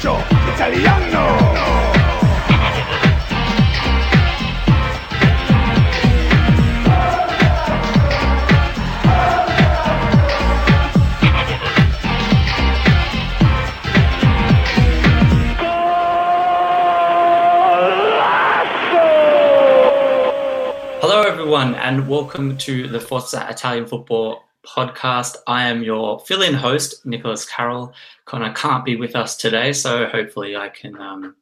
calcio 0.00 0.24
italiano. 0.54 1.38
Hello, 21.00 21.22
everyone, 21.22 21.74
and 21.74 22.08
welcome 22.08 22.56
to 22.58 22.88
the 22.88 23.00
Forza 23.00 23.46
Italian 23.50 23.86
Football 23.86 24.44
podcast. 24.66 25.36
I 25.46 25.68
am 25.68 25.82
your 25.82 26.20
fill 26.20 26.42
in 26.42 26.54
host, 26.54 27.04
Nicholas 27.06 27.44
Carroll. 27.44 27.92
Connor 28.24 28.52
can't 28.52 28.84
be 28.84 28.96
with 28.96 29.16
us 29.16 29.36
today, 29.36 29.72
so 29.72 30.06
hopefully 30.06 30.56
I 30.56 30.68
can 30.68 30.98
um, 31.00 31.36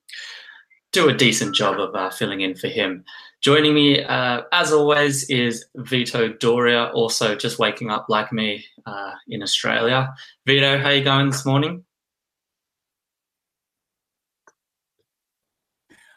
do 0.93 1.09
a 1.09 1.15
decent 1.15 1.55
job 1.55 1.79
of 1.81 1.95
uh, 1.95 2.11
filling 2.11 2.41
in 2.41 2.55
for 2.55 2.69
him. 2.69 3.05
Joining 3.41 3.75
me, 3.75 4.03
uh, 4.03 4.43
as 4.53 4.73
always, 4.73 5.29
is 5.31 5.67
Vito 5.77 6.29
Doria, 6.29 6.87
also 6.87 7.37
just 7.37 7.59
waking 7.59 7.91
up 7.91 8.07
like 8.09 8.33
me 8.33 8.65
uh, 8.85 9.13
in 9.29 9.43
Australia. 9.43 10.13
Vito, 10.47 10.79
how 10.79 10.91
you 10.91 11.05
going 11.05 11.31
this 11.31 11.47
morning? 11.47 11.85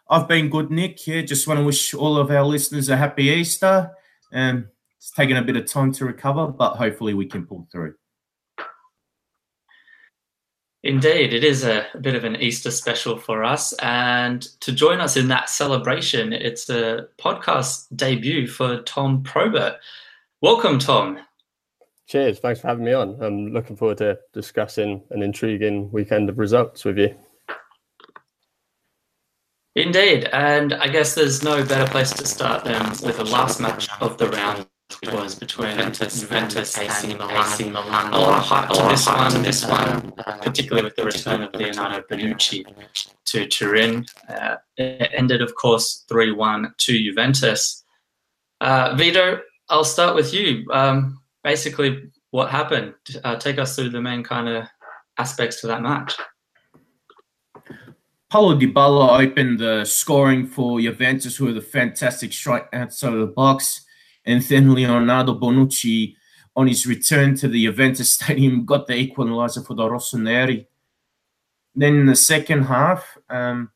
I've 0.09 0.27
been 0.27 0.49
good, 0.49 0.71
Nick. 0.71 1.07
Yeah, 1.07 1.21
just 1.21 1.47
want 1.47 1.59
to 1.59 1.65
wish 1.65 1.93
all 1.93 2.17
of 2.17 2.31
our 2.31 2.43
listeners 2.43 2.89
a 2.89 2.97
happy 2.97 3.25
Easter. 3.25 3.91
Um, 4.33 4.67
it's 5.01 5.09
taken 5.09 5.35
a 5.35 5.41
bit 5.41 5.57
of 5.57 5.65
time 5.65 5.91
to 5.93 6.05
recover, 6.05 6.45
but 6.45 6.75
hopefully 6.75 7.15
we 7.15 7.25
can 7.25 7.47
pull 7.47 7.67
through. 7.71 7.95
Indeed, 10.83 11.33
it 11.33 11.43
is 11.43 11.63
a, 11.63 11.87
a 11.95 11.97
bit 11.97 12.13
of 12.13 12.23
an 12.23 12.35
Easter 12.35 12.69
special 12.69 13.17
for 13.17 13.43
us. 13.43 13.73
And 13.79 14.43
to 14.61 14.71
join 14.71 15.01
us 15.01 15.17
in 15.17 15.27
that 15.29 15.49
celebration, 15.49 16.33
it's 16.33 16.69
a 16.69 17.07
podcast 17.17 17.87
debut 17.95 18.47
for 18.47 18.83
Tom 18.83 19.23
Probert. 19.23 19.77
Welcome, 20.41 20.77
Tom. 20.77 21.17
Cheers. 22.07 22.37
Thanks 22.37 22.61
for 22.61 22.67
having 22.67 22.85
me 22.85 22.93
on. 22.93 23.17
I'm 23.23 23.53
looking 23.53 23.75
forward 23.75 23.97
to 23.99 24.19
discussing 24.33 25.01
an 25.09 25.23
intriguing 25.23 25.91
weekend 25.91 26.29
of 26.29 26.37
results 26.37 26.85
with 26.85 26.99
you. 26.99 27.15
Indeed. 29.75 30.25
And 30.25 30.75
I 30.75 30.89
guess 30.89 31.15
there's 31.15 31.41
no 31.41 31.65
better 31.65 31.89
place 31.89 32.11
to 32.11 32.27
start 32.27 32.65
than 32.65 32.87
with 33.03 33.17
the 33.17 33.25
last 33.25 33.59
match 33.59 33.89
of 33.99 34.19
the 34.19 34.29
round, 34.29 34.67
which 34.99 35.11
was 35.11 35.35
between 35.35 35.77
Juventus, 35.77 36.21
Juventus 36.21 36.77
AC 36.77 37.13
Milan. 37.13 37.31
AC 37.31 37.69
Milan. 37.69 38.13
A 38.13 38.19
lot 38.19 38.39
of 38.39 38.43
hype 38.43 38.69
to 38.69 38.83
this 38.89 39.07
one, 39.07 39.41
this 39.41 39.65
one, 39.65 40.11
particularly 40.41 40.83
with 40.83 40.95
the 40.95 41.05
return 41.05 41.43
of 41.43 41.53
Leonardo 41.53 42.03
Bonucci 42.09 42.65
to 43.25 43.47
Turin. 43.47 44.05
Uh, 44.27 44.57
it 44.77 45.11
ended, 45.13 45.41
of 45.41 45.55
course, 45.55 46.05
3 46.09 46.31
1 46.31 46.73
to 46.77 47.03
Juventus. 47.03 47.83
Uh, 48.59 48.95
Vito, 48.95 49.39
I'll 49.69 49.83
start 49.83 50.15
with 50.15 50.33
you. 50.33 50.65
Um, 50.71 51.21
basically, 51.43 52.11
what 52.31 52.49
happened? 52.49 52.93
Uh, 53.23 53.35
take 53.35 53.57
us 53.57 53.75
through 53.75 53.89
the 53.89 54.01
main 54.01 54.23
kind 54.23 54.49
of 54.49 54.67
aspects 55.17 55.61
to 55.61 55.67
that 55.67 55.81
match. 55.81 56.15
Paulo 58.29 58.57
Dybala 58.57 59.19
opened 59.19 59.59
the 59.59 59.83
scoring 59.83 60.47
for 60.47 60.79
Juventus, 60.79 61.35
who 61.35 61.47
had 61.47 61.57
a 61.57 61.61
fantastic 61.61 62.31
strike 62.31 62.67
outside 62.71 63.11
of 63.11 63.19
the 63.19 63.27
box. 63.27 63.85
And 64.25 64.41
then 64.43 64.73
Leonardo 64.73 65.37
Bonucci, 65.37 66.15
on 66.55 66.67
his 66.67 66.85
return 66.85 67.35
to 67.37 67.47
the 67.47 67.65
Juventus 67.65 68.09
stadium, 68.17 68.65
got 68.65 68.87
the 68.87 68.95
equalizer 68.95 69.61
for 69.61 69.73
the 69.73 69.83
Rossoneri. 69.83 70.67
Then 71.73 71.95
in 71.95 72.05
the 72.05 72.15
second 72.15 72.63
half, 72.63 73.17
um, 73.29 73.71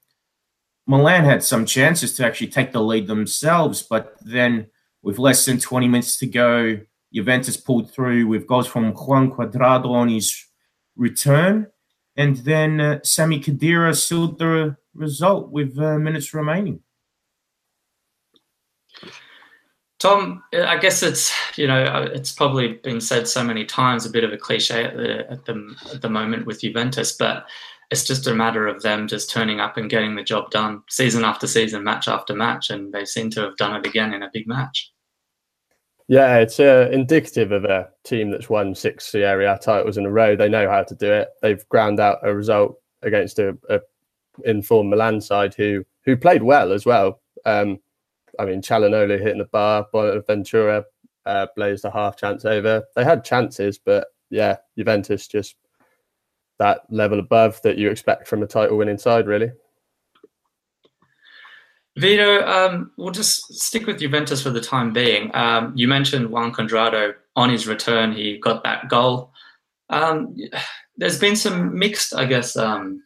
Milan 0.87 1.23
had 1.23 1.43
some 1.43 1.65
chances 1.65 2.15
to 2.15 2.25
actually 2.25 2.47
take 2.47 2.71
the 2.71 2.81
lead 2.81 3.07
themselves, 3.07 3.81
but 3.81 4.15
then 4.21 4.67
with 5.01 5.17
less 5.17 5.45
than 5.45 5.59
20 5.59 5.87
minutes 5.87 6.17
to 6.17 6.27
go, 6.27 6.79
Juventus 7.13 7.57
pulled 7.57 7.91
through 7.91 8.27
with 8.27 8.45
goals 8.45 8.67
from 8.67 8.91
Juan 8.93 9.31
Cuadrado 9.31 9.91
on 9.91 10.09
his 10.09 10.45
return. 10.95 11.67
And 12.17 12.37
then 12.37 12.81
uh, 12.81 12.99
Sami 13.03 13.39
Khedira 13.39 13.95
sealed 13.95 14.37
the 14.39 14.77
result 14.93 15.51
with 15.51 15.77
uh, 15.79 15.97
minutes 15.97 16.33
remaining. 16.33 16.81
Tom, 19.99 20.43
I 20.53 20.77
guess 20.77 21.01
it's 21.03 21.31
you 21.57 21.67
know 21.67 22.09
it's 22.13 22.31
probably 22.31 22.73
been 22.83 22.99
said 22.99 23.27
so 23.27 23.43
many 23.43 23.65
times, 23.65 24.05
a 24.05 24.09
bit 24.09 24.23
of 24.23 24.33
a 24.33 24.37
cliche 24.37 24.83
at 24.83 24.97
the 24.97 25.31
at 25.31 25.45
the 25.45 25.75
at 25.93 26.01
the 26.01 26.09
moment 26.09 26.45
with 26.45 26.61
Juventus, 26.61 27.13
but 27.13 27.45
it's 27.91 28.03
just 28.03 28.27
a 28.27 28.33
matter 28.33 28.67
of 28.67 28.81
them 28.81 29.07
just 29.07 29.29
turning 29.29 29.59
up 29.59 29.77
and 29.77 29.89
getting 29.89 30.15
the 30.15 30.23
job 30.23 30.49
done, 30.51 30.81
season 30.89 31.23
after 31.23 31.47
season, 31.47 31.83
match 31.83 32.07
after 32.07 32.33
match, 32.33 32.69
and 32.69 32.93
they 32.93 33.05
seem 33.05 33.29
to 33.31 33.41
have 33.41 33.57
done 33.57 33.75
it 33.75 33.85
again 33.85 34.13
in 34.13 34.23
a 34.23 34.29
big 34.33 34.47
match. 34.47 34.91
Yeah, 36.07 36.37
it's 36.37 36.59
uh, 36.59 36.89
indicative 36.91 37.51
of 37.51 37.65
a 37.65 37.89
team 38.03 38.29
that's 38.29 38.49
won 38.49 38.75
six 38.75 39.11
Serie 39.11 39.45
A 39.45 39.57
titles 39.57 39.97
in 39.97 40.05
a 40.05 40.11
row. 40.11 40.35
They 40.35 40.49
know 40.49 40.69
how 40.69 40.83
to 40.83 40.95
do 40.95 41.11
it. 41.11 41.29
They've 41.41 41.67
ground 41.69 41.99
out 41.99 42.19
a 42.21 42.35
result 42.35 42.79
against 43.01 43.39
a, 43.39 43.57
a 43.69 43.79
informed 44.43 44.89
Milan 44.89 45.21
side 45.21 45.55
who 45.55 45.83
who 46.03 46.15
played 46.15 46.43
well 46.43 46.73
as 46.73 46.85
well. 46.85 47.21
Um, 47.45 47.79
I 48.39 48.45
mean, 48.45 48.61
Calhanoglu 48.61 49.19
hitting 49.19 49.39
the 49.39 49.45
bar, 49.45 49.87
Bonaventura 49.91 50.85
uh, 51.25 51.47
blazed 51.55 51.85
a 51.85 51.91
half 51.91 52.17
chance 52.17 52.45
over. 52.45 52.83
They 52.95 53.03
had 53.03 53.23
chances, 53.23 53.77
but 53.77 54.07
yeah, 54.29 54.57
Juventus 54.77 55.27
just 55.27 55.55
that 56.59 56.81
level 56.89 57.19
above 57.19 57.61
that 57.63 57.77
you 57.77 57.89
expect 57.89 58.27
from 58.27 58.43
a 58.43 58.47
title 58.47 58.77
winning 58.77 58.97
side, 58.97 59.27
really. 59.27 59.51
Vito, 61.97 62.45
um, 62.45 62.91
we'll 62.97 63.11
just 63.11 63.53
stick 63.53 63.87
with 63.87 63.99
Juventus 63.99 64.41
for 64.41 64.49
the 64.49 64.61
time 64.61 64.91
being. 64.91 65.31
Um, 65.33 65.71
you 65.75 65.87
mentioned 65.87 66.29
Juan 66.29 66.51
Cuadrado 66.51 67.13
on 67.35 67.49
his 67.49 67.67
return, 67.67 68.11
he 68.11 68.37
got 68.37 68.63
that 68.63 68.89
goal. 68.89 69.31
Um, 69.89 70.35
there's 70.97 71.19
been 71.19 71.35
some 71.35 71.77
mixed, 71.77 72.13
I 72.13 72.25
guess, 72.25 72.57
um, 72.57 73.01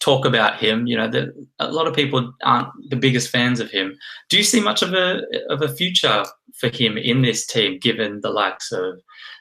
talk 0.00 0.24
about 0.24 0.58
him. 0.58 0.86
You 0.86 0.96
know, 0.96 1.08
the, 1.08 1.32
a 1.58 1.70
lot 1.70 1.86
of 1.86 1.94
people 1.94 2.32
aren't 2.42 2.68
the 2.90 2.96
biggest 2.96 3.30
fans 3.30 3.60
of 3.60 3.70
him. 3.70 3.96
Do 4.28 4.36
you 4.36 4.44
see 4.44 4.60
much 4.60 4.82
of 4.82 4.92
a 4.92 5.22
of 5.48 5.62
a 5.62 5.68
future 5.68 6.24
for 6.54 6.68
him 6.68 6.96
in 6.96 7.22
this 7.22 7.46
team, 7.46 7.78
given 7.78 8.20
the 8.20 8.30
likes 8.30 8.72
of 8.72 9.00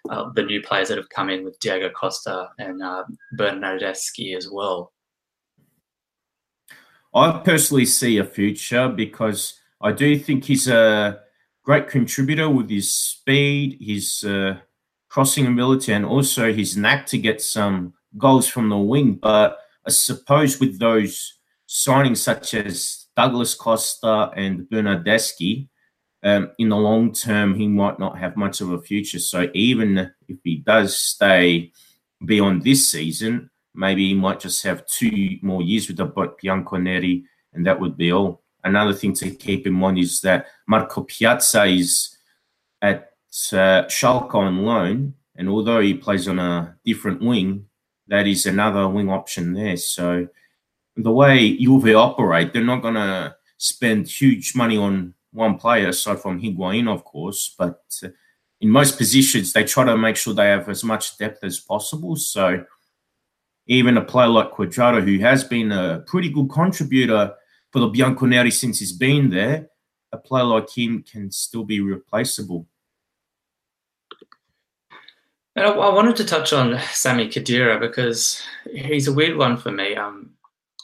uh, 0.10 0.30
the 0.36 0.44
new 0.44 0.62
players 0.62 0.90
that 0.90 0.98
have 0.98 1.10
come 1.10 1.30
in 1.30 1.44
with 1.44 1.60
Diego 1.60 1.90
Costa 1.90 2.50
and 2.58 2.82
uh, 2.82 3.04
Bernardeschi 3.38 4.36
as 4.36 4.50
well? 4.52 4.92
I 7.16 7.42
personally 7.44 7.86
see 7.86 8.18
a 8.18 8.26
future 8.26 8.90
because 8.90 9.60
I 9.82 9.92
do 9.92 10.18
think 10.18 10.46
he's 10.46 10.68
a 10.68 11.20
great 11.64 11.88
contributor 11.88 12.50
with 12.50 12.70
his 12.70 12.92
speed, 12.94 13.78
his 13.80 14.24
uh, 14.24 14.58
crossing 15.10 15.46
ability, 15.46 15.94
and 15.94 16.06
also 16.06 16.52
his 16.52 16.76
knack 16.76 17.06
to 17.08 17.18
get 17.18 17.42
some 17.42 17.94
goals 18.18 18.48
from 18.48 18.70
the 18.70 18.78
wing. 18.78 19.14
But 19.22 19.60
I 19.86 19.92
suppose 19.92 20.60
with 20.60 20.80
those 20.80 21.40
signings 21.68 22.18
such 22.18 22.54
as 22.54 23.08
Douglas 23.16 23.56
Costa 23.56 24.32
and 24.36 24.62
Bernardeschi, 24.70 25.68
um, 26.24 26.52
in 26.58 26.70
the 26.70 26.78
long 26.78 27.12
term, 27.12 27.54
he 27.54 27.68
might 27.68 28.00
not 28.00 28.18
have 28.18 28.38
much 28.38 28.62
of 28.62 28.72
a 28.72 28.82
future. 28.82 29.20
So 29.20 29.50
even 29.54 30.10
if 30.28 30.38
he 30.44 30.58
does 30.58 30.98
stay 30.98 31.74
beyond 32.26 32.64
this 32.64 32.90
season, 32.90 33.50
maybe 33.76 34.08
he 34.08 34.14
might 34.14 34.40
just 34.40 34.64
have 34.64 34.86
two 34.86 35.38
more 35.42 35.62
years 35.62 35.88
with 35.88 35.98
the 35.98 36.08
Bianconeri, 36.08 37.24
and 37.54 37.66
that 37.68 37.80
would 37.80 37.98
be 37.98 38.12
all. 38.12 38.42
Another 38.64 38.94
thing 38.94 39.12
to 39.16 39.30
keep 39.32 39.68
in 39.68 39.74
mind 39.74 39.98
is 39.98 40.22
that 40.22 40.46
Marko 40.66 41.04
Pjaca 41.04 41.78
is 41.78 42.18
at 42.82 43.12
uh, 43.52 43.84
Schalke 43.90 44.36
on 44.36 44.64
loan, 44.64 45.16
and 45.36 45.50
although 45.50 45.82
he 45.82 45.94
plays 45.94 46.30
on 46.30 46.40
a 46.40 46.78
different 46.86 47.22
wing, 47.22 47.66
that 48.14 48.28
is 48.28 48.46
another 48.46 48.88
wing 48.88 49.10
option 49.10 49.54
there. 49.54 49.76
So 49.76 50.28
the 50.96 51.12
way 51.12 51.58
Juve 51.58 51.96
operate, 51.96 52.54
they're 52.54 52.64
not 52.64 52.84
going 52.84 52.94
to 52.94 53.36
spend 53.58 54.08
huge 54.08 54.56
money 54.56 54.78
on 54.78 55.16
one 55.32 55.58
player, 55.58 55.88
aside 55.88 56.22
from 56.22 56.40
Higuain, 56.40 56.88
of 56.88 57.04
course. 57.04 57.56
But 57.58 57.82
in 58.62 58.70
most 58.70 59.00
positions, 59.00 59.52
they 59.52 59.64
try 59.64 59.86
to 59.86 59.98
make 59.98 60.16
sure 60.16 60.36
they 60.36 60.50
have 60.50 60.70
as 60.70 60.84
much 60.84 61.18
depth 61.18 61.44
as 61.44 61.60
possible. 61.60 62.16
So 62.16 62.64
even 63.66 63.98
a 63.98 64.06
player 64.06 64.28
like 64.28 64.52
Cuadrado, 64.52 65.02
who 65.04 65.18
has 65.24 65.44
been 65.44 65.72
a 65.72 66.04
pretty 66.06 66.30
good 66.30 66.52
contributor 66.52 67.34
for 67.72 67.80
the 67.80 67.90
Bianconeri 67.90 68.54
since 68.54 68.78
he's 68.78 68.94
been 68.94 69.32
there, 69.32 69.70
a 70.12 70.20
player 70.20 70.44
like 70.44 70.70
him 70.70 71.02
can 71.02 71.32
still 71.32 71.64
be 71.64 71.80
replaceable. 71.80 72.68
And 75.56 75.66
I, 75.66 75.70
I 75.70 75.94
wanted 75.94 76.16
to 76.18 76.26
touch 76.26 76.54
on 76.54 76.80
Sami 76.92 77.28
Khedira 77.28 77.80
because 77.80 78.42
he's 78.72 79.08
a 79.08 79.14
weird 79.14 79.38
one 79.38 79.58
for 79.58 79.72
me. 79.72 79.96
Um, 79.96 80.32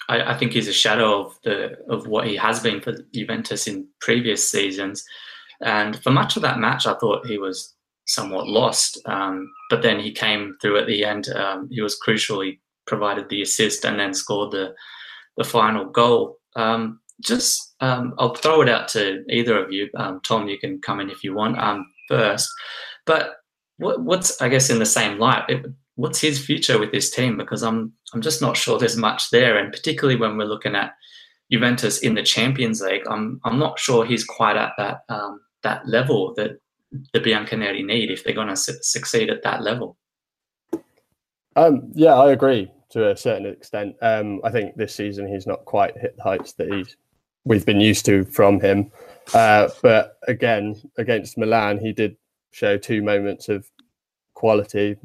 I, 0.08 0.34
I, 0.34 0.38
think 0.38 0.54
he's 0.54 0.68
a 0.68 0.74
shadow 0.74 1.26
of 1.26 1.40
the 1.44 1.78
of 1.88 2.08
what 2.08 2.28
he 2.28 2.36
has 2.36 2.60
been 2.60 2.82
for 2.82 2.94
Juventus 3.14 3.68
in 3.68 3.88
previous 4.02 4.50
seasons. 4.50 5.04
And 5.62 6.02
for 6.02 6.12
much 6.12 6.36
of 6.36 6.42
that 6.44 6.60
match, 6.60 6.88
I 6.88 6.96
thought 6.96 7.28
he 7.28 7.38
was 7.38 7.76
somewhat 8.08 8.48
lost. 8.48 9.00
Um, 9.06 9.52
but 9.70 9.82
then 9.82 10.00
he 10.00 10.12
came 10.12 10.56
through 10.62 10.80
at 10.80 10.88
the 10.88 11.04
end. 11.04 11.30
Um, 11.30 11.70
he 11.72 11.82
was 11.82 11.96
crucial. 11.96 12.42
He 12.42 12.60
provided 12.88 13.30
the 13.30 13.42
assist 13.42 13.86
and 13.86 14.00
then 14.00 14.14
scored 14.14 14.52
the 14.52 14.74
the 15.38 15.44
final 15.44 15.86
goal. 15.86 16.38
Um, 16.56 17.00
just 17.22 17.76
um, 17.82 18.14
I'll 18.18 18.36
throw 18.36 18.62
it 18.62 18.70
out 18.70 18.88
to 18.90 19.24
either 19.30 19.58
of 19.64 19.72
you. 19.72 19.90
Um, 19.96 20.22
Tom, 20.22 20.48
you 20.48 20.60
can 20.60 20.82
come 20.82 21.00
in 21.00 21.10
if 21.10 21.24
you 21.24 21.34
want 21.34 21.58
first. 22.08 22.50
But 23.06 23.36
what, 23.80 24.02
what's 24.02 24.42
I 24.42 24.50
guess 24.50 24.70
in 24.70 24.80
the 24.80 24.86
same 24.86 25.18
light, 25.18 25.46
it, 25.50 25.66
what's 25.96 26.22
his 26.22 26.44
future 26.44 26.78
with 26.78 26.92
this 26.92 27.10
team? 27.10 27.38
Because 27.38 27.64
I'm 27.64 27.94
I'm 28.14 28.22
just 28.22 28.42
not 28.42 28.56
sure 28.56 28.78
there's 28.78 28.98
much 28.98 29.32
there, 29.32 29.58
and 29.58 29.72
particularly 29.72 30.20
when 30.20 30.38
we're 30.38 30.46
looking 30.46 30.76
at 30.76 30.94
Juventus 31.52 32.00
in 32.00 32.14
the 32.14 32.24
Champions 32.24 32.82
League, 32.82 33.04
I'm 33.10 33.40
I'm 33.44 33.58
not 33.58 33.80
sure 33.80 34.06
he's 34.06 34.24
quite 34.24 34.58
at 34.58 34.74
that 34.78 35.02
um, 35.10 35.42
that 35.64 35.88
level 35.88 36.34
that 36.36 36.60
the 37.14 37.20
Bianconeri 37.20 37.86
need 37.86 38.12
if 38.12 38.24
they're 38.24 38.34
going 38.34 38.48
to 38.48 38.56
su- 38.56 38.80
succeed 38.82 39.30
at 39.30 39.44
that 39.44 39.64
level. 39.64 39.98
Um, 41.56 41.92
yeah, 41.94 42.14
I 42.14 42.32
agree 42.32 42.72
to 42.92 43.12
a 43.12 43.18
certain 43.18 43.46
extent. 43.46 43.96
Um, 44.02 44.42
I 44.44 44.50
think 44.50 44.76
this 44.76 44.96
season 44.96 45.28
he's 45.28 45.48
not 45.48 45.66
quite 45.66 45.98
hit 45.98 46.16
the 46.18 46.24
heights 46.24 46.54
that 46.54 46.72
he's 46.72 46.96
we've 47.46 47.66
been 47.66 47.82
used 47.82 48.06
to 48.06 48.26
from 48.26 48.60
him. 48.60 48.92
Uh, 49.34 49.70
but 49.82 50.18
again, 50.28 50.76
against 50.98 51.38
Milan, 51.38 51.78
he 51.78 51.94
did 51.94 52.18
show 52.52 52.78
two 52.78 53.02
moments 53.02 53.50
of 53.50 53.70
quality 54.34 54.98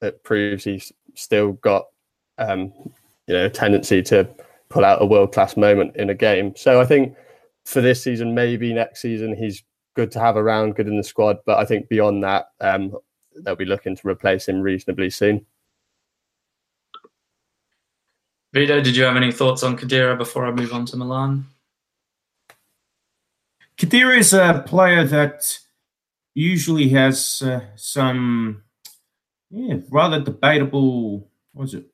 that 0.00 0.22
proves 0.22 0.64
he's 0.64 0.92
still 1.14 1.52
got 1.54 1.86
um, 2.38 2.72
you 3.26 3.34
know 3.34 3.46
a 3.46 3.50
tendency 3.50 4.02
to 4.02 4.28
pull 4.68 4.84
out 4.84 5.02
a 5.02 5.06
world 5.06 5.32
class 5.32 5.56
moment 5.56 5.96
in 5.96 6.10
a 6.10 6.14
game. 6.14 6.54
So 6.56 6.80
I 6.80 6.84
think 6.84 7.16
for 7.64 7.80
this 7.80 8.02
season, 8.02 8.34
maybe 8.34 8.72
next 8.72 9.00
season 9.00 9.36
he's 9.36 9.62
good 9.94 10.10
to 10.12 10.20
have 10.20 10.36
around, 10.36 10.76
good 10.76 10.88
in 10.88 10.96
the 10.96 11.02
squad. 11.02 11.38
But 11.44 11.58
I 11.58 11.64
think 11.64 11.88
beyond 11.88 12.22
that, 12.22 12.50
um, 12.60 12.96
they'll 13.36 13.56
be 13.56 13.64
looking 13.64 13.96
to 13.96 14.08
replace 14.08 14.48
him 14.48 14.60
reasonably 14.60 15.10
soon. 15.10 15.44
Vito, 18.52 18.80
did 18.80 18.96
you 18.96 19.04
have 19.04 19.16
any 19.16 19.30
thoughts 19.30 19.62
on 19.62 19.76
Khedira 19.76 20.16
before 20.16 20.46
I 20.46 20.50
move 20.50 20.72
on 20.72 20.86
to 20.86 20.96
Milan? 20.96 21.44
Khedira 23.76 24.18
is 24.18 24.32
a 24.32 24.64
player 24.66 25.04
that 25.04 25.58
usually 26.38 26.88
has 26.90 27.42
uh, 27.42 27.60
some 27.74 28.62
yeah, 29.50 29.76
rather 29.90 30.20
debatable. 30.20 31.28
What 31.52 31.64
is 31.64 31.74
it? 31.74 31.86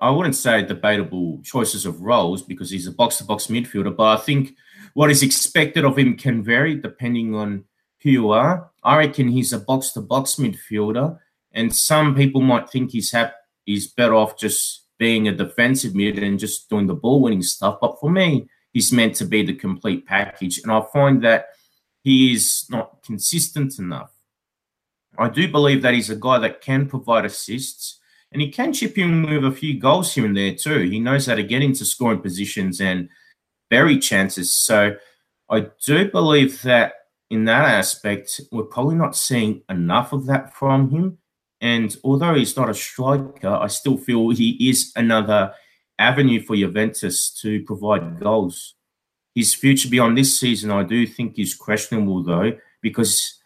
I 0.00 0.10
wouldn't 0.10 0.34
say 0.34 0.64
debatable 0.64 1.40
choices 1.44 1.86
of 1.86 2.00
roles 2.00 2.42
because 2.42 2.70
he's 2.70 2.88
a 2.88 2.92
box 2.92 3.18
to 3.18 3.24
box 3.24 3.46
midfielder, 3.46 3.94
but 3.94 4.18
I 4.18 4.20
think 4.20 4.56
what 4.94 5.10
is 5.10 5.22
expected 5.22 5.84
of 5.84 5.96
him 5.96 6.16
can 6.16 6.42
vary 6.42 6.74
depending 6.74 7.34
on 7.36 7.64
who 8.02 8.10
you 8.10 8.30
are. 8.30 8.70
I 8.82 8.96
reckon 8.96 9.28
he's 9.28 9.52
a 9.52 9.60
box 9.60 9.92
to 9.92 10.00
box 10.00 10.36
midfielder, 10.36 11.18
and 11.52 11.74
some 11.74 12.16
people 12.16 12.40
might 12.40 12.70
think 12.70 12.90
he's 12.90 13.12
hap- 13.12 13.36
he's 13.66 13.86
better 13.86 14.14
off 14.14 14.36
just 14.36 14.86
being 14.98 15.28
a 15.28 15.32
defensive 15.32 15.94
mid 15.94 16.18
and 16.18 16.40
just 16.40 16.68
doing 16.68 16.88
the 16.88 16.94
ball 16.94 17.20
winning 17.20 17.42
stuff. 17.42 17.78
But 17.80 18.00
for 18.00 18.10
me, 18.10 18.48
he's 18.72 18.92
meant 18.92 19.14
to 19.16 19.26
be 19.26 19.44
the 19.44 19.54
complete 19.54 20.06
package, 20.06 20.58
and 20.58 20.72
I 20.72 20.82
find 20.92 21.22
that 21.22 21.50
he 22.02 22.32
is 22.32 22.66
not 22.70 23.02
consistent 23.02 23.78
enough. 23.78 24.12
I 25.18 25.28
do 25.28 25.48
believe 25.50 25.82
that 25.82 25.94
he's 25.94 26.10
a 26.10 26.16
guy 26.16 26.38
that 26.38 26.60
can 26.60 26.86
provide 26.86 27.24
assists 27.24 27.98
and 28.32 28.42
he 28.42 28.50
can 28.50 28.72
chip 28.72 28.98
in 28.98 29.22
with 29.22 29.44
a 29.44 29.56
few 29.56 29.78
goals 29.78 30.14
here 30.14 30.26
and 30.26 30.36
there 30.36 30.54
too. 30.54 30.80
He 30.80 31.00
knows 31.00 31.26
how 31.26 31.34
to 31.34 31.42
get 31.42 31.62
into 31.62 31.84
scoring 31.84 32.20
positions 32.20 32.80
and 32.80 33.08
bury 33.70 33.98
chances. 33.98 34.52
So 34.52 34.96
I 35.50 35.66
do 35.84 36.10
believe 36.10 36.62
that 36.62 36.94
in 37.30 37.44
that 37.46 37.64
aspect, 37.64 38.40
we're 38.52 38.64
probably 38.64 38.96
not 38.96 39.16
seeing 39.16 39.62
enough 39.68 40.12
of 40.12 40.26
that 40.26 40.54
from 40.54 40.90
him. 40.90 41.18
And 41.60 41.94
although 42.04 42.34
he's 42.34 42.56
not 42.56 42.70
a 42.70 42.74
striker, 42.74 43.48
I 43.48 43.66
still 43.66 43.96
feel 43.96 44.30
he 44.30 44.68
is 44.70 44.92
another 44.94 45.52
avenue 45.98 46.40
for 46.40 46.54
Juventus 46.54 47.30
to 47.40 47.62
provide 47.64 48.20
goals. 48.20 48.74
His 49.38 49.54
future 49.54 49.88
beyond 49.88 50.18
this 50.18 50.40
season, 50.40 50.72
I 50.72 50.82
do 50.82 51.06
think, 51.06 51.38
is 51.38 51.54
questionable 51.54 52.24
though, 52.24 52.58
because 52.82 53.38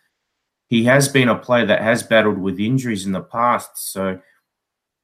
he 0.68 0.84
has 0.84 1.06
been 1.06 1.28
a 1.28 1.38
player 1.38 1.66
that 1.66 1.82
has 1.82 2.02
battled 2.02 2.38
with 2.38 2.58
injuries 2.58 3.04
in 3.04 3.12
the 3.12 3.20
past. 3.20 3.92
So 3.92 4.20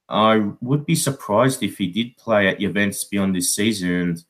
I 0.09 0.49
would 0.61 0.87
be 0.87 0.95
surprised 0.95 1.61
if 1.61 1.77
he 1.77 1.85
did 1.85 2.17
play 2.17 2.47
at 2.47 2.59
Juventus 2.59 3.03
beyond 3.03 3.35
this 3.35 3.53
season. 3.53 3.91
And 3.91 4.23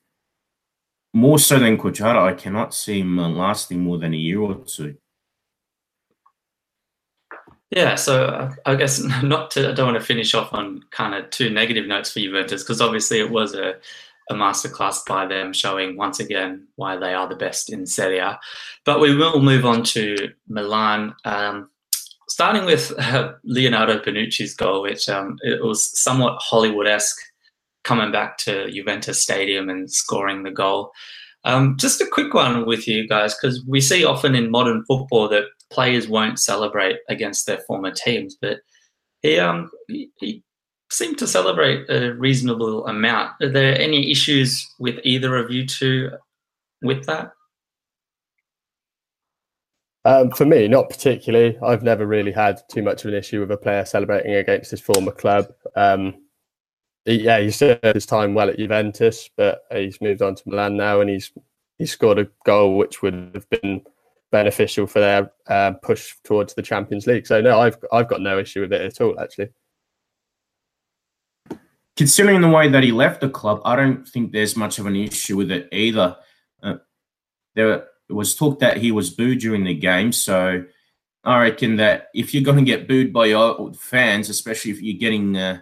more 1.14 1.38
so 1.38 1.58
than 1.58 1.78
Cuadrado, 1.78 2.22
I 2.22 2.34
cannot 2.34 2.74
see 2.74 3.00
him 3.00 3.18
uh, 3.18 3.30
lasting 3.30 3.80
more 3.80 3.96
than 3.96 4.12
a 4.12 4.18
year 4.18 4.40
or 4.40 4.56
two. 4.56 4.98
Yeah, 7.70 7.94
so 7.94 8.26
uh, 8.26 8.52
I 8.66 8.74
guess 8.74 9.00
not 9.22 9.50
to. 9.52 9.70
I 9.70 9.72
don't 9.72 9.92
want 9.92 9.98
to 9.98 10.04
finish 10.04 10.34
off 10.34 10.52
on 10.52 10.82
kind 10.90 11.14
of 11.14 11.30
two 11.30 11.48
negative 11.48 11.86
notes 11.86 12.12
for 12.12 12.20
Juventus 12.20 12.62
because 12.62 12.82
obviously 12.82 13.18
it 13.18 13.30
was 13.30 13.54
a 13.54 13.76
a 14.30 14.34
masterclass 14.34 15.04
by 15.06 15.26
them, 15.26 15.52
showing 15.52 15.96
once 15.96 16.20
again 16.20 16.66
why 16.76 16.96
they 16.96 17.12
are 17.12 17.28
the 17.28 17.36
best 17.36 17.70
in 17.70 17.84
Serie 17.84 18.18
A. 18.18 18.38
But 18.84 19.00
we 19.00 19.14
will 19.14 19.42
move 19.42 19.66
on 19.66 19.82
to 19.94 20.32
Milan, 20.48 21.14
um, 21.24 21.68
starting 22.28 22.64
with 22.64 22.92
uh, 22.98 23.32
Leonardo 23.44 23.98
Bonucci's 23.98 24.54
goal, 24.54 24.82
which 24.82 25.08
um, 25.08 25.36
it 25.42 25.62
was 25.62 26.00
somewhat 26.00 26.38
Hollywood-esque, 26.40 27.18
coming 27.82 28.12
back 28.12 28.38
to 28.38 28.70
Juventus 28.70 29.22
Stadium 29.22 29.68
and 29.68 29.90
scoring 29.90 30.44
the 30.44 30.50
goal. 30.50 30.92
Um, 31.44 31.76
just 31.78 32.00
a 32.00 32.06
quick 32.06 32.34
one 32.34 32.66
with 32.66 32.86
you 32.86 33.08
guys, 33.08 33.34
because 33.34 33.64
we 33.66 33.80
see 33.80 34.04
often 34.04 34.34
in 34.34 34.50
modern 34.50 34.84
football 34.84 35.28
that 35.30 35.44
players 35.70 36.06
won't 36.06 36.38
celebrate 36.38 36.98
against 37.08 37.46
their 37.46 37.58
former 37.66 37.90
teams, 37.90 38.36
but 38.40 38.58
he 39.22 39.38
um 39.38 39.70
he, 39.88 40.42
he 40.90 40.94
seemed 40.94 41.18
to 41.18 41.26
celebrate 41.26 41.88
a 41.88 42.14
reasonable 42.14 42.86
amount. 42.86 43.32
Are 43.42 43.48
there 43.48 43.80
any 43.80 44.10
issues 44.10 44.68
with 44.78 44.98
either 45.04 45.36
of 45.36 45.50
you 45.50 45.66
two 45.66 46.10
with 46.82 47.06
that? 47.06 47.32
Um, 50.04 50.30
for 50.30 50.46
me, 50.46 50.66
not 50.66 50.88
particularly. 50.88 51.58
I've 51.62 51.82
never 51.82 52.06
really 52.06 52.32
had 52.32 52.62
too 52.70 52.82
much 52.82 53.04
of 53.04 53.12
an 53.12 53.18
issue 53.18 53.40
with 53.40 53.50
a 53.50 53.56
player 53.56 53.84
celebrating 53.84 54.34
against 54.34 54.70
his 54.70 54.80
former 54.80 55.12
club. 55.12 55.52
Um, 55.76 56.14
yeah, 57.04 57.38
he 57.38 57.50
served 57.50 57.84
his 57.84 58.06
time 58.06 58.34
well 58.34 58.48
at 58.48 58.58
Juventus, 58.58 59.28
but 59.36 59.62
he's 59.70 60.00
moved 60.00 60.22
on 60.22 60.34
to 60.34 60.42
Milan 60.46 60.76
now, 60.76 61.00
and 61.00 61.10
he's 61.10 61.32
he 61.78 61.86
scored 61.86 62.18
a 62.18 62.28
goal 62.44 62.76
which 62.76 63.02
would 63.02 63.30
have 63.34 63.48
been 63.50 63.82
beneficial 64.30 64.86
for 64.86 65.00
their 65.00 65.32
uh, 65.48 65.72
push 65.82 66.14
towards 66.24 66.54
the 66.54 66.62
Champions 66.62 67.06
League. 67.06 67.26
So 67.26 67.40
no, 67.40 67.60
I've 67.60 67.76
I've 67.92 68.08
got 68.08 68.20
no 68.20 68.38
issue 68.38 68.60
with 68.60 68.72
it 68.72 68.82
at 68.82 69.00
all. 69.00 69.18
Actually, 69.18 69.48
considering 71.96 72.40
the 72.40 72.48
way 72.48 72.68
that 72.68 72.82
he 72.82 72.92
left 72.92 73.20
the 73.20 73.28
club, 73.28 73.60
I 73.64 73.76
don't 73.76 74.06
think 74.06 74.32
there's 74.32 74.56
much 74.56 74.78
of 74.78 74.86
an 74.86 74.96
issue 74.96 75.36
with 75.36 75.50
it 75.50 75.68
either. 75.72 76.16
Uh, 76.62 76.76
there 77.54 77.86
was 78.08 78.34
talk 78.34 78.58
that 78.60 78.78
he 78.78 78.92
was 78.92 79.10
booed 79.10 79.40
during 79.40 79.64
the 79.64 79.74
game. 79.74 80.12
So 80.12 80.64
I 81.24 81.42
reckon 81.42 81.76
that 81.76 82.08
if 82.14 82.32
you're 82.32 82.42
going 82.42 82.58
to 82.58 82.64
get 82.64 82.88
booed 82.88 83.12
by 83.12 83.26
your 83.26 83.72
fans, 83.74 84.28
especially 84.28 84.70
if 84.70 84.80
you're 84.80 84.98
getting 84.98 85.36
uh, 85.36 85.60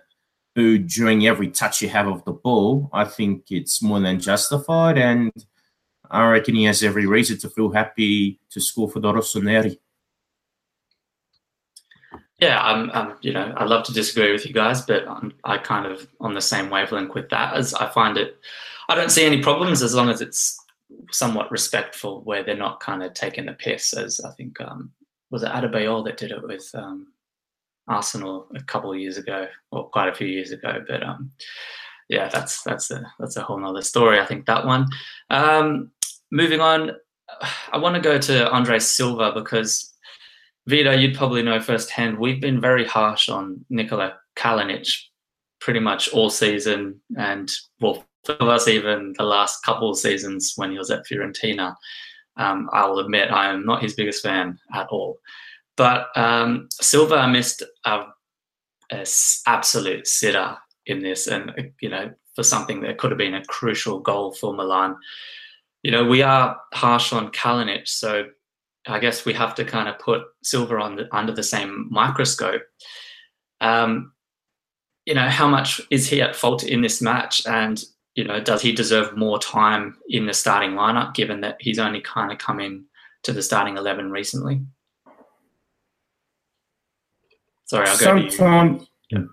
booed 0.55 0.89
during 0.89 1.27
every 1.27 1.49
touch 1.49 1.83
you 1.83 1.89
have 1.89 2.07
of 2.07 2.25
the 2.25 2.33
ball, 2.33 2.91
I 2.93 3.05
think 3.05 3.51
it's 3.51 3.83
more 3.83 4.01
than 4.01 4.21
justified. 4.21 4.99
And 4.99 5.33
I 6.11 6.27
reckon 6.27 6.55
he 6.55 6.65
has 6.65 6.83
every 6.83 7.07
reason 7.07 7.39
to 7.39 7.51
feel 7.51 7.71
happy 7.71 8.41
to 8.51 8.61
score 8.61 8.91
for 8.91 9.01
the 9.01 9.13
Rossoneri. 9.13 9.79
Yeah, 12.39 12.63
I'm, 12.63 12.91
I'm, 12.93 13.17
you 13.21 13.33
know, 13.33 13.53
I'd 13.57 13.69
love 13.69 13.85
to 13.87 13.93
disagree 13.93 14.31
with 14.31 14.47
you 14.47 14.53
guys, 14.53 14.83
but 14.83 15.09
I'm, 15.09 15.33
I 15.43 15.59
kind 15.59 15.87
of 15.87 16.07
on 16.21 16.35
the 16.35 16.41
same 16.41 16.71
wavelength 16.71 17.15
with 17.15 17.29
that. 17.31 17.55
As 17.55 17.75
I 17.75 17.89
find 17.89 18.17
it, 18.17 18.39
I 18.89 18.95
don't 18.95 19.11
see 19.11 19.25
any 19.25 19.43
problems 19.43 19.83
as 19.83 19.95
long 19.95 20.09
as 20.09 20.21
it's 20.21 20.57
somewhat 21.11 21.51
respectful, 21.51 22.23
where 22.23 22.45
they're 22.45 22.57
not 22.57 22.81
kind 22.81 23.03
of 23.03 23.13
taking 23.13 23.47
the 23.47 23.55
piss. 23.55 23.93
As 23.93 24.21
I 24.21 24.31
think 24.33 24.61
um, 24.61 24.93
was 25.31 25.43
it 25.43 25.51
Adebayor 25.51 26.05
that 26.05 26.17
did 26.17 26.31
it 26.31 26.43
with 26.43 26.71
um, 26.75 27.09
Arsenal 27.89 28.47
a 28.55 28.63
couple 28.63 28.93
of 28.93 28.99
years 28.99 29.19
ago, 29.19 29.49
or 29.73 29.89
quite 29.89 30.09
a 30.09 30.15
few 30.15 30.29
years 30.29 30.53
ago. 30.53 30.85
But 30.87 31.03
um, 31.03 31.33
yeah, 32.09 32.29
that's 32.29 32.63
that's 32.63 32.91
a 32.93 33.13
that's 33.19 33.37
a 33.37 33.43
whole 33.43 33.59
nother 33.59 33.83
story. 33.83 34.21
I 34.21 34.27
think 34.27 34.47
that 34.47 34.65
one. 34.65 34.87
Um, 35.31 35.91
moving 36.31 36.61
on, 36.61 36.93
I 37.73 37.79
want 37.79 37.97
to 37.97 38.01
go 38.01 38.19
to 38.19 38.51
Andre 38.51 38.79
Silva 38.79 39.33
because 39.33 39.88
Vito, 40.69 40.93
you'd 40.93 41.17
probably 41.17 41.43
know 41.43 41.59
firsthand, 41.61 42.19
we've 42.19 42.43
been 42.43 42.61
very 42.61 42.85
harsh 42.85 43.31
on 43.31 43.65
Nikola 43.71 44.19
Kalinic 44.37 44.87
pretty 45.61 45.81
much 45.81 46.11
all 46.11 46.29
season, 46.29 47.01
and 47.17 47.51
well, 47.81 48.05
for 48.25 48.37
us, 48.43 48.69
even 48.69 49.15
the 49.17 49.25
last 49.25 49.63
couple 49.63 49.91
of 49.91 49.97
seasons 49.97 50.53
when 50.57 50.71
he 50.71 50.77
was 50.77 50.91
at 50.91 51.07
Fiorentina. 51.07 51.75
Um, 52.37 52.69
I'll 52.73 52.99
admit 52.99 53.31
I 53.31 53.49
am 53.49 53.65
not 53.65 53.83
his 53.83 53.95
biggest 53.95 54.23
fan 54.23 54.59
at 54.75 54.89
all. 54.89 55.19
But 55.79 56.09
um, 56.17 56.69
Silva 56.71 57.27
missed 57.29 57.63
a, 57.87 58.05
a 58.93 59.07
absolute 59.47 60.07
sitter 60.07 60.55
in 60.85 61.03
this, 61.03 61.29
and 61.29 61.73
you 61.81 61.89
know, 61.89 62.11
for 62.37 62.43
something 62.43 62.83
that 62.83 62.99
could 62.99 63.11
have 63.11 63.19
been 63.19 63.35
a 63.35 63.45
crucial 63.47 64.01
goal 64.01 64.33
for 64.35 64.53
Milan. 64.53 64.97
You 65.83 65.93
know, 65.93 66.05
we 66.05 66.21
are 66.21 66.61
harsh 66.75 67.15
on 67.15 67.33
Kalinic, 67.33 67.89
so 67.89 68.27
I 68.89 68.99
guess 68.99 69.25
we 69.25 69.33
have 69.35 69.55
to 69.57 69.65
kind 69.65 69.89
of 69.89 69.99
put 69.99 70.23
Silva 70.43 70.77
on 70.77 70.97
the, 70.97 71.15
under 71.15 71.33
the 71.33 71.43
same 71.43 71.89
microscope. 71.91 72.63
Um, 73.61 74.13
you 75.05 75.15
know, 75.15 75.29
how 75.29 75.49
much 75.49 75.81
is 75.91 76.09
he 76.09 76.21
at 76.21 76.37
fault 76.37 76.63
in 76.65 76.83
this 76.83 77.01
match? 77.01 77.47
And, 77.47 77.83
you 78.15 78.25
know, 78.25 78.41
does 78.41 78.63
he 78.63 78.73
deserve 78.73 79.17
more 79.17 79.39
time 79.39 79.97
in 80.09 80.27
the 80.27 80.35
starting 80.35 80.73
lineup 80.73 81.15
given 81.15 81.41
that 81.41 81.57
he's 81.61 81.79
only 81.79 82.01
kind 82.01 82.31
of 82.31 82.39
come 82.39 82.61
in 82.61 82.85
to 83.23 83.33
the 83.33 83.43
starting 83.43 83.77
11 83.77 84.11
recently? 84.11 84.61
Sorry, 87.65 87.87
I'll 87.87 87.97
sometimes, 87.97 88.81
go 88.81 88.87
you. 89.11 89.31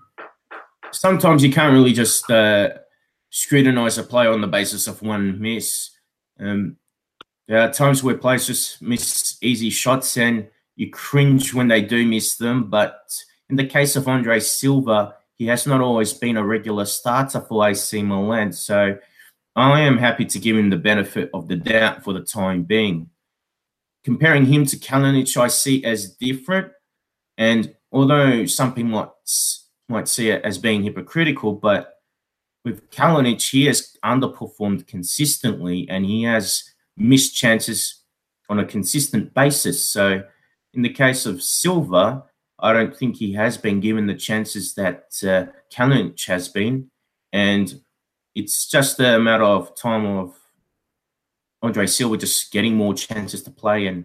Sometimes 0.92 1.42
you 1.42 1.52
can't 1.52 1.72
really 1.72 1.92
just 1.92 2.30
uh, 2.30 2.70
scrutinize 3.30 3.98
a 3.98 4.02
player 4.02 4.30
on 4.30 4.42
the 4.42 4.46
basis 4.46 4.86
of 4.86 5.02
one 5.02 5.40
miss. 5.40 5.90
Um, 6.38 6.76
Uh, 7.48 7.52
there 7.52 7.60
are 7.60 7.72
times 7.72 8.02
where 8.02 8.16
players 8.16 8.46
just 8.46 8.82
miss 8.82 9.36
easy 9.40 9.70
shots 9.70 10.16
and 10.16 10.48
you 10.74 10.90
cringe 10.90 11.54
when 11.54 11.68
they 11.68 11.82
do 11.82 12.06
miss 12.06 12.36
them. 12.36 12.68
But 12.68 13.14
in 13.48 13.56
the 13.56 13.66
case 13.66 13.96
of 13.96 14.08
Andre 14.08 14.40
Silva, 14.40 15.14
he 15.36 15.46
has 15.46 15.66
not 15.66 15.80
always 15.80 16.12
been 16.12 16.36
a 16.36 16.44
regular 16.44 16.84
starter 16.84 17.40
for 17.40 17.68
AC 17.68 18.02
Milan. 18.02 18.52
So 18.52 18.98
I 19.54 19.80
am 19.80 19.98
happy 19.98 20.24
to 20.24 20.38
give 20.38 20.56
him 20.56 20.70
the 20.70 20.76
benefit 20.76 21.30
of 21.32 21.48
the 21.48 21.56
doubt 21.56 22.04
for 22.04 22.12
the 22.12 22.24
time 22.24 22.64
being. 22.64 23.10
Comparing 24.04 24.46
him 24.46 24.66
to 24.66 24.76
Kalinic, 24.76 25.36
I 25.36 25.48
see 25.48 25.84
as 25.84 26.14
different. 26.14 26.72
And 27.38 27.74
although 27.92 28.46
some 28.46 28.74
people 28.74 28.90
might, 28.90 29.08
might 29.88 30.08
see 30.08 30.30
it 30.30 30.44
as 30.44 30.58
being 30.58 30.82
hypocritical, 30.82 31.52
but 31.52 31.94
with 32.64 32.90
Kalinic, 32.90 33.50
he 33.50 33.66
has 33.66 33.96
underperformed 34.04 34.86
consistently 34.86 35.88
and 35.88 36.04
he 36.04 36.22
has 36.24 36.72
missed 36.96 37.36
chances 37.36 38.02
on 38.48 38.58
a 38.58 38.64
consistent 38.64 39.34
basis. 39.34 39.88
So, 39.88 40.22
in 40.74 40.82
the 40.82 40.90
case 40.90 41.26
of 41.26 41.42
Silva, 41.42 42.24
I 42.58 42.72
don't 42.72 42.96
think 42.96 43.16
he 43.16 43.32
has 43.34 43.56
been 43.56 43.80
given 43.80 44.06
the 44.06 44.14
chances 44.14 44.74
that 44.74 45.04
uh, 45.22 45.46
Kalinic 45.72 46.26
has 46.26 46.48
been, 46.48 46.90
and 47.32 47.80
it's 48.34 48.66
just 48.66 49.00
a 49.00 49.18
matter 49.18 49.44
of 49.44 49.74
time 49.76 50.06
of 50.06 50.34
Andre 51.62 51.86
Silva 51.86 52.16
just 52.18 52.52
getting 52.52 52.74
more 52.74 52.94
chances 52.94 53.42
to 53.42 53.50
play 53.50 53.86
and 53.86 54.04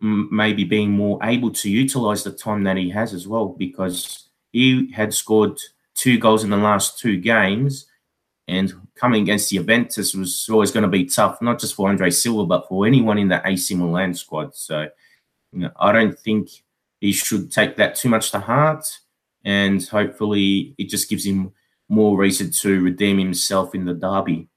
maybe 0.00 0.64
being 0.64 0.90
more 0.90 1.18
able 1.22 1.50
to 1.50 1.70
utilize 1.70 2.22
the 2.22 2.30
time 2.30 2.62
that 2.64 2.76
he 2.76 2.90
has 2.90 3.14
as 3.14 3.26
well, 3.26 3.48
because 3.48 4.28
he 4.52 4.92
had 4.92 5.12
scored 5.12 5.58
two 5.94 6.18
goals 6.18 6.44
in 6.44 6.50
the 6.50 6.56
last 6.56 6.98
two 6.98 7.16
games 7.16 7.87
and 8.48 8.72
coming 8.94 9.22
against 9.22 9.50
the 9.50 9.58
Juventus 9.58 10.14
was 10.14 10.48
always 10.50 10.70
going 10.70 10.82
to 10.82 10.88
be 10.88 11.04
tough, 11.04 11.40
not 11.42 11.60
just 11.60 11.74
for 11.74 11.88
Andre 11.88 12.08
Silva, 12.08 12.46
but 12.46 12.66
for 12.66 12.86
anyone 12.86 13.18
in 13.18 13.28
the 13.28 13.42
AC 13.46 13.74
Milan 13.74 14.14
squad. 14.14 14.56
So, 14.56 14.88
you 15.52 15.60
know, 15.60 15.70
I 15.78 15.92
don't 15.92 16.18
think 16.18 16.48
he 16.98 17.12
should 17.12 17.52
take 17.52 17.76
that 17.76 17.94
too 17.94 18.08
much 18.08 18.30
to 18.32 18.40
heart. 18.40 18.86
And 19.44 19.86
hopefully 19.86 20.74
it 20.78 20.88
just 20.88 21.10
gives 21.10 21.26
him 21.26 21.52
more 21.90 22.16
reason 22.16 22.50
to 22.50 22.82
redeem 22.82 23.18
himself 23.18 23.74
in 23.74 23.84
the 23.84 23.94
derby. 23.94 24.48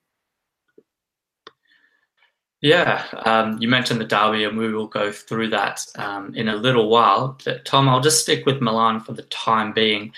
Yeah, 2.62 3.04
um, 3.26 3.58
you 3.60 3.68
mentioned 3.68 4.00
the 4.00 4.06
derby, 4.06 4.44
and 4.44 4.58
we 4.58 4.72
will 4.72 4.88
go 4.88 5.12
through 5.12 5.50
that 5.50 5.84
um, 5.96 6.34
in 6.36 6.48
a 6.48 6.56
little 6.56 6.90
while. 6.90 7.38
But 7.44 7.66
Tom, 7.66 7.90
I'll 7.90 8.02
just 8.02 8.22
stick 8.22 8.46
with 8.46 8.62
Milan 8.62 9.00
for 9.00 9.14
the 9.14 9.24
time 9.24 9.74
being. 9.74 10.14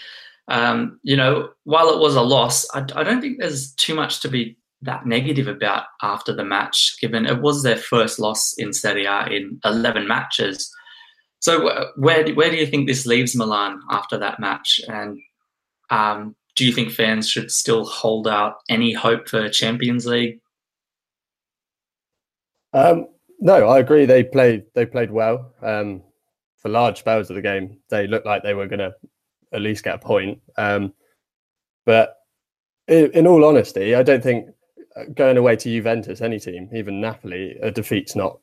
Um, 0.50 1.00
you 1.04 1.16
know, 1.16 1.50
while 1.64 1.90
it 1.90 2.00
was 2.00 2.16
a 2.16 2.22
loss, 2.22 2.68
I, 2.74 2.80
I, 2.96 3.04
don't 3.04 3.22
think 3.22 3.40
there's 3.40 3.74
too 3.76 3.96
much 3.96 4.20
to 4.22 4.28
be 4.28 4.58
that 4.82 5.06
negative 5.06 5.48
about 5.48 5.86
after 6.02 6.36
the 6.36 6.44
match, 6.44 6.98
given 7.00 7.26
it 7.26 7.42
was 7.42 7.64
their 7.64 7.78
first 7.78 8.20
loss 8.20 8.54
in 8.58 8.74
Serie 8.74 9.06
A 9.06 9.26
in 9.28 9.60
11 9.64 10.06
matches. 10.06 10.70
So, 11.40 11.92
where 11.96 12.28
where 12.34 12.50
do 12.50 12.58
you 12.58 12.66
think 12.66 12.88
this 12.88 13.06
leaves 13.06 13.36
Milan 13.36 13.80
after 13.90 14.18
that 14.18 14.40
match? 14.40 14.82
And 14.88 15.18
um, 15.90 16.36
do 16.56 16.66
you 16.66 16.74
think 16.74 16.92
fans 16.92 17.28
should 17.28 17.52
still 17.52 17.86
hold 17.86 18.28
out 18.28 18.56
any 18.70 18.94
hope 18.94 19.28
for 19.28 19.50
Champions 19.50 20.06
League? 20.06 20.40
Um, 22.74 23.08
no, 23.40 23.68
I 23.68 23.80
agree. 23.80 24.06
They 24.06 24.24
played 24.24 24.64
they 24.74 24.86
played 24.86 25.12
well 25.12 25.54
um, 25.62 26.02
for 26.58 26.70
large 26.70 27.00
spells 27.00 27.30
of 27.30 27.36
the 27.36 27.42
game. 27.42 27.78
They 27.90 28.08
looked 28.08 28.26
like 28.26 28.44
they 28.44 28.54
were 28.54 28.68
going 28.68 28.80
to 28.80 28.94
at 29.54 29.62
least 29.62 29.84
get 29.84 29.96
a 29.96 30.00
point. 30.00 30.40
Um, 30.58 30.94
but 31.86 32.18
in, 32.88 33.12
in, 33.12 33.28
all 33.28 33.46
honesty, 33.46 33.96
I 33.96 34.04
don't 34.04 34.24
think 34.24 34.50
uh, 34.96 35.04
going 35.14 35.38
away 35.38 35.56
to 35.56 35.70
Juventus, 35.70 36.22
any 36.22 36.40
team, 36.40 36.70
even 36.74 37.02
Napoli, 37.02 37.58
a 37.62 37.72
defeat's 37.72 38.16
not, 38.16 38.40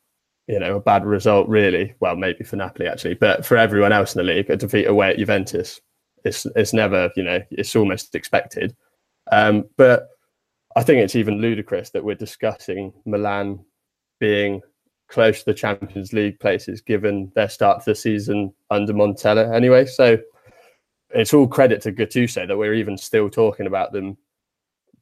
you 0.47 0.59
know, 0.59 0.77
a 0.77 0.81
bad 0.81 1.05
result 1.05 1.49
really. 1.49 1.95
Well, 2.01 2.17
maybe 2.17 2.45
for 2.45 2.57
Napoli 2.57 2.89
actually, 2.89 3.15
but 3.15 3.45
for 3.45 3.57
everyone 3.57 3.93
else 3.93 4.15
in 4.15 4.25
the 4.25 4.33
league, 4.33 4.51
a 4.51 4.57
defeat 4.57 4.87
away 4.87 5.11
at 5.11 5.19
Juventus, 5.19 5.81
it's 6.25 6.47
it's 6.57 6.73
never, 6.73 7.11
you 7.17 7.23
know, 7.23 7.41
it's 7.51 7.77
almost 7.77 8.15
expected. 8.15 8.77
Um, 9.33 9.65
but 9.77 10.09
I 10.77 10.83
think 10.83 11.03
it's 11.03 11.17
even 11.17 11.41
ludicrous 11.41 11.91
that 11.91 12.05
we're 12.05 12.15
discussing 12.15 12.93
Milan 13.05 13.65
being 14.19 14.61
close 15.09 15.41
to 15.41 15.47
the 15.47 15.55
Champions 15.55 16.13
League 16.13 16.39
places 16.39 16.81
given 16.81 17.33
their 17.35 17.49
start 17.49 17.81
to 17.81 17.91
the 17.91 17.95
season 17.95 18.53
under 18.71 18.93
Montella 18.93 19.55
anyway. 19.55 19.85
So 19.85 20.19
it's 21.15 21.35
all 21.35 21.47
credit 21.47 21.83
to 21.83 21.93
Gattuso 21.93 22.47
that 22.47 22.57
we're 22.57 22.75
even 22.75 22.97
still 22.97 23.29
talking 23.29 23.67
about 23.67 23.93
them 23.93 24.17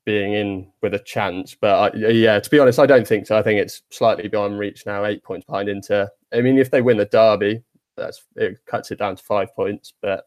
being 0.05 0.33
in 0.33 0.73
with 0.81 0.95
a 0.95 0.99
chance. 0.99 1.55
But 1.55 1.95
I, 1.95 1.97
yeah, 1.97 2.41
to 2.41 2.51
be 2.51 2.59
honest, 2.59 2.79
I 2.79 2.87
don't 2.87 3.07
think 3.07 3.27
so. 3.27 3.37
I 3.37 3.43
think 3.43 3.61
it's 3.61 3.83
slightly 3.91 4.29
beyond 4.29 4.59
reach 4.59 4.87
now, 4.87 5.05
eight 5.05 5.23
points 5.23 5.45
behind 5.45 5.69
Inter. 5.69 6.09
I 6.33 6.41
mean, 6.41 6.59
if 6.59 6.71
they 6.71 6.83
win 6.83 6.97
the 6.97 7.05
derby, 7.05 7.63
that's 7.97 8.25
it 8.37 8.59
cuts 8.67 8.91
it 8.91 8.99
down 8.99 9.17
to 9.17 9.23
five 9.23 9.55
points. 9.55 9.93
But 10.01 10.25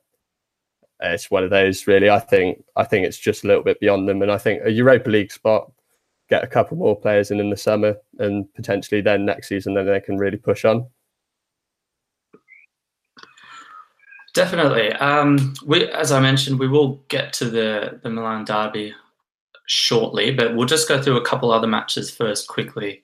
it's 1.00 1.32
one 1.32 1.44
of 1.44 1.50
those 1.50 1.88
really. 1.88 2.10
I 2.10 2.20
think 2.20 2.64
I 2.76 2.84
think 2.84 3.06
it's 3.06 3.18
just 3.18 3.44
a 3.44 3.48
little 3.48 3.64
bit 3.64 3.80
beyond 3.80 4.08
them, 4.08 4.22
and 4.22 4.32
I 4.32 4.38
think 4.38 4.62
a 4.64 4.72
Europa 4.72 5.10
League 5.10 5.32
spot, 5.32 5.72
get 6.30 6.44
a 6.44 6.48
couple 6.48 6.78
more 6.78 7.00
players 7.00 7.32
in 7.32 7.40
in 7.40 7.50
the 7.50 7.58
summer, 7.58 7.96
and 8.20 8.54
potentially 8.54 9.02
then 9.02 9.26
next 9.26 9.48
season, 9.48 9.74
then 9.74 9.88
they 9.88 10.00
can 10.00 10.18
really 10.18 10.38
push 10.38 10.64
on. 10.64 10.86
Definitely. 14.34 14.94
Um, 14.94 15.54
we, 15.66 15.88
as 15.90 16.12
I 16.12 16.22
mentioned, 16.22 16.60
we 16.60 16.68
will 16.68 17.04
get 17.10 17.34
to 17.34 17.50
the 17.50 18.00
the 18.02 18.10
Milan 18.10 18.46
derby 18.46 18.94
shortly, 19.68 20.32
but 20.32 20.56
we'll 20.56 20.68
just 20.68 20.88
go 20.88 21.02
through 21.02 21.18
a 21.18 21.26
couple 21.26 21.52
other 21.52 21.68
matches 21.68 22.10
first 22.10 22.48
quickly 22.48 23.02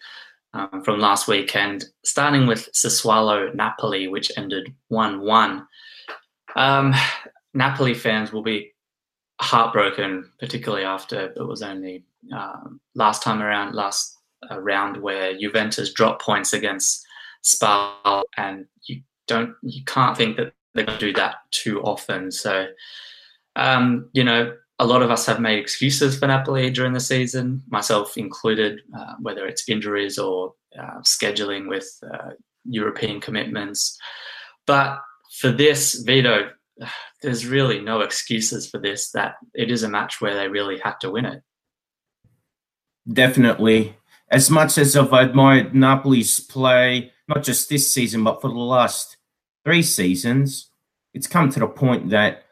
um, 0.53 0.81
from 0.83 0.99
last 0.99 1.27
weekend, 1.27 1.85
starting 2.03 2.47
with 2.47 2.69
Sassuolo 2.73 3.53
Napoli, 3.53 4.07
which 4.07 4.31
ended 4.37 4.73
one 4.87 5.21
one. 5.21 5.67
Um, 6.55 6.93
Napoli 7.53 7.93
fans 7.93 8.31
will 8.31 8.43
be 8.43 8.73
heartbroken, 9.41 10.31
particularly 10.39 10.83
after 10.85 11.33
it 11.35 11.47
was 11.47 11.61
only 11.61 12.05
uh, 12.35 12.69
last 12.95 13.21
time 13.21 13.41
around, 13.41 13.75
last 13.75 14.17
a 14.49 14.61
round 14.61 14.97
where 14.97 15.37
Juventus 15.37 15.91
dropped 15.91 16.21
points 16.21 16.53
against 16.53 17.05
Spal, 17.41 18.23
and 18.37 18.65
you 18.83 19.01
don't, 19.27 19.55
you 19.61 19.83
can't 19.85 20.15
think 20.15 20.37
that 20.37 20.53
to 20.85 20.97
do 20.97 21.13
that 21.13 21.35
too 21.51 21.81
often. 21.81 22.31
So, 22.31 22.67
um, 23.55 24.09
you 24.13 24.23
know, 24.23 24.53
a 24.79 24.85
lot 24.85 25.01
of 25.01 25.09
us 25.09 25.25
have 25.25 25.39
made 25.39 25.59
excuses 25.59 26.17
for 26.17 26.27
Napoli 26.27 26.69
during 26.69 26.93
the 26.93 26.99
season, 26.99 27.63
myself 27.69 28.17
included, 28.17 28.81
uh, 28.95 29.15
whether 29.19 29.47
it's 29.47 29.67
injuries 29.67 30.19
or 30.19 30.53
uh, 30.79 30.99
scheduling 31.01 31.67
with 31.67 31.89
uh, 32.13 32.31
European 32.65 33.19
commitments. 33.19 33.97
But 34.67 34.99
for 35.39 35.51
this, 35.51 35.95
Vito, 35.95 36.51
there's 37.21 37.47
really 37.47 37.79
no 37.81 38.01
excuses 38.01 38.69
for 38.69 38.79
this, 38.79 39.11
that 39.11 39.35
it 39.55 39.71
is 39.71 39.83
a 39.83 39.89
match 39.89 40.21
where 40.21 40.35
they 40.35 40.47
really 40.47 40.79
had 40.79 40.95
to 41.01 41.11
win 41.11 41.25
it. 41.25 41.41
Definitely. 43.11 43.95
As 44.29 44.49
much 44.49 44.77
as 44.77 44.95
I've 44.95 45.13
admired 45.13 45.73
Napoli's 45.73 46.39
play, 46.39 47.11
not 47.27 47.43
just 47.43 47.69
this 47.69 47.91
season, 47.91 48.23
but 48.23 48.41
for 48.41 48.49
the 48.49 48.55
last 48.55 49.16
three 49.67 49.83
seasons, 49.83 50.69
it's 51.13 51.27
come 51.27 51.49
to 51.49 51.59
the 51.59 51.67
point 51.67 52.09
that 52.09 52.45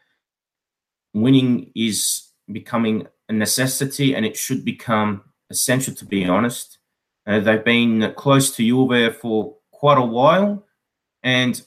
winning 1.14 1.72
is 1.74 2.28
becoming 2.52 3.08
a 3.30 3.34
necessity 3.34 4.14
and 4.14 4.26
it 4.26 4.36
should 4.36 4.66
become 4.66 5.24
essential, 5.50 5.96
to 5.96 6.04
be 6.04 6.26
honest. 6.26 6.78
Uh, 7.26 7.40
they've 7.40 7.64
been 7.64 8.14
close 8.18 8.54
to 8.54 8.62
Juve 8.62 9.16
for 9.16 9.56
quite 9.72 9.98
a 9.98 10.04
while, 10.04 10.66
and 11.24 11.62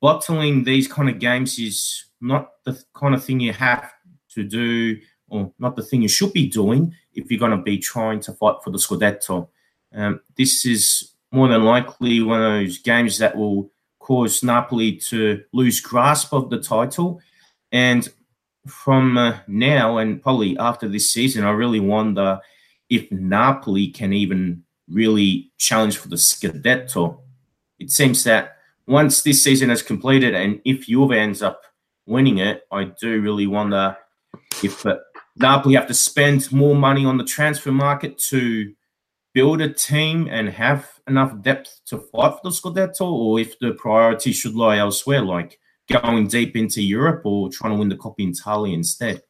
bottling 0.00 0.64
these 0.64 0.88
kind 0.88 1.10
of 1.10 1.18
games 1.18 1.58
is 1.58 2.06
not 2.22 2.52
the 2.64 2.82
kind 2.94 3.14
of 3.14 3.22
thing 3.22 3.40
you 3.40 3.52
have 3.52 3.92
to 4.30 4.42
do 4.42 4.96
or 5.28 5.52
not 5.58 5.76
the 5.76 5.82
thing 5.82 6.00
you 6.00 6.08
should 6.08 6.32
be 6.32 6.48
doing 6.48 6.94
if 7.12 7.30
you're 7.30 7.38
going 7.38 7.50
to 7.50 7.62
be 7.62 7.76
trying 7.76 8.20
to 8.20 8.32
fight 8.32 8.56
for 8.64 8.70
the 8.70 8.78
Scudetto. 8.78 9.48
Um, 9.94 10.20
this 10.34 10.64
is 10.64 11.12
more 11.30 11.48
than 11.48 11.62
likely 11.62 12.22
one 12.22 12.40
of 12.40 12.52
those 12.52 12.78
games 12.78 13.18
that 13.18 13.36
will 13.36 13.70
cause 14.08 14.42
Napoli 14.42 14.96
to 14.96 15.44
lose 15.52 15.82
grasp 15.82 16.32
of 16.32 16.48
the 16.48 16.58
title. 16.58 17.20
And 17.72 18.08
from 18.66 19.18
uh, 19.18 19.40
now 19.46 19.98
and 19.98 20.22
probably 20.22 20.56
after 20.56 20.88
this 20.88 21.10
season, 21.10 21.44
I 21.44 21.50
really 21.50 21.78
wonder 21.78 22.40
if 22.88 23.12
Napoli 23.12 23.88
can 23.88 24.14
even 24.14 24.64
really 24.90 25.52
challenge 25.58 25.98
for 25.98 26.08
the 26.08 26.16
Scudetto. 26.16 27.20
It 27.78 27.90
seems 27.90 28.24
that 28.24 28.56
once 28.86 29.20
this 29.20 29.44
season 29.44 29.70
is 29.70 29.82
completed 29.82 30.34
and 30.34 30.62
if 30.64 30.86
Juve 30.86 31.12
ends 31.12 31.42
up 31.42 31.60
winning 32.06 32.38
it, 32.38 32.62
I 32.72 32.84
do 32.84 33.20
really 33.20 33.46
wonder 33.46 33.94
if 34.64 34.86
uh, 34.86 34.96
Napoli 35.36 35.74
have 35.74 35.86
to 35.88 35.92
spend 35.92 36.50
more 36.50 36.74
money 36.74 37.04
on 37.04 37.18
the 37.18 37.24
transfer 37.24 37.72
market 37.72 38.16
to 38.30 38.72
build 39.38 39.60
a 39.60 39.72
team 39.72 40.26
and 40.28 40.48
have 40.48 40.98
enough 41.06 41.32
depth 41.42 41.80
to 41.86 41.96
fight 41.96 42.32
for 42.32 42.40
the 42.42 42.50
Scudetto, 42.50 43.02
or 43.02 43.38
if 43.38 43.56
the 43.60 43.70
priority 43.70 44.32
should 44.32 44.56
lie 44.56 44.78
elsewhere, 44.78 45.22
like 45.22 45.60
going 45.88 46.26
deep 46.26 46.56
into 46.56 46.82
Europe 46.82 47.22
or 47.24 47.48
trying 47.48 47.72
to 47.72 47.78
win 47.78 47.88
the 47.88 47.94
Coppa 47.94 48.14
Italia 48.18 48.74
instead. 48.74 49.22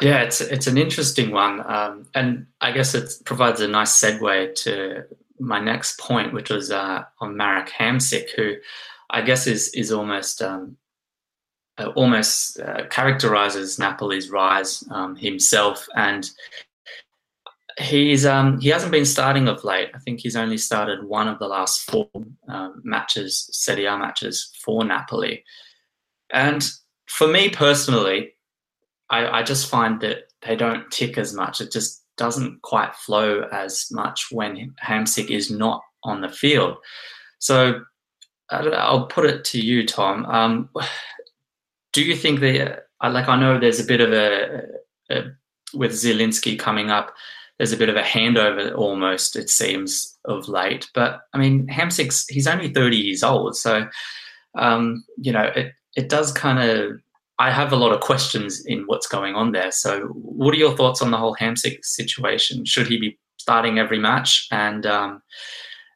Yeah, 0.00 0.22
it's 0.22 0.40
it's 0.40 0.66
an 0.66 0.78
interesting 0.78 1.32
one, 1.32 1.60
um, 1.70 2.06
and 2.14 2.46
I 2.62 2.72
guess 2.72 2.94
it 2.94 3.12
provides 3.26 3.60
a 3.60 3.68
nice 3.68 3.92
segue 4.00 4.54
to 4.64 5.04
my 5.38 5.60
next 5.60 6.00
point, 6.00 6.32
which 6.32 6.48
was 6.48 6.70
uh, 6.70 7.04
on 7.20 7.36
Marek 7.36 7.68
Hamsik, 7.78 8.30
who 8.36 8.54
I 9.10 9.20
guess 9.20 9.46
is 9.46 9.68
is 9.74 9.92
almost 9.92 10.40
um, 10.40 10.78
uh, 11.76 11.88
almost 11.94 12.58
uh, 12.58 12.86
characterizes 12.88 13.78
Napoli's 13.78 14.30
rise 14.30 14.82
um, 14.90 15.14
himself, 15.14 15.86
and 15.94 16.30
he's 17.78 18.26
um, 18.26 18.60
he 18.60 18.68
hasn't 18.68 18.92
been 18.92 19.04
starting 19.04 19.48
of 19.48 19.64
late. 19.64 19.90
I 19.94 19.98
think 19.98 20.20
he's 20.20 20.36
only 20.36 20.58
started 20.58 21.04
one 21.04 21.28
of 21.28 21.38
the 21.38 21.48
last 21.48 21.90
four 21.90 22.08
um, 22.48 22.80
matches, 22.84 23.48
Serie 23.52 23.86
A 23.86 23.96
matches 23.96 24.50
for 24.62 24.84
Napoli, 24.84 25.44
and 26.32 26.68
for 27.06 27.28
me 27.28 27.50
personally, 27.50 28.32
I, 29.10 29.40
I 29.40 29.42
just 29.42 29.68
find 29.68 30.00
that 30.00 30.32
they 30.40 30.56
don't 30.56 30.90
tick 30.90 31.18
as 31.18 31.34
much. 31.34 31.60
It 31.60 31.70
just 31.70 32.04
doesn't 32.16 32.62
quite 32.62 32.94
flow 32.94 33.42
as 33.52 33.88
much 33.90 34.28
when 34.30 34.74
Hamsik 34.82 35.30
is 35.30 35.50
not 35.50 35.82
on 36.04 36.20
the 36.20 36.28
field. 36.28 36.76
So 37.38 37.82
I'll 38.50 39.06
put 39.06 39.24
it 39.26 39.44
to 39.46 39.60
you, 39.60 39.86
Tom. 39.86 40.26
Um, 40.26 40.70
do 41.92 42.02
you 42.02 42.16
think 42.16 42.40
that, 42.40 42.86
uh, 43.00 43.10
like, 43.10 43.28
I 43.28 43.38
know 43.38 43.58
there's 43.58 43.80
a 43.80 43.84
bit 43.84 44.00
of 44.00 44.12
a, 44.12 44.62
a, 45.10 45.24
with 45.74 45.92
Zielinski 45.92 46.58
coming 46.58 46.90
up, 46.90 47.14
there's 47.58 47.72
a 47.72 47.76
bit 47.76 47.88
of 47.88 47.96
a 47.96 48.02
handover 48.02 48.74
almost, 48.76 49.36
it 49.36 49.50
seems, 49.50 50.18
of 50.24 50.48
late. 50.48 50.88
But 50.94 51.20
I 51.32 51.38
mean, 51.38 51.66
Hamsik's, 51.68 52.26
he's 52.28 52.46
only 52.46 52.72
30 52.72 52.96
years 52.96 53.22
old. 53.22 53.56
So, 53.56 53.88
um, 54.56 55.04
you 55.16 55.32
know, 55.32 55.50
it, 55.54 55.72
it 55.96 56.08
does 56.08 56.32
kind 56.32 56.58
of, 56.58 57.00
I 57.38 57.50
have 57.50 57.72
a 57.72 57.76
lot 57.76 57.92
of 57.92 58.00
questions 58.00 58.64
in 58.66 58.84
what's 58.86 59.06
going 59.06 59.34
on 59.34 59.52
there. 59.52 59.72
So, 59.72 60.06
what 60.08 60.54
are 60.54 60.58
your 60.58 60.76
thoughts 60.76 61.02
on 61.02 61.10
the 61.10 61.16
whole 61.16 61.36
Hamsik 61.36 61.84
situation? 61.84 62.64
Should 62.64 62.86
he 62.86 62.98
be 62.98 63.18
starting 63.38 63.78
every 63.78 63.98
match? 63.98 64.46
And 64.52 64.86
um, 64.86 65.22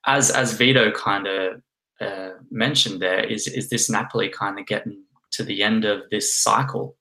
as 0.06 0.30
as 0.30 0.54
Vito 0.54 0.90
kind 0.90 1.26
of 1.26 1.62
uh, 2.00 2.30
mentioned 2.50 3.00
there 3.00 3.24
is 3.24 3.46
is 3.46 3.68
this 3.68 3.90
Napoli 3.90 4.28
kind 4.28 4.58
of 4.58 4.66
getting 4.66 5.02
to 5.32 5.42
the 5.42 5.62
end 5.62 5.84
of 5.84 6.02
this 6.10 6.34
cycle? 6.34 6.95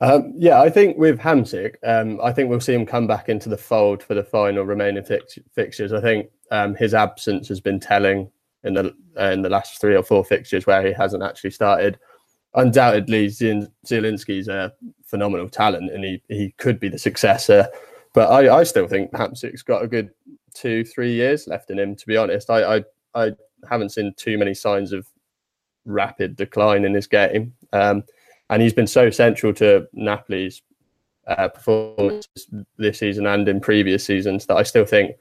Um, 0.00 0.34
yeah, 0.36 0.60
I 0.60 0.68
think 0.68 0.98
with 0.98 1.18
Hamsik, 1.18 1.76
um, 1.82 2.20
I 2.22 2.32
think 2.32 2.50
we'll 2.50 2.60
see 2.60 2.74
him 2.74 2.84
come 2.84 3.06
back 3.06 3.28
into 3.28 3.48
the 3.48 3.56
fold 3.56 4.02
for 4.02 4.14
the 4.14 4.22
final 4.22 4.64
remaining 4.64 5.02
fix- 5.02 5.38
fixtures. 5.52 5.92
I 5.92 6.00
think 6.00 6.28
um, 6.50 6.74
his 6.74 6.92
absence 6.92 7.48
has 7.48 7.60
been 7.60 7.80
telling 7.80 8.30
in 8.64 8.74
the 8.74 8.94
uh, 9.18 9.30
in 9.30 9.42
the 9.42 9.48
last 9.48 9.80
three 9.80 9.96
or 9.96 10.02
four 10.02 10.24
fixtures 10.24 10.66
where 10.66 10.86
he 10.86 10.92
hasn't 10.92 11.22
actually 11.22 11.50
started. 11.50 11.98
Undoubtedly, 12.54 13.28
Zielinski's 13.28 14.48
a 14.48 14.72
phenomenal 15.04 15.48
talent, 15.48 15.92
and 15.92 16.04
he 16.04 16.22
he 16.28 16.50
could 16.58 16.78
be 16.78 16.88
the 16.88 16.98
successor. 16.98 17.68
But 18.12 18.30
I, 18.30 18.58
I 18.58 18.64
still 18.64 18.88
think 18.88 19.12
Hamsik's 19.12 19.62
got 19.62 19.82
a 19.82 19.88
good 19.88 20.10
two, 20.54 20.84
three 20.84 21.12
years 21.12 21.46
left 21.46 21.70
in 21.70 21.78
him. 21.78 21.96
To 21.96 22.06
be 22.06 22.16
honest, 22.16 22.50
I, 22.50 22.76
I 22.76 22.84
I 23.14 23.32
haven't 23.68 23.90
seen 23.90 24.12
too 24.16 24.36
many 24.36 24.52
signs 24.52 24.92
of 24.92 25.06
rapid 25.86 26.36
decline 26.36 26.84
in 26.84 26.92
his 26.92 27.06
game. 27.06 27.54
Um, 27.72 28.04
and 28.50 28.62
he's 28.62 28.72
been 28.72 28.86
so 28.86 29.10
central 29.10 29.52
to 29.54 29.88
Napoli's 29.92 30.62
uh, 31.26 31.48
performance 31.48 32.28
this 32.78 32.98
season 32.98 33.26
and 33.26 33.48
in 33.48 33.60
previous 33.60 34.04
seasons 34.04 34.46
that 34.46 34.56
I 34.56 34.62
still 34.62 34.84
think 34.84 35.16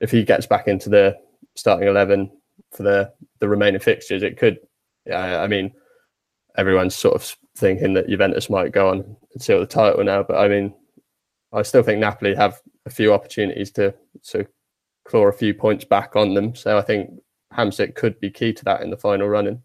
if 0.00 0.10
he 0.10 0.24
gets 0.24 0.46
back 0.46 0.68
into 0.68 0.88
the 0.88 1.18
starting 1.56 1.88
11 1.88 2.30
for 2.70 2.84
the, 2.84 3.12
the 3.40 3.48
remaining 3.48 3.80
fixtures, 3.80 4.22
it 4.22 4.36
could, 4.36 4.58
yeah, 5.06 5.40
I 5.40 5.48
mean, 5.48 5.72
everyone's 6.56 6.94
sort 6.94 7.14
of 7.14 7.36
thinking 7.56 7.94
that 7.94 8.08
Juventus 8.08 8.48
might 8.48 8.72
go 8.72 8.88
on 8.90 9.16
and 9.32 9.42
seal 9.42 9.58
the 9.58 9.66
title 9.66 10.04
now. 10.04 10.22
But 10.22 10.38
I 10.38 10.48
mean, 10.48 10.72
I 11.52 11.62
still 11.62 11.82
think 11.82 11.98
Napoli 11.98 12.34
have 12.34 12.60
a 12.86 12.90
few 12.90 13.12
opportunities 13.12 13.72
to, 13.72 13.94
to 14.28 14.46
claw 15.04 15.26
a 15.26 15.32
few 15.32 15.54
points 15.54 15.84
back 15.84 16.14
on 16.14 16.34
them. 16.34 16.54
So 16.54 16.78
I 16.78 16.82
think 16.82 17.10
Hamsik 17.52 17.94
could 17.94 18.20
be 18.20 18.30
key 18.30 18.52
to 18.52 18.64
that 18.66 18.82
in 18.82 18.90
the 18.90 18.96
final 18.96 19.28
running. 19.28 19.62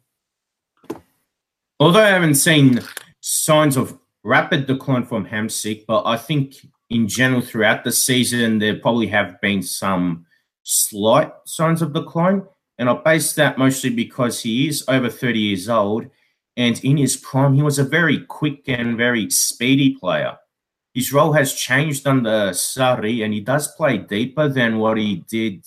Although 1.84 2.06
I 2.06 2.12
haven't 2.12 2.36
seen 2.36 2.80
signs 3.20 3.76
of 3.76 4.00
rapid 4.24 4.68
decline 4.68 5.04
from 5.04 5.26
Hamsik, 5.26 5.86
but 5.86 6.04
I 6.06 6.16
think 6.16 6.66
in 6.90 7.10
general 7.10 7.42
throughout 7.42 7.84
the 7.84 7.92
season 7.92 8.60
there 8.60 8.80
probably 8.80 9.08
have 9.08 9.42
been 9.42 9.62
some 9.62 10.26
slight 10.64 11.34
signs 11.46 11.82
of 11.82 11.92
decline. 11.92 12.44
And 12.78 12.90
I 12.90 12.94
base 12.94 13.34
that 13.34 13.58
mostly 13.58 13.90
because 13.90 14.42
he 14.42 14.70
is 14.70 14.86
over 14.88 15.10
30 15.10 15.38
years 15.38 15.68
old. 15.68 16.06
And 16.56 16.82
in 16.86 16.96
his 16.96 17.18
prime, 17.18 17.54
he 17.54 17.62
was 17.62 17.80
a 17.80 17.84
very 17.84 18.20
quick 18.28 18.64
and 18.68 18.96
very 18.96 19.30
speedy 19.30 19.98
player. 19.98 20.38
His 20.94 21.12
role 21.12 21.34
has 21.34 21.54
changed 21.54 22.08
under 22.08 22.52
Sarri, 22.52 23.26
and 23.26 23.34
he 23.34 23.42
does 23.42 23.76
play 23.76 23.98
deeper 23.98 24.48
than 24.48 24.78
what 24.78 24.98
he 24.98 25.26
did 25.28 25.66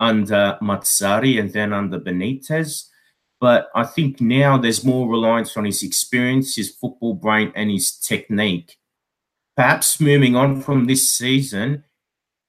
under 0.00 0.58
Mazzarri 0.60 1.40
and 1.40 1.50
then 1.50 1.72
under 1.72 1.98
Benitez. 1.98 2.90
But 3.40 3.68
I 3.74 3.84
think 3.84 4.20
now 4.20 4.56
there's 4.56 4.84
more 4.84 5.08
reliance 5.08 5.56
on 5.56 5.64
his 5.64 5.82
experience, 5.82 6.56
his 6.56 6.70
football 6.70 7.14
brain, 7.14 7.52
and 7.54 7.70
his 7.70 7.92
technique. 7.92 8.76
Perhaps 9.56 10.00
moving 10.00 10.36
on 10.36 10.60
from 10.62 10.86
this 10.86 11.10
season, 11.10 11.84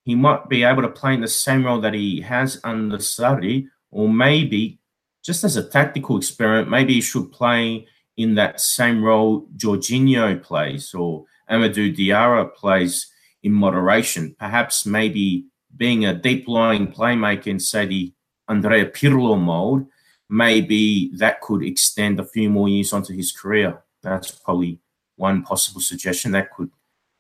he 0.04 0.15
might 0.15 0.47
be 0.47 0.63
able 0.63 0.82
to 0.84 0.89
play 0.89 1.13
in 1.13 1.21
the 1.21 1.28
same 1.28 1.65
role 1.65 1.82
that 1.82 1.93
he 1.93 2.21
has 2.21 2.60
under 2.63 2.97
Sarri, 2.97 3.67
or 3.91 4.08
maybe 4.10 4.80
just 5.23 5.43
as 5.43 5.58
a 5.58 5.67
tactical 5.67 6.17
experiment, 6.17 6.69
maybe 6.69 6.93
he 6.93 7.02
should 7.02 7.32
play 7.34 7.86
in 8.15 8.36
that 8.36 8.62
same 8.62 9.04
role 9.04 9.45
Jorginho 9.58 10.41
plays 10.41 10.93
or 10.93 11.26
Amadou 11.50 11.95
Diawara 11.95 12.54
plays 12.54 13.12
in 13.43 13.52
moderation. 13.52 14.36
Perhaps 14.39 14.86
maybe 14.86 15.45
being 15.76 16.06
a 16.06 16.13
deep 16.13 16.47
lying 16.47 16.88
playmaker 16.88 17.47
in, 17.47 17.60
say, 17.60 17.86
the 17.86 18.13
Andrea 18.47 18.86
Pirlo 18.86 19.39
mold, 19.39 19.86
maybe 20.29 21.11
that 21.15 21.41
could 21.41 21.63
extend 21.63 22.19
a 22.19 22.25
few 22.25 22.49
more 22.49 22.69
years 22.69 22.93
onto 22.93 23.13
his 23.13 23.31
career. 23.31 23.81
That's 24.03 24.31
probably 24.31 24.79
one 25.15 25.43
possible 25.43 25.81
suggestion 25.81 26.31
that 26.31 26.53
could 26.53 26.69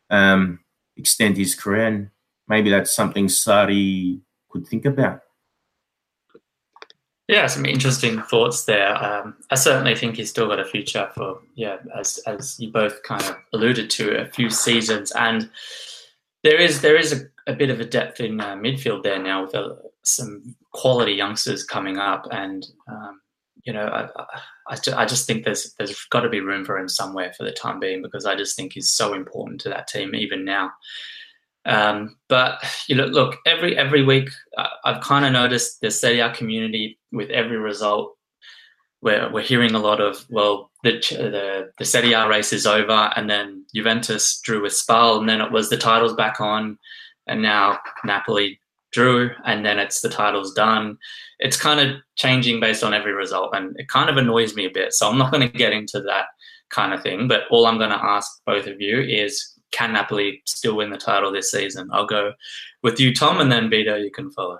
um, 0.09 0.59
extend 0.95 1.37
his 1.37 1.55
career. 1.55 1.87
And 1.87 2.09
maybe 2.47 2.69
that's 2.69 2.93
something 2.93 3.27
Sarri 3.27 4.21
could 4.49 4.67
think 4.67 4.85
about. 4.85 5.21
Yeah, 7.27 7.47
some 7.47 7.65
interesting 7.65 8.21
thoughts 8.21 8.63
there. 8.63 8.95
Um, 9.03 9.35
I 9.51 9.55
certainly 9.55 9.95
think 9.95 10.15
he's 10.15 10.29
still 10.29 10.47
got 10.47 10.61
a 10.61 10.65
future 10.65 11.09
for, 11.13 11.41
yeah, 11.55 11.77
as 11.93 12.19
as 12.25 12.57
you 12.57 12.71
both 12.71 13.03
kind 13.03 13.21
of 13.21 13.35
alluded 13.51 13.89
to, 13.89 14.21
a 14.21 14.25
few 14.27 14.49
seasons, 14.49 15.11
and 15.11 15.49
there 16.43 16.55
is 16.55 16.79
there 16.79 16.95
is 16.95 17.11
a, 17.11 17.25
a 17.47 17.53
bit 17.53 17.69
of 17.69 17.79
a 17.79 17.85
depth 17.85 18.19
in 18.19 18.39
uh, 18.39 18.55
midfield 18.55 19.03
there 19.03 19.21
now 19.21 19.43
with 19.43 19.55
uh, 19.55 19.73
some 20.03 20.55
quality 20.73 21.13
youngsters 21.13 21.63
coming 21.63 21.97
up, 21.97 22.27
and 22.31 22.65
um, 22.87 23.21
you 23.63 23.73
know, 23.73 23.85
I, 23.85 24.07
I, 24.69 24.77
I, 24.95 25.05
just 25.05 25.27
think 25.27 25.43
there's 25.43 25.73
there's 25.77 26.05
got 26.05 26.21
to 26.21 26.29
be 26.29 26.39
room 26.39 26.63
for 26.63 26.77
him 26.77 26.87
somewhere 26.87 27.33
for 27.33 27.43
the 27.43 27.51
time 27.51 27.79
being 27.79 28.01
because 28.01 28.25
I 28.25 28.35
just 28.35 28.55
think 28.55 28.73
he's 28.73 28.89
so 28.89 29.13
important 29.13 29.61
to 29.61 29.69
that 29.69 29.87
team 29.87 30.15
even 30.15 30.45
now. 30.45 30.71
Um, 31.65 32.15
but 32.29 32.63
you 32.87 32.95
know, 32.95 33.05
look, 33.05 33.37
every 33.45 33.77
every 33.77 34.03
week 34.03 34.29
I've 34.85 35.01
kind 35.01 35.25
of 35.25 35.33
noticed 35.33 35.81
the 35.81 35.91
Serie 35.91 36.21
A 36.21 36.33
community 36.33 36.97
with 37.11 37.29
every 37.29 37.57
result, 37.57 38.17
we're 39.01 39.31
we're 39.31 39.41
hearing 39.41 39.75
a 39.75 39.79
lot 39.79 40.01
of 40.01 40.25
well, 40.29 40.71
the 40.83 40.93
the 41.09 41.71
the 41.77 41.85
Serie 41.85 42.13
A 42.13 42.27
race 42.27 42.53
is 42.53 42.65
over, 42.65 43.11
and 43.15 43.29
then 43.29 43.65
Juventus 43.75 44.39
drew 44.41 44.61
with 44.61 44.73
Spal, 44.73 45.19
and 45.19 45.29
then 45.29 45.41
it 45.41 45.51
was 45.51 45.69
the 45.69 45.77
titles 45.77 46.13
back 46.13 46.39
on, 46.39 46.77
and 47.27 47.41
now 47.41 47.79
Napoli 48.03 48.59
drew, 48.91 49.31
and 49.45 49.65
then 49.65 49.79
it's 49.79 50.01
the 50.01 50.09
titles 50.09 50.53
done. 50.53 50.97
It's 51.39 51.59
kind 51.59 51.79
of 51.79 51.97
changing 52.15 52.59
based 52.59 52.83
on 52.83 52.93
every 52.93 53.13
result, 53.13 53.55
and 53.55 53.75
it 53.79 53.89
kind 53.89 54.09
of 54.09 54.17
annoys 54.17 54.55
me 54.55 54.65
a 54.65 54.71
bit. 54.71 54.93
So 54.93 55.09
I'm 55.09 55.17
not 55.17 55.31
going 55.31 55.49
to 55.49 55.57
get 55.57 55.73
into 55.73 56.01
that 56.01 56.25
kind 56.69 56.93
of 56.93 57.01
thing. 57.01 57.27
But 57.27 57.43
all 57.49 57.65
I'm 57.65 57.77
going 57.77 57.91
to 57.91 58.03
ask 58.03 58.41
both 58.45 58.67
of 58.67 58.81
you 58.81 58.99
is 59.01 59.53
can 59.71 59.93
Napoli 59.93 60.41
still 60.45 60.77
win 60.77 60.89
the 60.89 60.97
title 60.97 61.31
this 61.31 61.51
season? 61.51 61.89
I'll 61.91 62.05
go 62.05 62.33
with 62.83 62.99
you, 62.99 63.13
Tom, 63.13 63.39
and 63.39 63.51
then 63.51 63.69
Vito, 63.69 63.95
you 63.95 64.11
can 64.11 64.31
follow. 64.31 64.59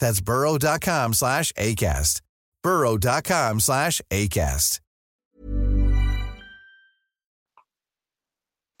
That's 0.00 0.20
burrow.com 0.20 1.14
slash 1.14 1.52
ACAST. 1.52 2.20
burrow.com 2.62 3.60
slash 3.60 4.02
ACAST. 4.10 4.80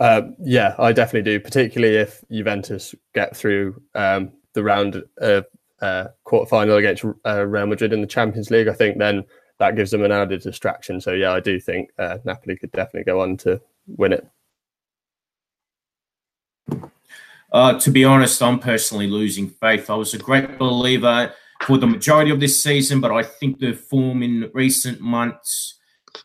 Uh, 0.00 0.22
yeah, 0.42 0.74
I 0.78 0.92
definitely 0.92 1.30
do, 1.30 1.38
particularly 1.38 1.96
if 1.96 2.24
Juventus 2.32 2.94
get 3.14 3.36
through 3.36 3.82
um, 3.94 4.32
the 4.54 4.62
round 4.62 5.02
of 5.18 5.44
uh, 5.82 6.06
quarterfinal 6.26 6.78
against 6.78 7.04
uh, 7.26 7.46
Real 7.46 7.66
Madrid 7.66 7.92
in 7.92 8.00
the 8.00 8.06
Champions 8.06 8.50
League. 8.50 8.68
I 8.68 8.72
think 8.72 8.98
then 8.98 9.24
that 9.58 9.76
gives 9.76 9.90
them 9.90 10.02
an 10.02 10.10
added 10.10 10.40
distraction. 10.40 11.02
So 11.02 11.12
yeah, 11.12 11.32
I 11.32 11.40
do 11.40 11.60
think 11.60 11.90
uh, 11.98 12.16
Napoli 12.24 12.56
could 12.56 12.72
definitely 12.72 13.04
go 13.04 13.20
on 13.20 13.36
to 13.38 13.60
win 13.86 14.14
it. 14.14 14.26
Uh, 17.52 17.78
to 17.80 17.90
be 17.90 18.04
honest, 18.04 18.42
I'm 18.42 18.58
personally 18.58 19.08
losing 19.08 19.48
faith. 19.48 19.90
I 19.90 19.94
was 19.94 20.14
a 20.14 20.18
great 20.18 20.58
believer 20.58 21.32
for 21.62 21.78
the 21.78 21.86
majority 21.86 22.30
of 22.30 22.40
this 22.40 22.62
season, 22.62 23.00
but 23.00 23.10
I 23.10 23.22
think 23.22 23.58
the 23.58 23.72
form 23.72 24.22
in 24.22 24.50
recent 24.54 25.00
months 25.00 25.78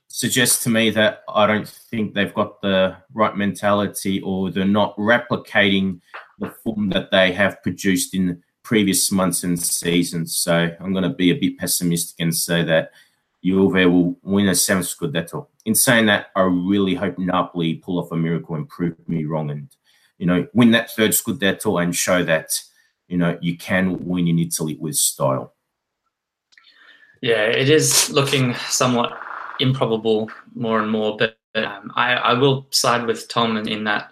suggests 0.08 0.64
to 0.64 0.70
me 0.70 0.92
that 0.92 1.24
I 1.28 1.46
don't 1.48 1.68
think 1.68 2.14
they've 2.14 2.34
got 2.34 2.62
the 2.62 2.96
right 3.14 3.36
mentality 3.36 4.22
or 4.22 4.52
they're 4.52 4.66
not 4.66 4.96
replicating 4.98 6.00
the 6.40 6.50
form 6.64 6.90
that 6.90 7.12
they 7.12 7.32
have 7.34 7.62
produced 7.64 8.14
in 8.14 8.42
previous 8.64 9.12
months 9.12 9.44
and 9.44 9.60
seasons. 9.60 10.38
So 10.38 10.70
I'm 10.80 10.94
going 10.94 11.04
to 11.04 11.10
be 11.10 11.32
a 11.32 11.40
bit 11.40 11.58
pessimistic 11.58 12.16
and 12.20 12.34
say 12.34 12.64
that 12.64 12.92
Juve 13.44 13.74
will 13.74 14.18
win 14.24 14.48
a 14.48 14.56
seventh 14.56 14.88
Scudetto. 14.88 15.48
In 15.66 15.76
saying 15.76 16.06
that, 16.06 16.28
I 16.36 16.42
really 16.42 16.96
hope 16.96 17.18
Napoli 17.18 17.76
pull 17.76 18.00
off 18.00 18.12
a 18.12 18.16
miracle 18.16 18.56
and 18.56 18.70
prove 18.70 18.96
me 19.08 19.26
wrong 19.26 19.52
and, 19.52 19.70
you 20.18 20.26
know, 20.26 20.48
win 20.54 20.72
that 20.72 20.92
third 20.92 21.12
Scudetto 21.12 21.82
and 21.82 21.96
show 21.96 22.24
that, 22.24 22.62
you 23.08 23.18
know, 23.18 23.38
you 23.42 23.58
can 23.58 24.06
win 24.06 24.28
in 24.28 24.40
Italy 24.40 24.78
with 24.80 24.96
style. 24.96 25.54
Yeah, 27.22 27.44
it 27.44 27.70
is 27.70 28.10
looking 28.12 28.54
somewhat 28.56 29.18
improbable 29.60 30.30
more 30.54 30.82
and 30.82 30.92
more, 30.92 31.18
but 31.18 31.38
um, 31.56 31.92
I, 31.96 32.14
I, 32.14 32.34
will 32.34 32.68
side 32.72 33.06
with 33.06 33.28
Tom 33.30 33.56
in, 33.56 33.68
in 33.68 33.84
that 33.86 34.12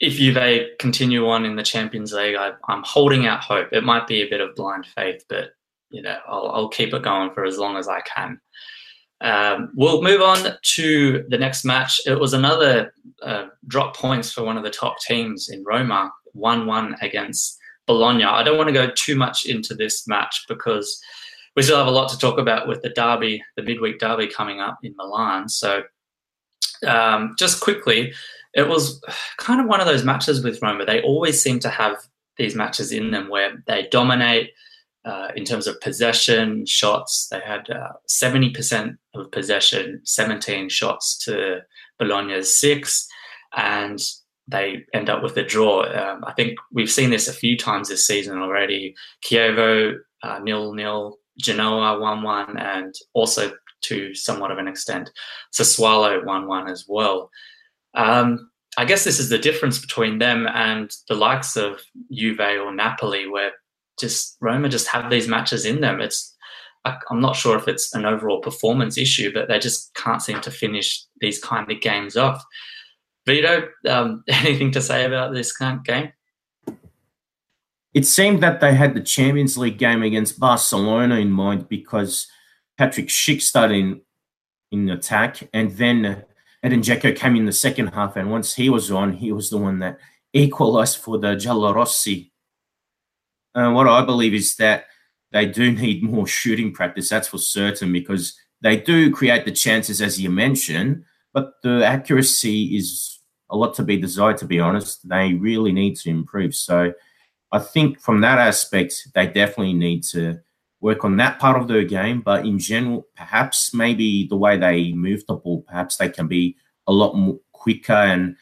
if 0.00 0.14
Juve 0.14 0.78
continue 0.78 1.26
on 1.28 1.46
in 1.46 1.56
the 1.56 1.62
Champions 1.62 2.12
League, 2.12 2.36
I, 2.36 2.52
am 2.68 2.82
holding 2.84 3.26
out 3.26 3.40
hope. 3.40 3.68
It 3.72 3.84
might 3.84 4.06
be 4.06 4.22
a 4.22 4.28
bit 4.28 4.40
of 4.40 4.54
blind 4.54 4.86
faith, 4.86 5.24
but 5.28 5.52
you 5.90 6.02
know, 6.02 6.18
I'll, 6.28 6.50
I'll 6.50 6.68
keep 6.68 6.92
it 6.92 7.02
going 7.02 7.32
for 7.32 7.44
as 7.44 7.58
long 7.58 7.76
as 7.76 7.88
I 7.88 8.00
can. 8.02 8.40
Um, 9.20 9.70
we'll 9.74 10.02
move 10.02 10.20
on 10.20 10.56
to 10.62 11.24
the 11.28 11.38
next 11.38 11.64
match. 11.64 12.00
It 12.06 12.18
was 12.18 12.32
another 12.32 12.92
uh, 13.22 13.46
drop 13.66 13.96
points 13.96 14.32
for 14.32 14.44
one 14.44 14.56
of 14.56 14.62
the 14.62 14.70
top 14.70 15.00
teams 15.00 15.48
in 15.48 15.64
Roma, 15.64 16.12
1 16.32 16.66
1 16.66 16.96
against 17.00 17.58
Bologna. 17.86 18.24
I 18.24 18.42
don't 18.42 18.56
want 18.56 18.68
to 18.68 18.72
go 18.72 18.90
too 18.94 19.16
much 19.16 19.46
into 19.46 19.74
this 19.74 20.06
match 20.06 20.44
because 20.48 21.00
we 21.56 21.62
still 21.62 21.78
have 21.78 21.88
a 21.88 21.90
lot 21.90 22.08
to 22.10 22.18
talk 22.18 22.38
about 22.38 22.68
with 22.68 22.82
the 22.82 22.90
derby, 22.90 23.42
the 23.56 23.62
midweek 23.62 23.98
derby 23.98 24.28
coming 24.28 24.60
up 24.60 24.78
in 24.84 24.94
Milan. 24.96 25.48
So, 25.48 25.82
um, 26.86 27.34
just 27.36 27.60
quickly, 27.60 28.12
it 28.54 28.68
was 28.68 29.02
kind 29.38 29.60
of 29.60 29.66
one 29.66 29.80
of 29.80 29.86
those 29.86 30.04
matches 30.04 30.44
with 30.44 30.62
Roma. 30.62 30.84
They 30.84 31.02
always 31.02 31.42
seem 31.42 31.58
to 31.60 31.68
have 31.68 31.96
these 32.36 32.54
matches 32.54 32.92
in 32.92 33.10
them 33.10 33.28
where 33.28 33.62
they 33.66 33.88
dominate 33.90 34.52
uh, 35.04 35.28
in 35.36 35.44
terms 35.44 35.66
of 35.66 35.80
possession, 35.80 36.66
shots. 36.66 37.28
They 37.30 37.40
had 37.40 37.68
uh, 37.70 37.92
70% 38.08 38.96
of 39.14 39.30
possession, 39.30 40.00
17 40.04 40.68
shots 40.68 41.16
to 41.24 41.60
Bologna's 41.98 42.58
six. 42.58 43.06
And 43.56 44.00
they 44.48 44.84
end 44.94 45.10
up 45.10 45.22
with 45.22 45.36
a 45.36 45.44
draw. 45.44 45.82
Um, 45.82 46.24
I 46.26 46.32
think 46.32 46.58
we've 46.72 46.90
seen 46.90 47.10
this 47.10 47.28
a 47.28 47.32
few 47.32 47.56
times 47.56 47.88
this 47.88 48.06
season 48.06 48.38
already. 48.38 48.94
Chievo 49.22 49.98
uh, 50.22 50.38
nil 50.40 50.72
nil, 50.72 51.18
Genoa 51.38 52.00
one 52.00 52.22
one, 52.22 52.56
and 52.56 52.94
also 53.12 53.52
to 53.82 54.14
somewhat 54.14 54.50
of 54.50 54.58
an 54.58 54.66
extent, 54.66 55.10
Sassuolo 55.54 56.24
one 56.24 56.46
one 56.48 56.68
as 56.68 56.86
well. 56.88 57.30
Um, 57.94 58.50
I 58.76 58.84
guess 58.84 59.04
this 59.04 59.18
is 59.18 59.28
the 59.28 59.38
difference 59.38 59.78
between 59.78 60.18
them 60.18 60.46
and 60.46 60.90
the 61.08 61.14
likes 61.14 61.56
of 61.56 61.80
Juve 62.10 62.40
or 62.40 62.74
Napoli, 62.74 63.28
where 63.28 63.52
just 63.98 64.36
Roma 64.40 64.68
just 64.68 64.88
have 64.88 65.10
these 65.10 65.28
matches 65.28 65.64
in 65.64 65.80
them. 65.80 66.00
It's 66.00 66.34
I'm 66.84 67.20
not 67.20 67.36
sure 67.36 67.56
if 67.56 67.68
it's 67.68 67.94
an 67.94 68.06
overall 68.06 68.40
performance 68.40 68.96
issue, 68.96 69.32
but 69.32 69.48
they 69.48 69.58
just 69.58 69.94
can't 69.94 70.22
seem 70.22 70.40
to 70.40 70.50
finish 70.50 71.04
these 71.20 71.38
kind 71.38 71.70
of 71.70 71.80
games 71.80 72.16
off. 72.16 72.42
Vito, 73.26 73.68
um, 73.88 74.24
anything 74.28 74.70
to 74.72 74.80
say 74.80 75.04
about 75.04 75.34
this 75.34 75.52
kind 75.52 75.78
of 75.78 75.84
game? 75.84 76.12
It 77.94 78.06
seemed 78.06 78.42
that 78.42 78.60
they 78.60 78.74
had 78.74 78.94
the 78.94 79.00
Champions 79.00 79.58
League 79.58 79.78
game 79.78 80.02
against 80.02 80.38
Barcelona 80.38 81.16
in 81.16 81.30
mind 81.30 81.68
because 81.68 82.28
Patrick 82.76 83.08
Schick 83.08 83.42
started 83.42 83.76
in, 83.76 84.00
in 84.70 84.90
attack, 84.90 85.48
and 85.52 85.72
then 85.72 86.24
Edin 86.62 86.80
Dzeko 86.80 87.16
came 87.16 87.36
in 87.36 87.46
the 87.46 87.52
second 87.52 87.88
half, 87.88 88.16
and 88.16 88.30
once 88.30 88.54
he 88.54 88.70
was 88.70 88.90
on, 88.90 89.14
he 89.14 89.32
was 89.32 89.50
the 89.50 89.58
one 89.58 89.78
that 89.80 89.98
equalised 90.32 90.98
for 90.98 91.18
the 91.18 91.34
Giallorossi. 91.34 92.30
Uh, 93.54 93.70
what 93.72 93.88
I 93.88 94.04
believe 94.04 94.34
is 94.34 94.56
that 94.56 94.86
they 95.32 95.46
do 95.46 95.72
need 95.82 96.02
more 96.02 96.26
shooting 96.26 96.72
practice, 96.72 97.08
that's 97.08 97.28
for 97.28 97.38
certain, 97.38 97.92
because 97.92 98.38
they 98.60 98.76
do 98.76 99.12
create 99.12 99.44
the 99.44 99.52
chances, 99.52 100.00
as 100.00 100.20
you 100.20 100.30
mentioned, 100.30 101.04
but 101.32 101.54
the 101.62 101.84
accuracy 101.84 102.76
is 102.76 103.20
a 103.50 103.56
lot 103.56 103.74
to 103.74 103.82
be 103.82 103.96
desired, 103.96 104.38
to 104.38 104.46
be 104.46 104.60
honest. 104.60 105.08
They 105.08 105.34
really 105.34 105.72
need 105.72 105.96
to 105.96 106.10
improve. 106.10 106.54
So 106.54 106.92
I 107.52 107.58
think 107.58 108.00
from 108.00 108.20
that 108.22 108.38
aspect, 108.38 109.08
they 109.14 109.26
definitely 109.26 109.74
need 109.74 110.02
to 110.10 110.40
work 110.80 111.04
on 111.04 111.16
that 111.16 111.38
part 111.38 111.60
of 111.60 111.68
their 111.68 111.84
game. 111.84 112.20
But 112.20 112.46
in 112.46 112.58
general, 112.58 113.06
perhaps 113.16 113.72
maybe 113.72 114.26
the 114.26 114.36
way 114.36 114.56
they 114.56 114.92
move 114.92 115.24
the 115.26 115.34
ball, 115.34 115.62
perhaps 115.62 115.96
they 115.96 116.08
can 116.08 116.28
be 116.28 116.56
a 116.86 116.92
lot 116.92 117.14
more 117.16 117.38
quicker. 117.52 117.92
And 117.92 118.36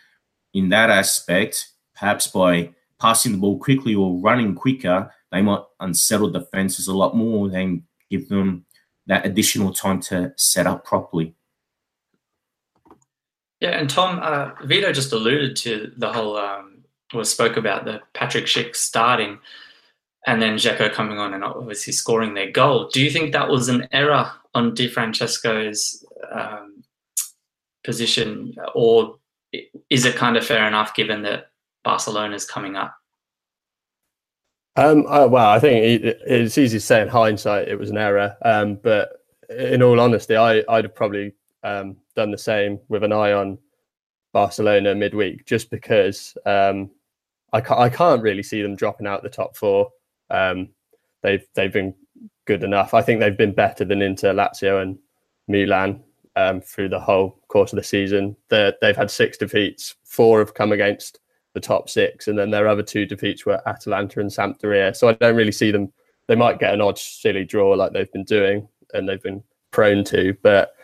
in 0.55 0.71
that 0.71 0.91
aspect, 0.91 1.69
perhaps 1.95 2.27
by 2.27 2.71
passing 3.01 3.33
the 3.33 3.39
ball 3.39 3.59
quickly 3.59 3.95
or 3.95 4.21
running 4.21 4.55
quicker, 4.55 5.13
they 5.33 5.43
might 5.43 5.63
unsettle 5.81 6.31
defenses 6.31 6.89
a 6.89 6.97
lot 6.97 7.17
more 7.17 7.51
and 7.55 7.83
give 8.11 8.29
them 8.29 8.65
that 9.07 9.27
additional 9.27 9.73
time 9.73 10.01
to 10.01 10.33
set 10.37 10.67
up 10.67 10.85
properly. 10.85 11.35
Yeah, 13.61 13.79
and 13.79 13.89
Tom, 13.89 14.21
uh, 14.23 14.51
Vito 14.65 14.93
just 14.93 15.13
alluded 15.13 15.57
to 15.57 15.93
the 15.97 16.13
whole, 16.13 16.37
um, 16.37 16.85
or 17.15 17.25
spoke 17.25 17.57
about 17.57 17.85
the 17.85 18.03
Patrick 18.13 18.45
Schick 18.45 18.77
starting 18.77 19.39
and 20.27 20.43
then 20.43 20.57
Dzeko 20.57 20.93
coming 20.93 21.19
on 21.19 21.35
and 21.35 21.45
obviously 21.45 21.93
scoring 21.93 22.35
their 22.35 22.51
goal. 22.51 22.89
Do 22.93 23.03
you 23.03 23.11
think 23.11 23.33
that 23.33 23.49
was 23.49 23.69
an 23.69 23.89
error 23.93 24.31
on 24.55 24.75
Di 24.75 24.89
Francesco's 24.89 26.05
um, 26.33 26.83
position, 27.85 28.55
or 28.75 29.19
is 29.89 30.05
it 30.05 30.17
kind 30.17 30.37
of 30.37 30.45
fair 30.45 30.67
enough 30.67 30.95
given 30.95 31.23
that 31.23 31.51
Barcelona 31.87 32.35
is 32.35 32.45
coming 32.45 32.75
up? 32.75 32.97
Um, 34.75 35.07
uh, 35.07 35.29
well, 35.29 35.49
I 35.49 35.61
think 35.61 36.05
it, 36.05 36.21
it's 36.27 36.59
easy 36.59 36.79
to 36.79 36.85
say 36.85 37.01
in 37.01 37.07
hindsight 37.07 37.69
it 37.69 37.79
was 37.79 37.91
an 37.91 37.97
error, 37.97 38.37
um, 38.43 38.75
but 38.83 39.25
in 39.49 39.85
all 39.85 40.01
honesty, 40.01 40.37
I, 40.37 40.65
I'd 40.69 40.85
have 40.85 40.97
probably 40.97 41.33
um, 41.63 41.97
done 42.17 42.33
the 42.33 42.39
same 42.39 42.81
with 42.89 43.05
an 43.05 43.13
eye 43.13 43.33
on 43.33 43.57
Barcelona 44.33 44.97
midweek, 44.97 45.47
just 45.47 45.71
because 45.71 46.37
um, 46.45 46.91
I, 47.53 47.61
ca- 47.61 47.81
I 47.81 47.89
can't 47.89 48.21
really 48.21 48.43
see 48.43 48.63
them 48.63 48.75
dropping 48.75 49.07
out 49.07 49.23
the 49.23 49.31
top 49.31 49.57
four. 49.57 49.93
Um, 50.29 50.71
they've 51.23 51.47
they've 51.55 51.73
been 51.73 51.95
good 52.47 52.65
enough. 52.65 52.95
I 52.95 53.01
think 53.01 53.21
they've 53.21 53.39
been 53.39 53.55
better 53.55 53.85
than 53.85 54.03
Inter, 54.03 54.35
Lazio, 54.35 54.83
and 54.83 54.99
Milan 55.47 56.03
um, 56.35 56.61
through 56.61 56.89
the 56.89 57.01
whole 57.01 57.39
course 57.47 57.73
of 57.73 57.77
the 57.77 57.85
season. 57.85 58.37
they 58.49 58.73
they've 58.81 58.97
had 58.97 59.11
six 59.11 59.39
defeats. 59.39 59.95
Four 60.03 60.41
have 60.41 60.55
come 60.55 60.73
against 60.73 61.21
the 61.57 61.61
top 61.61 61.89
six, 61.89 62.29
and 62.29 62.39
then 62.39 62.51
their 62.51 62.69
other 62.69 62.83
two 62.83 63.07
defeats 63.07 63.47
were 63.47 63.67
Atalanta 63.67 64.21
and 64.21 64.31
Sampdoria. 64.31 64.95
So 64.95 65.09
I 65.09 65.15
don't 65.15 65.35
really 65.35 65.51
see 65.51 65.71
them. 65.71 65.91
They 66.29 66.37
might 66.37 66.59
get 66.59 66.75
an 66.75 66.83
odd 66.83 66.99
silly 66.99 67.45
draw 67.45 67.71
like 67.71 67.93
they've 67.93 68.13
been 68.13 68.25
doing, 68.25 68.69
and 68.93 69.09
they've 69.09 69.23
been 69.23 69.43
prone 69.71 70.05
to. 70.05 70.37
But 70.43 70.75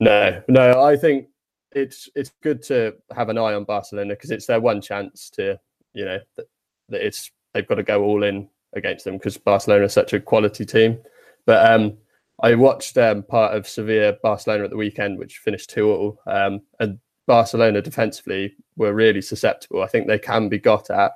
no, 0.00 0.42
no, 0.48 0.82
I 0.82 0.96
think 0.96 1.28
it's 1.72 2.08
it's 2.14 2.32
good 2.42 2.62
to 2.62 2.94
have 3.14 3.28
an 3.28 3.36
eye 3.36 3.52
on 3.52 3.64
Barcelona 3.64 4.14
because 4.14 4.30
it's 4.30 4.46
their 4.46 4.60
one 4.60 4.80
chance 4.80 5.28
to, 5.30 5.60
you 5.92 6.06
know, 6.06 6.18
that, 6.36 6.46
that 6.88 7.06
it's 7.06 7.30
they've 7.52 7.68
got 7.68 7.74
to 7.74 7.82
go 7.82 8.02
all 8.02 8.22
in 8.22 8.48
against 8.72 9.04
them 9.04 9.18
because 9.18 9.36
Barcelona 9.36 9.84
is 9.84 9.92
such 9.92 10.14
a 10.14 10.20
quality 10.20 10.64
team. 10.64 10.98
But 11.44 11.70
um, 11.70 11.98
I 12.42 12.54
watched 12.54 12.96
um, 12.96 13.22
part 13.22 13.54
of 13.54 13.68
Sevilla 13.68 14.16
Barcelona 14.22 14.64
at 14.64 14.70
the 14.70 14.78
weekend, 14.78 15.18
which 15.18 15.38
finished 15.38 15.68
two 15.68 15.90
all, 15.90 16.18
um, 16.26 16.62
and 16.80 16.98
Barcelona 17.26 17.80
defensively 17.80 18.54
were 18.76 18.94
really 18.94 19.22
susceptible. 19.22 19.82
I 19.82 19.86
think 19.86 20.06
they 20.06 20.18
can 20.18 20.48
be 20.48 20.58
got 20.58 20.90
at. 20.90 21.12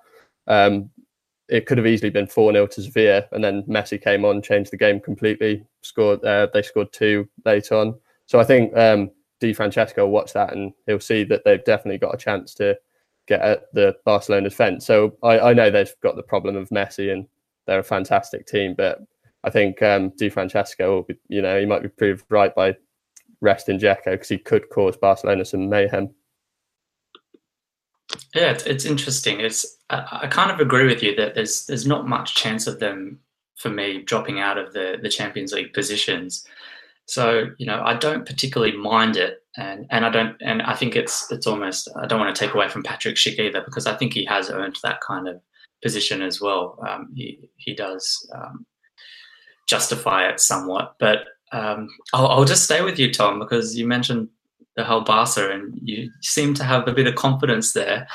Um, 0.47 0.91
it 1.49 1.67
could 1.67 1.79
have 1.79 1.87
easily 1.87 2.11
been 2.11 2.27
4 2.27 2.53
0 2.53 2.67
to 2.67 2.83
Sevilla, 2.83 3.25
and 3.33 3.43
then 3.43 3.63
Messi 3.65 4.03
came 4.03 4.25
on, 4.25 4.43
changed 4.43 4.73
the 4.73 4.77
game 4.77 5.01
completely. 5.01 5.65
Scored, 5.83 6.25
uh, 6.25 6.49
they 6.53 6.63
scored 6.63 6.93
two 6.93 7.29
late 7.45 7.71
on. 7.71 7.95
So 8.27 8.41
I 8.41 8.45
think 8.45 8.77
um, 8.77 9.11
Di 9.41 9.53
Francesco 9.53 10.05
will 10.05 10.13
watch 10.13 10.33
that 10.33 10.53
and 10.53 10.73
he'll 10.87 11.01
see 11.01 11.25
that 11.25 11.45
they've 11.45 11.65
definitely 11.65 11.99
got 11.99 12.15
a 12.15 12.19
chance 12.19 12.55
to 12.55 12.77
get 13.27 13.41
at 13.41 13.73
the 13.73 13.97
Barcelona 14.05 14.49
defence. 14.49 14.87
So 14.87 15.17
I, 15.23 15.39
I, 15.39 15.53
know 15.53 15.71
they've 15.71 15.95
got 16.03 16.17
the 16.17 16.23
problem 16.23 16.57
of 16.57 16.69
Messi 16.71 17.13
and 17.13 17.27
they're 17.67 17.81
a 17.81 17.85
fantastic 17.85 18.47
team, 18.47 18.75
but 18.77 19.01
I 19.45 19.51
think 19.51 19.83
um, 19.83 20.13
Di 20.17 20.29
Francesco 20.29 20.95
will 20.95 21.03
be, 21.03 21.17
you 21.29 21.43
know, 21.43 21.59
he 21.59 21.67
might 21.67 21.83
be 21.83 21.89
proved 21.89 22.25
right 22.29 22.55
by 22.55 22.77
resting 23.41 23.79
Dzeko 23.79 24.05
because 24.05 24.29
he 24.29 24.39
could 24.39 24.69
cause 24.71 24.97
Barcelona 24.97 25.45
some 25.45 25.69
mayhem. 25.69 26.11
Yeah, 28.35 28.53
it's, 28.53 28.65
it's 28.65 28.85
interesting. 28.85 29.41
It's 29.41 29.77
I, 29.91 30.21
I, 30.23 30.27
kind 30.29 30.51
of 30.51 30.61
agree 30.61 30.87
with 30.87 31.03
you 31.03 31.15
that 31.17 31.35
there's 31.35 31.67
there's 31.67 31.87
not 31.87 32.09
much 32.09 32.35
chance 32.35 32.67
of 32.67 32.79
them 32.79 33.19
for 33.57 33.71
me 33.71 34.03
dropping 34.03 34.41
out 34.41 34.59
of 34.59 34.73
the 34.73 34.99
the 35.01 35.09
Champions 35.09 35.53
League 35.53 35.73
positions. 35.73 36.47
So 37.07 37.51
you 37.59 37.67
know, 37.67 37.83
I 37.85 37.95
don't 37.95 38.27
particularly 38.27 38.77
mind 38.77 39.17
it, 39.17 39.43
and 39.57 39.87
and 39.91 40.05
I 40.05 40.11
don't, 40.11 40.37
and 40.41 40.63
I 40.63 40.75
think 40.75 40.97
it's 40.97 41.31
it's 41.31 41.47
almost 41.47 41.89
I 41.97 42.07
don't 42.07 42.21
want 42.21 42.35
to 42.35 42.39
take 42.39 42.55
away 42.55 42.69
from 42.69 42.83
Patrick 42.83 43.17
Schick 43.17 43.39
either 43.39 43.63
because 43.63 43.87
I 43.87 43.97
think 43.97 44.13
he 44.13 44.25
has 44.27 44.51
earned 44.51 44.79
that 44.83 45.01
kind 45.01 45.29
of 45.29 45.41
position 45.83 46.23
as 46.23 46.41
well. 46.41 46.79
Um, 46.89 47.13
he 47.15 47.49
he 47.57 47.75
does 47.75 48.29
um, 48.35 48.67
justify 49.67 50.29
it 50.29 50.41
somewhat, 50.41 50.95
but 50.99 51.27
um, 51.53 51.89
I'll, 52.13 52.29
I'll, 52.29 52.45
just 52.45 52.65
stay 52.65 52.83
with 52.83 52.99
you, 52.99 53.13
Tom, 53.13 53.39
because 53.39 53.77
you 53.77 53.87
mentioned 53.87 54.29
the 54.77 54.85
whole 54.85 55.03
Barca, 55.03 55.51
and 55.51 55.79
you 55.83 56.11
seem 56.21 56.55
to 56.55 56.65
have 56.65 56.87
a 56.89 56.93
bit 56.93 57.07
of 57.07 57.15
confidence 57.15 57.73
there. 57.73 58.07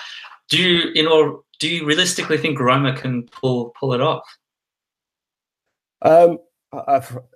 Do 0.50 0.62
you, 0.62 0.92
in 0.94 1.08
all, 1.08 1.44
do 1.60 1.70
you 1.70 1.86
realistically 1.86 2.38
think 2.38 2.60
Roma 2.60 2.96
can 2.96 3.24
pull 3.28 3.74
pull 3.80 3.94
it 3.94 4.02
off? 4.02 4.24
Um, 6.02 6.40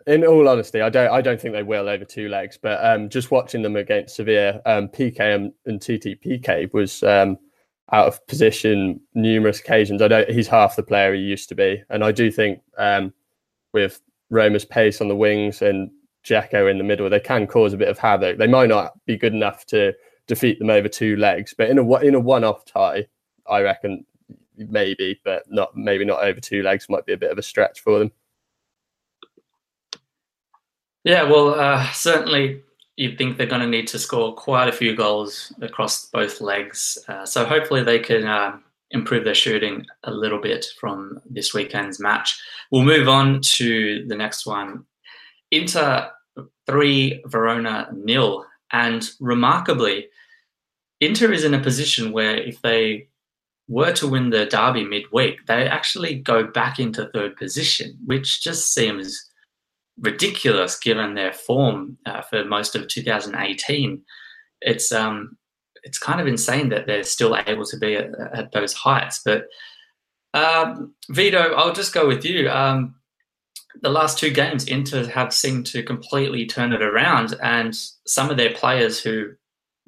in 0.07 0.25
all 0.25 0.47
honesty, 0.47 0.81
I 0.81 0.89
don't. 0.89 1.11
I 1.11 1.21
don't 1.21 1.39
think 1.39 1.53
they 1.53 1.63
will 1.63 1.89
over 1.89 2.05
two 2.05 2.29
legs. 2.29 2.57
But 2.61 2.83
um, 2.85 3.09
just 3.09 3.31
watching 3.31 3.61
them 3.61 3.75
against 3.75 4.15
Sevilla, 4.15 4.61
um, 4.65 4.87
Piqué 4.87 5.35
and, 5.35 5.53
and 5.65 5.81
Titi 5.81 6.15
Piqué 6.15 6.71
was 6.73 7.03
um, 7.03 7.37
out 7.91 8.07
of 8.07 8.25
position 8.27 8.99
numerous 9.13 9.59
occasions. 9.59 10.01
I 10.01 10.07
don't. 10.07 10.29
He's 10.29 10.47
half 10.47 10.75
the 10.75 10.83
player 10.83 11.13
he 11.13 11.21
used 11.21 11.49
to 11.49 11.55
be, 11.55 11.83
and 11.89 12.03
I 12.03 12.11
do 12.11 12.31
think 12.31 12.61
um, 12.77 13.13
with 13.73 14.01
Roma's 14.29 14.65
pace 14.65 15.01
on 15.01 15.07
the 15.07 15.15
wings 15.15 15.61
and 15.61 15.91
Dzeko 16.25 16.69
in 16.69 16.77
the 16.77 16.83
middle, 16.83 17.09
they 17.09 17.19
can 17.19 17.47
cause 17.47 17.73
a 17.73 17.77
bit 17.77 17.87
of 17.87 17.99
havoc. 17.99 18.37
They 18.37 18.47
might 18.47 18.69
not 18.69 18.93
be 19.05 19.17
good 19.17 19.33
enough 19.33 19.65
to 19.67 19.93
defeat 20.27 20.59
them 20.59 20.69
over 20.69 20.87
two 20.87 21.15
legs, 21.17 21.53
but 21.55 21.69
in 21.69 21.77
a 21.77 21.95
in 21.99 22.15
a 22.15 22.19
one-off 22.19 22.65
tie, 22.65 23.05
I 23.47 23.61
reckon 23.61 24.05
maybe, 24.57 25.19
but 25.23 25.43
not 25.49 25.75
maybe 25.75 26.05
not 26.05 26.23
over 26.23 26.39
two 26.39 26.63
legs. 26.63 26.89
Might 26.89 27.05
be 27.05 27.13
a 27.13 27.17
bit 27.17 27.31
of 27.31 27.37
a 27.37 27.43
stretch 27.43 27.81
for 27.81 27.99
them. 27.99 28.11
Yeah, 31.03 31.23
well, 31.23 31.59
uh, 31.59 31.91
certainly 31.91 32.63
you 32.95 33.15
think 33.15 33.37
they're 33.37 33.45
going 33.45 33.61
to 33.61 33.67
need 33.67 33.87
to 33.89 33.99
score 33.99 34.33
quite 34.33 34.67
a 34.67 34.71
few 34.71 34.95
goals 34.95 35.53
across 35.61 36.05
both 36.05 36.41
legs. 36.41 36.97
Uh, 37.07 37.25
so 37.25 37.45
hopefully 37.45 37.83
they 37.83 37.99
can 37.99 38.25
uh, 38.25 38.57
improve 38.91 39.23
their 39.23 39.35
shooting 39.35 39.85
a 40.03 40.11
little 40.11 40.39
bit 40.39 40.65
from 40.79 41.19
this 41.29 41.53
weekend's 41.53 41.99
match. 41.99 42.39
We'll 42.71 42.83
move 42.83 43.07
on 43.07 43.41
to 43.41 44.05
the 44.07 44.15
next 44.15 44.45
one. 44.45 44.85
Inter 45.51 46.09
3, 46.67 47.23
Verona 47.25 47.89
nil. 47.93 48.45
And 48.71 49.07
remarkably, 49.19 50.07
Inter 51.01 51.31
is 51.31 51.43
in 51.43 51.53
a 51.53 51.61
position 51.61 52.11
where 52.11 52.37
if 52.37 52.61
they 52.61 53.09
were 53.67 53.93
to 53.93 54.07
win 54.07 54.29
the 54.29 54.45
derby 54.45 54.83
midweek, 54.83 55.45
they 55.47 55.67
actually 55.67 56.15
go 56.15 56.43
back 56.43 56.79
into 56.79 57.07
third 57.07 57.35
position, 57.35 57.97
which 58.05 58.41
just 58.41 58.73
seems 58.73 59.29
ridiculous 59.99 60.77
given 60.77 61.15
their 61.15 61.33
form 61.33 61.97
uh, 62.05 62.21
for 62.21 62.43
most 62.45 62.75
of 62.75 62.87
2018. 62.87 64.01
It's 64.61 64.91
um, 64.91 65.37
it's 65.85 65.99
kind 65.99 66.19
of 66.19 66.27
insane 66.27 66.69
that 66.69 66.87
they're 66.87 67.03
still 67.03 67.37
able 67.47 67.65
to 67.65 67.77
be 67.77 67.95
at, 67.95 68.09
at 68.33 68.51
those 68.51 68.73
heights. 68.73 69.21
But 69.23 69.45
um, 70.33 70.93
Vito, 71.09 71.53
I'll 71.53 71.73
just 71.73 71.93
go 71.93 72.07
with 72.07 72.25
you. 72.25 72.49
Um, 72.49 72.95
the 73.81 73.89
last 73.89 74.17
two 74.17 74.31
games, 74.31 74.67
Inter 74.67 75.05
have 75.07 75.33
seemed 75.33 75.65
to 75.67 75.83
completely 75.83 76.45
turn 76.45 76.73
it 76.73 76.81
around, 76.81 77.35
and 77.41 77.75
some 78.05 78.29
of 78.29 78.37
their 78.37 78.53
players 78.53 78.99
who 78.99 79.31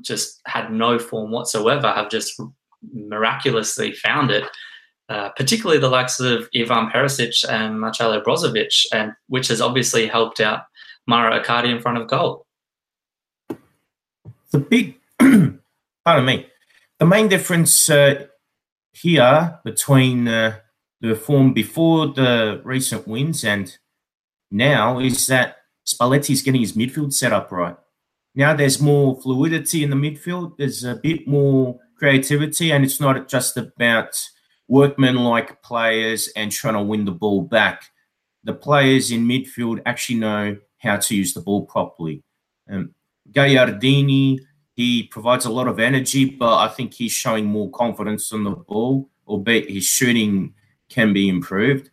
just 0.02 0.40
had 0.46 0.72
no 0.72 1.00
form 1.00 1.32
whatsoever 1.32 1.92
have 1.92 2.10
just 2.10 2.40
miraculously 2.94 3.92
found 3.92 4.32
it. 4.32 4.46
Uh, 5.10 5.30
particularly 5.38 5.80
the 5.80 5.90
likes 5.90 6.20
of 6.20 6.50
Ivan 6.54 6.90
Perisic 6.90 7.48
and 7.50 7.80
Marcelo 7.80 8.22
Brozovic, 8.22 8.86
and 8.94 9.14
which 9.28 9.48
has 9.48 9.62
obviously 9.62 10.06
helped 10.06 10.42
out 10.42 10.64
Mauro 11.08 11.42
Icardi 11.42 11.74
in 11.74 11.82
front 11.82 11.98
of 11.98 12.10
goal. 12.10 12.46
The 14.52 14.60
big, 14.60 14.98
pardon 16.08 16.24
me, 16.24 16.48
the 17.00 17.06
main 17.06 17.28
difference 17.28 17.90
uh, 17.90 18.28
here 18.94 19.60
between 19.66 20.26
uh, 20.26 20.58
the 21.02 21.14
form 21.14 21.52
before 21.52 22.08
the 22.14 22.62
recent 22.64 23.06
wins 23.06 23.44
and 23.44 23.78
now 24.50 25.00
is 25.00 25.28
that 25.28 25.58
Spalletti 25.86 26.30
is 26.30 26.42
getting 26.42 26.62
his 26.62 26.78
midfield 26.78 27.12
set 27.12 27.34
up 27.34 27.52
right. 27.52 27.76
Now 28.36 28.54
there's 28.54 28.80
more 28.80 29.20
fluidity 29.22 29.84
in 29.84 29.90
the 29.90 29.98
midfield. 29.98 30.56
There's 30.58 30.86
a 30.86 30.96
bit 30.96 31.28
more 31.28 31.78
creativity, 31.98 32.72
and 32.72 32.86
it's 32.86 33.02
not 33.02 33.28
just 33.28 33.58
about 33.58 34.18
workman-like 34.70 35.62
players 35.62 36.30
and 36.38 36.54
trying 36.54 36.76
to 36.76 36.84
win 36.84 37.04
the 37.04 37.12
ball 37.12 37.42
back. 37.42 37.84
The 38.46 38.54
players 38.54 39.12
in 39.12 39.28
midfield 39.28 39.82
actually 39.86 40.20
know 40.20 40.56
how 40.78 40.96
to 40.96 41.16
use 41.18 41.34
the 41.34 41.42
ball 41.42 41.66
properly. 41.66 42.24
Um, 42.72 42.96
Gagliardini, 43.30 44.40
he 44.78 45.04
provides 45.04 45.46
a 45.46 45.50
lot 45.50 45.68
of 45.68 45.80
energy, 45.80 46.24
but 46.24 46.56
I 46.60 46.68
think 46.68 46.94
he's 46.94 47.12
showing 47.12 47.46
more 47.46 47.72
confidence 47.72 48.32
on 48.32 48.44
the 48.44 48.52
ball, 48.52 49.10
albeit 49.28 49.72
his 49.72 49.86
shooting 49.86 50.54
can 50.88 51.14
be 51.14 51.28
improved. 51.28 51.90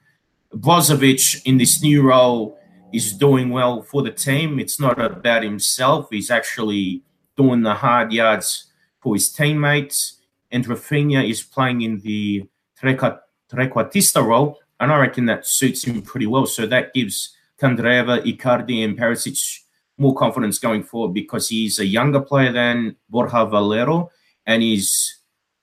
Brozovic 0.52 1.42
in 1.46 1.56
this 1.56 1.82
new 1.82 2.02
role 2.02 2.58
is 2.92 3.14
doing 3.14 3.48
well 3.48 3.80
for 3.82 4.02
the 4.02 4.10
team. 4.10 4.58
It's 4.58 4.78
not 4.78 5.00
about 5.00 5.42
himself. 5.42 6.08
He's 6.10 6.30
actually 6.30 7.02
doing 7.38 7.62
the 7.62 7.72
hard 7.72 8.12
yards 8.12 8.70
for 9.00 9.14
his 9.14 9.32
teammates. 9.32 10.20
And 10.50 10.66
Rafinha 10.66 11.26
is 11.26 11.42
playing 11.42 11.80
in 11.80 12.00
the 12.00 12.46
trequartista 12.82 14.22
role, 14.22 14.58
and 14.78 14.92
I 14.92 14.98
reckon 14.98 15.24
that 15.24 15.46
suits 15.46 15.84
him 15.84 16.02
pretty 16.02 16.26
well. 16.26 16.44
So 16.44 16.66
that 16.66 16.92
gives 16.92 17.34
Candreva, 17.58 18.22
Icardi, 18.26 18.84
and 18.84 18.98
Perisic 18.98 19.60
more 19.98 20.14
confidence 20.14 20.58
going 20.58 20.82
forward 20.82 21.14
because 21.14 21.48
he's 21.48 21.78
a 21.78 21.86
younger 21.86 22.20
player 22.20 22.52
than 22.52 22.96
Borja 23.08 23.46
Valero, 23.46 24.10
and 24.46 24.62
he's 24.62 25.20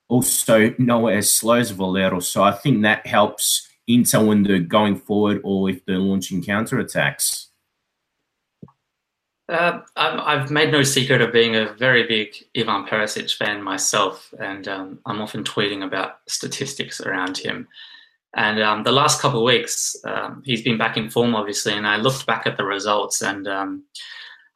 also 0.08 0.74
nowhere 0.78 1.18
as 1.18 1.32
slow 1.32 1.56
as 1.56 1.72
Valero. 1.72 2.20
So 2.20 2.44
I 2.44 2.52
think 2.52 2.82
that 2.82 3.06
helps 3.08 3.68
Inter 3.88 4.24
when 4.24 4.44
they're 4.44 4.60
going 4.60 4.98
forward 4.98 5.42
or 5.44 5.70
if 5.70 5.86
they're 5.86 5.98
launching 5.98 6.44
counter 6.44 6.80
attacks. 6.80 7.48
Uh, 9.50 9.82
I've 9.98 10.50
made 10.50 10.72
no 10.72 10.82
secret 10.82 11.22
of 11.22 11.34
being 11.34 11.58
a 11.58 11.74
very 11.74 12.08
big 12.08 12.36
Ivan 12.56 12.86
Perisic 12.86 13.36
fan 13.36 13.62
myself, 13.62 14.34
and 14.40 14.66
um, 14.70 15.00
I'm 15.06 15.22
often 15.22 15.44
tweeting 15.44 15.84
about 15.84 16.20
statistics 16.28 17.02
around 17.02 17.38
him. 17.38 17.68
And 18.34 18.62
um, 18.62 18.84
the 18.84 18.94
last 18.94 19.22
couple 19.22 19.40
of 19.40 19.46
weeks, 19.46 19.94
um, 20.06 20.42
he's 20.46 20.62
been 20.62 20.78
back 20.78 20.96
in 20.96 21.10
form, 21.10 21.36
obviously. 21.36 21.74
And 21.74 21.86
I 21.86 21.98
looked 21.98 22.26
back 22.26 22.48
at 22.48 22.56
the 22.56 22.64
results, 22.64 23.22
and 23.22 23.46
um, 23.46 23.84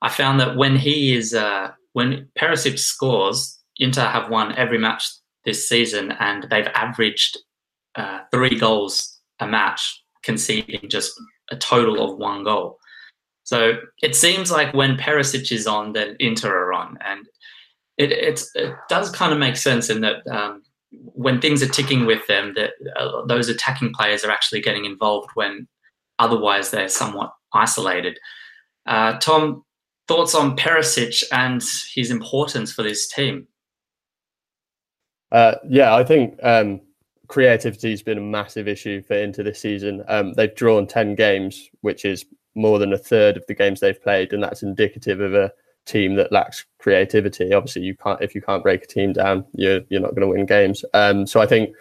I 0.01 0.09
found 0.09 0.39
that 0.39 0.55
when 0.55 0.75
he 0.75 1.15
is, 1.15 1.33
uh, 1.33 1.71
when 1.93 2.27
Perisic 2.37 2.77
scores, 2.77 3.59
Inter 3.77 4.05
have 4.05 4.29
won 4.29 4.55
every 4.55 4.77
match 4.77 5.05
this 5.45 5.67
season, 5.67 6.11
and 6.19 6.47
they've 6.49 6.67
averaged 6.73 7.37
uh, 7.95 8.19
three 8.31 8.57
goals 8.57 9.19
a 9.39 9.47
match, 9.47 10.03
conceding 10.23 10.89
just 10.89 11.13
a 11.51 11.55
total 11.55 12.03
of 12.03 12.17
one 12.17 12.43
goal. 12.43 12.77
So 13.43 13.73
it 14.01 14.15
seems 14.15 14.51
like 14.51 14.73
when 14.73 14.97
Perisic 14.97 15.51
is 15.51 15.67
on, 15.67 15.93
then 15.93 16.15
Inter 16.19 16.49
are 16.49 16.73
on, 16.73 16.97
and 17.05 17.25
it 17.97 18.11
it 18.11 18.75
does 18.89 19.09
kind 19.11 19.31
of 19.31 19.39
make 19.39 19.55
sense 19.57 19.89
in 19.89 20.01
that 20.01 20.25
um, 20.27 20.63
when 20.91 21.39
things 21.39 21.61
are 21.61 21.67
ticking 21.67 22.05
with 22.05 22.25
them, 22.27 22.53
that 22.55 22.71
uh, 22.97 23.25
those 23.25 23.49
attacking 23.49 23.93
players 23.93 24.23
are 24.23 24.31
actually 24.31 24.61
getting 24.61 24.85
involved 24.85 25.29
when 25.35 25.67
otherwise 26.19 26.71
they're 26.71 26.89
somewhat 26.89 27.33
isolated. 27.53 28.17
Uh, 28.85 29.17
Tom, 29.19 29.63
thoughts 30.07 30.35
on 30.35 30.55
Perisic 30.55 31.23
and 31.31 31.63
his 31.93 32.11
importance 32.11 32.71
for 32.71 32.83
this 32.83 33.07
team? 33.07 33.47
Uh, 35.31 35.55
yeah, 35.67 35.95
I 35.95 36.03
think 36.03 36.39
um, 36.43 36.81
creativity 37.27 37.91
has 37.91 38.03
been 38.03 38.17
a 38.17 38.21
massive 38.21 38.67
issue 38.67 39.01
for 39.01 39.15
Inter 39.15 39.43
this 39.43 39.59
season. 39.59 40.03
Um, 40.07 40.33
they've 40.33 40.53
drawn 40.53 40.87
10 40.87 41.15
games, 41.15 41.69
which 41.81 42.05
is 42.05 42.25
more 42.55 42.79
than 42.79 42.93
a 42.93 42.97
third 42.97 43.37
of 43.37 43.45
the 43.47 43.53
games 43.53 43.79
they've 43.79 44.01
played, 44.01 44.33
and 44.33 44.41
that's 44.41 44.63
indicative 44.63 45.19
of 45.19 45.33
a 45.33 45.51
team 45.85 46.15
that 46.15 46.31
lacks 46.31 46.65
creativity. 46.79 47.53
Obviously, 47.53 47.83
you 47.83 47.95
can't 47.95 48.21
if 48.21 48.33
you 48.33 48.41
can't 48.41 48.63
break 48.63 48.83
a 48.83 48.87
team 48.87 49.13
down, 49.13 49.45
you're 49.53 49.81
you're 49.89 50.01
not 50.01 50.11
going 50.11 50.21
to 50.21 50.27
win 50.27 50.45
games. 50.45 50.83
Um, 50.93 51.27
so 51.27 51.41
I 51.41 51.45
think 51.45 51.75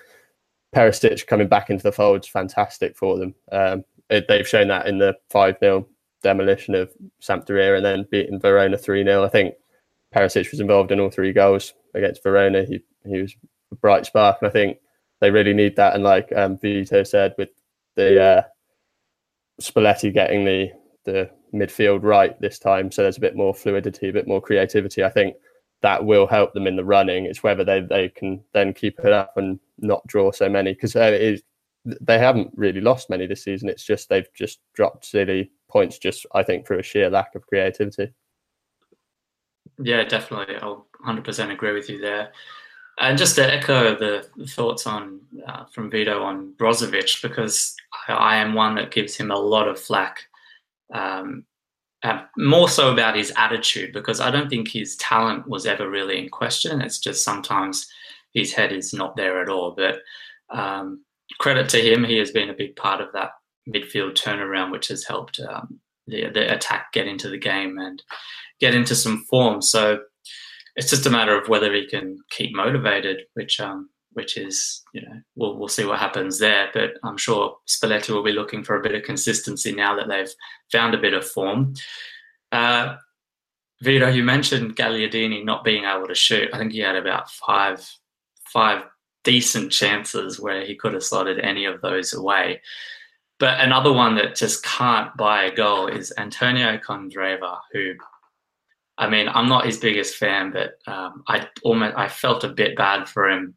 Perisic 0.75 1.27
coming 1.27 1.49
back 1.49 1.71
into 1.71 1.83
the 1.83 1.93
fold 1.93 2.25
is 2.25 2.29
fantastic 2.29 2.97
for 2.97 3.19
them. 3.19 3.35
Um, 3.53 3.85
it, 4.11 4.27
they've 4.29 4.47
shown 4.47 4.69
that 4.69 4.87
in 4.87 4.99
the 4.99 5.17
five 5.31 5.57
0 5.61 5.87
demolition 6.25 6.75
of 6.75 6.91
Sampdoria 7.23 7.77
and 7.77 7.85
then 7.85 8.07
beating 8.11 8.41
Verona 8.41 8.77
three 8.77 9.05
0 9.05 9.23
I 9.23 9.29
think 9.29 9.55
Perisic 10.13 10.51
was 10.51 10.61
involved 10.61 10.91
in 10.91 10.99
all 10.99 11.11
three 11.11 11.33
goals 11.33 11.75
against 11.95 12.23
Verona. 12.25 12.65
He 12.65 12.83
he 13.07 13.21
was 13.21 13.37
a 13.71 13.77
bright 13.77 14.07
spark, 14.07 14.39
and 14.41 14.49
I 14.49 14.53
think 14.53 14.79
they 15.21 15.31
really 15.31 15.55
need 15.55 15.77
that. 15.77 15.95
And 15.95 16.03
like 16.03 16.33
um, 16.35 16.59
Vito 16.59 17.05
said, 17.05 17.35
with 17.39 17.51
the 17.95 18.23
uh, 18.23 18.43
Spalletti 19.61 20.13
getting 20.13 20.45
the 20.45 20.71
the 21.05 21.31
midfield 21.55 22.03
right 22.03 22.41
this 22.41 22.59
time, 22.59 22.91
so 22.91 23.03
there's 23.03 23.19
a 23.19 23.21
bit 23.21 23.37
more 23.37 23.55
fluidity, 23.55 24.09
a 24.09 24.13
bit 24.13 24.27
more 24.27 24.41
creativity. 24.41 25.05
I 25.05 25.11
think 25.11 25.37
that 25.83 26.05
will 26.05 26.27
help 26.27 26.55
them 26.55 26.67
in 26.67 26.77
the 26.77 26.85
running. 26.85 27.27
It's 27.27 27.43
whether 27.43 27.63
they, 27.63 27.81
they 27.81 28.09
can 28.09 28.43
then 28.55 28.73
keep 28.73 28.99
it 29.01 29.13
up 29.13 29.37
and 29.37 29.61
not 29.79 30.07
draw 30.07 30.33
so 30.33 30.49
many 30.49 30.73
because 30.73 30.97
uh, 30.97 31.37
they 31.85 32.19
haven't 32.19 32.51
really 32.57 32.81
lost 32.81 33.11
many 33.11 33.27
this 33.27 33.45
season. 33.45 33.69
It's 33.69 33.85
just 33.85 34.09
they've 34.09 34.33
just 34.35 34.61
dropped 34.73 35.05
silly 35.05 35.51
points, 35.75 35.99
just 35.99 36.25
I 36.33 36.45
think 36.45 36.67
through 36.67 36.79
a 36.79 36.83
sheer 36.83 37.11
lack 37.11 37.35
of 37.35 37.47
creativity. 37.47 38.15
Yeah, 39.79 40.05
definitely. 40.05 40.55
I'll 40.57 40.87
100% 41.05 41.51
agree 41.53 41.73
with 41.73 41.91
you 41.91 42.01
there. 42.01 42.33
And 43.01 43.19
just 43.19 43.35
to 43.37 43.53
echo 43.53 43.97
the 43.97 44.47
thoughts 44.47 44.87
on 44.87 45.21
uh, 45.45 45.65
from 45.65 45.91
Vito 45.91 46.23
on 46.23 46.55
Brozovic, 46.57 47.21
because 47.23 47.75
I, 48.09 48.13
I, 48.13 48.37
am 48.37 48.55
one 48.55 48.77
that 48.77 48.93
gives 48.93 49.17
him 49.17 49.33
a 49.33 49.37
lot 49.37 49.67
of 49.67 49.81
flack, 49.81 50.21
um, 50.93 51.45
more 52.37 52.69
so 52.69 52.93
about 52.93 53.17
his 53.17 53.33
attitude, 53.37 53.93
because 53.93 54.21
I 54.21 54.31
don't 54.31 54.49
think 54.49 54.69
his 54.69 54.95
talent 54.97 55.49
was 55.49 55.67
ever 55.67 55.91
really 55.91 56.19
in 56.23 56.29
question. 56.29 56.81
It's 56.81 57.01
just 57.01 57.25
sometimes 57.25 57.89
his 58.33 58.53
head 58.53 58.71
is 58.71 58.95
not 58.95 59.17
there 59.17 59.43
at 59.43 59.49
all. 59.49 59.73
But 59.73 59.97
um, 60.51 61.05
credit 61.41 61.69
to 61.71 61.81
him, 61.81 62.05
he 62.05 62.19
has 62.19 62.31
been 62.31 62.51
a 62.51 62.55
big 62.55 62.77
part 62.77 63.01
of 63.01 63.13
that 63.13 63.33
midfield 63.69 64.15
turnaround, 64.15 64.71
which 64.71 64.89
has 64.89 65.05
helped 65.05 65.41
um, 65.41 65.81
the, 66.07 66.29
the 66.31 66.53
attack 66.55 66.93
get 66.93 67.07
into 67.07 67.29
the 67.29 67.39
game 67.39 67.79
and 67.79 68.03
get 68.61 68.75
into 68.75 68.95
some 68.95 69.25
form. 69.31 69.63
So 69.63 70.01
it's 70.77 70.91
just 70.91 71.07
a 71.07 71.11
matter 71.11 71.39
of 71.39 71.49
whether 71.49 71.73
he 71.73 71.87
can 71.87 72.19
keep 72.31 72.55
motivated, 72.55 73.23
which 73.35 73.61
um, 73.61 73.91
which 74.13 74.37
is 74.37 74.83
you 74.93 75.03
know 75.03 75.21
we'll 75.37 75.57
we'll 75.59 75.69
see 75.69 75.85
what 75.85 75.99
happens 75.99 76.39
there. 76.39 76.69
But 76.73 76.93
I'm 77.03 77.17
sure 77.17 77.57
Spalletti 77.69 78.11
will 78.11 78.23
be 78.23 78.33
looking 78.33 78.65
for 78.65 78.77
a 78.77 78.83
bit 78.83 78.95
of 78.95 79.03
consistency 79.03 79.73
now 79.73 79.97
that 79.97 80.09
they've 80.09 80.33
found 80.73 80.95
a 80.95 81.01
bit 81.01 81.15
of 81.15 81.27
form. 81.27 81.75
Uh, 82.53 82.97
Vito, 83.83 84.09
you 84.09 84.23
mentioned 84.23 84.77
Gagliardini 84.77 85.45
not 85.45 85.65
being 85.65 85.85
able 85.85 86.07
to 86.07 86.15
shoot. 86.15 86.49
I 86.53 86.59
think 86.59 86.73
he 86.73 86.81
had 86.81 86.97
about 86.97 87.31
five 87.31 87.87
five 88.53 88.85
decent 89.25 89.73
chances 89.73 90.39
where 90.39 90.65
he 90.65 90.77
could 90.77 90.93
have 90.93 91.03
slotted 91.03 91.41
any 91.41 91.65
of 91.65 91.81
those 91.81 92.13
away. 92.13 92.61
But 93.45 93.61
another 93.61 93.93
one 93.93 94.15
that 94.15 94.37
just 94.37 94.65
can't 94.65 95.15
buy 95.19 95.43
a 95.43 95.55
goal 95.55 95.87
is 95.87 96.15
Antonio 96.17 96.79
Candreva, 96.79 97.59
who 97.75 97.93
I 98.97 99.07
mean, 99.07 99.29
I'm 99.29 99.51
not 99.51 99.67
his 99.67 99.77
biggest 99.77 100.17
fan, 100.17 100.51
but 100.51 100.79
um, 100.91 101.25
I 101.29 101.47
almost 101.63 101.95
I 101.95 102.09
felt 102.09 102.43
a 102.43 102.49
bit 102.49 102.75
bad 102.75 103.07
for 103.07 103.29
him. 103.29 103.55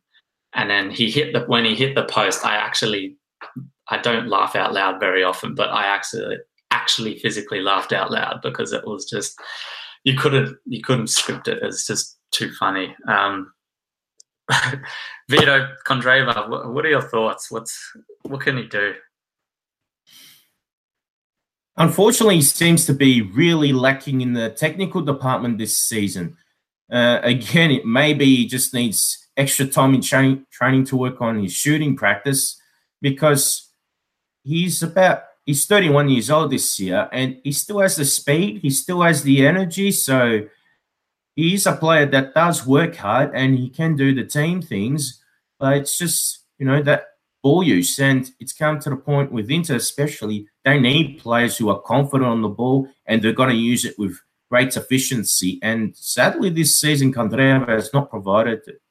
And 0.52 0.70
then 0.70 0.92
he 0.92 1.10
hit 1.10 1.32
the 1.32 1.46
when 1.46 1.64
he 1.64 1.74
hit 1.74 1.96
the 1.96 2.04
post, 2.04 2.46
I 2.46 2.58
actually 2.58 3.16
I 3.88 4.00
don't 4.00 4.28
laugh 4.28 4.58
out 4.58 4.74
loud 4.74 5.00
very 5.00 5.24
often, 5.24 5.56
but 5.56 5.70
I 5.70 5.86
actually 5.86 6.36
actually 6.70 7.20
physically 7.20 7.62
laughed 7.62 7.94
out 7.94 8.12
loud 8.12 8.42
because 8.44 8.74
it 8.74 8.86
was 8.86 9.10
just 9.10 9.40
you 10.04 10.18
couldn't 10.18 10.58
you 10.66 10.82
couldn't 10.82 11.08
script 11.08 11.48
it. 11.48 11.60
It's 11.62 11.88
just 11.88 12.18
too 12.32 12.52
funny. 12.60 12.94
Um, 13.08 13.54
Vito 15.30 15.70
Candreva, 15.88 16.50
what, 16.50 16.74
what 16.74 16.86
are 16.86 16.90
your 16.90 17.02
thoughts? 17.02 17.50
What's 17.50 17.96
what 18.24 18.42
can 18.42 18.58
he 18.58 18.64
do? 18.66 18.94
Unfortunately, 21.78 22.36
he 22.38 22.42
seems 22.42 22.86
to 22.88 22.94
be 22.94 23.22
really 23.22 23.72
lacking 23.72 24.22
in 24.22 24.34
the 24.34 24.50
technical 24.50 25.02
department 25.02 25.58
this 25.58 25.78
season. 25.78 26.36
uh, 26.92 27.20
again, 27.22 27.72
it 27.72 27.86
maybe 27.86 28.26
he 28.26 28.48
just 28.48 28.74
needs 28.74 29.28
extra 29.36 29.66
time 29.66 29.94
in 29.94 30.02
training, 30.02 30.46
training 30.50 30.86
to 30.86 30.96
work 30.96 31.22
on 31.22 31.42
his 31.42 31.54
shooting 31.54 31.96
practice 31.96 32.60
because 33.02 33.70
he's 34.44 34.82
about 34.82 35.24
he's 35.46 35.66
31 35.66 36.10
years 36.10 36.30
old 36.30 36.52
this 36.52 36.80
year 36.80 37.10
and 37.12 37.40
he 37.44 37.52
still 37.52 37.80
has 37.80 37.98
the 37.98 38.06
speed, 38.06 38.62
he 38.62 38.70
still 38.70 39.02
has 39.02 39.24
the 39.24 39.46
energy. 39.46 39.92
So 39.92 40.48
he's 41.36 41.66
a 41.66 41.74
player 41.74 42.06
that 42.06 42.34
does 42.34 42.66
work 42.66 42.96
hard 42.96 43.32
and 43.36 43.58
he 43.58 43.70
can 43.70 43.96
do 43.96 44.16
the 44.16 44.24
team 44.24 44.62
things, 44.62 45.22
but 45.60 45.78
it's 45.78 45.98
just 45.98 46.46
you 46.58 46.66
know 46.66 46.82
that 46.84 47.17
ball 47.48 47.64
use 47.64 47.98
and 48.00 48.22
it's 48.42 48.52
come 48.62 48.78
to 48.80 48.90
the 48.90 49.02
point 49.10 49.32
with 49.32 49.50
Inter 49.58 49.76
especially 49.76 50.48
they 50.66 50.78
need 50.80 51.20
players 51.20 51.56
who 51.56 51.70
are 51.70 51.80
confident 51.94 52.30
on 52.30 52.42
the 52.42 52.56
ball 52.62 52.88
and 53.06 53.22
they're 53.22 53.42
going 53.42 53.56
to 53.56 53.56
use 53.74 53.86
it 53.86 53.98
with 53.98 54.14
great 54.50 54.76
efficiency. 54.76 55.60
And 55.62 55.96
sadly, 55.96 56.50
this 56.50 56.80
season, 56.80 57.14
Candreva 57.14 57.70
has 57.70 57.94
not 57.94 58.10
provided 58.10 58.62
it. 58.68 58.82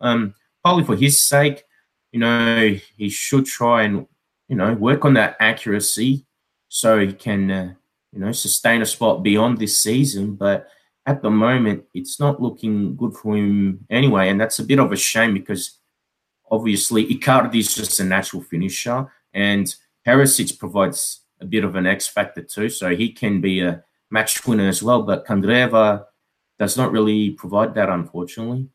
Um, 0.00 0.34
probably 0.62 0.84
for 0.84 0.96
his 0.96 1.24
sake, 1.24 1.64
you 2.12 2.20
know, 2.20 2.76
he 2.96 3.08
should 3.08 3.46
try 3.46 3.82
and, 3.82 4.06
you 4.48 4.56
know, 4.56 4.74
work 4.74 5.04
on 5.04 5.14
that 5.14 5.36
accuracy 5.40 6.26
so 6.68 6.98
he 6.98 7.12
can, 7.12 7.50
uh, 7.50 7.74
you 8.12 8.20
know, 8.20 8.32
sustain 8.32 8.82
a 8.82 8.86
spot 8.86 9.22
beyond 9.22 9.58
this 9.58 9.78
season. 9.78 10.34
But 10.34 10.68
at 11.06 11.22
the 11.22 11.30
moment, 11.30 11.84
it's 11.94 12.18
not 12.18 12.42
looking 12.42 12.96
good 12.96 13.14
for 13.14 13.36
him 13.36 13.86
anyway. 13.90 14.28
And 14.28 14.40
that's 14.40 14.58
a 14.58 14.64
bit 14.64 14.78
of 14.78 14.92
a 14.92 14.96
shame 14.96 15.34
because 15.34 15.78
obviously 16.50 17.06
Icardi 17.06 17.56
is 17.56 17.74
just 17.74 18.00
a 18.00 18.04
natural 18.04 18.42
finisher 18.42 19.10
and 19.32 19.74
Perisic 20.06 20.58
provides 20.58 21.20
a 21.40 21.44
bit 21.44 21.64
of 21.64 21.76
an 21.76 21.86
X 21.86 22.06
factor 22.06 22.42
too. 22.42 22.68
So 22.68 22.94
he 22.94 23.12
can 23.12 23.40
be 23.40 23.60
a 23.60 23.82
match 24.10 24.46
winner 24.46 24.68
as 24.68 24.82
well. 24.82 25.02
But 25.02 25.26
Candreva 25.26 26.04
does 26.58 26.76
not 26.76 26.92
really 26.92 27.30
provide 27.30 27.74
that, 27.74 27.88
unfortunately. 27.88 28.68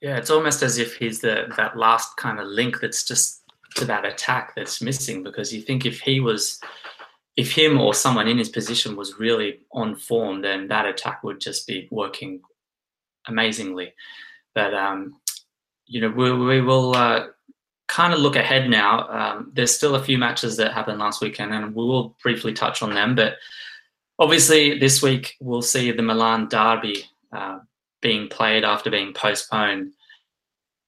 Yeah, 0.00 0.16
it's 0.16 0.30
almost 0.30 0.62
as 0.62 0.78
if 0.78 0.96
he's 0.96 1.20
the 1.20 1.52
that 1.56 1.76
last 1.76 2.16
kind 2.16 2.40
of 2.40 2.46
link 2.46 2.80
that's 2.80 3.04
just 3.04 3.42
to 3.76 3.84
that 3.84 4.04
attack 4.04 4.54
that's 4.56 4.82
missing. 4.82 5.22
Because 5.22 5.52
you 5.52 5.62
think 5.62 5.86
if 5.86 6.00
he 6.00 6.18
was, 6.18 6.60
if 7.36 7.52
him 7.52 7.80
or 7.80 7.94
someone 7.94 8.26
in 8.26 8.38
his 8.38 8.48
position 8.48 8.96
was 8.96 9.18
really 9.18 9.60
on 9.72 9.94
form, 9.94 10.42
then 10.42 10.66
that 10.68 10.86
attack 10.86 11.22
would 11.22 11.40
just 11.40 11.66
be 11.66 11.88
working 11.90 12.40
amazingly. 13.28 13.94
But 14.54 14.74
um, 14.74 15.20
you 15.92 16.00
know, 16.00 16.08
we, 16.08 16.32
we 16.32 16.60
will 16.62 16.96
uh, 16.96 17.26
kind 17.86 18.14
of 18.14 18.20
look 18.20 18.34
ahead 18.34 18.70
now. 18.70 19.08
Um, 19.08 19.52
there's 19.52 19.74
still 19.76 19.94
a 19.94 20.02
few 20.02 20.16
matches 20.16 20.56
that 20.56 20.72
happened 20.72 20.98
last 20.98 21.20
weekend, 21.20 21.52
and 21.52 21.74
we 21.74 21.84
will 21.84 22.16
briefly 22.22 22.54
touch 22.54 22.82
on 22.82 22.94
them. 22.94 23.14
But 23.14 23.34
obviously, 24.18 24.78
this 24.78 25.02
week 25.02 25.36
we'll 25.38 25.60
see 25.60 25.92
the 25.92 26.02
Milan 26.02 26.48
derby 26.48 27.04
uh, 27.30 27.58
being 28.00 28.28
played 28.28 28.64
after 28.64 28.90
being 28.90 29.12
postponed. 29.12 29.92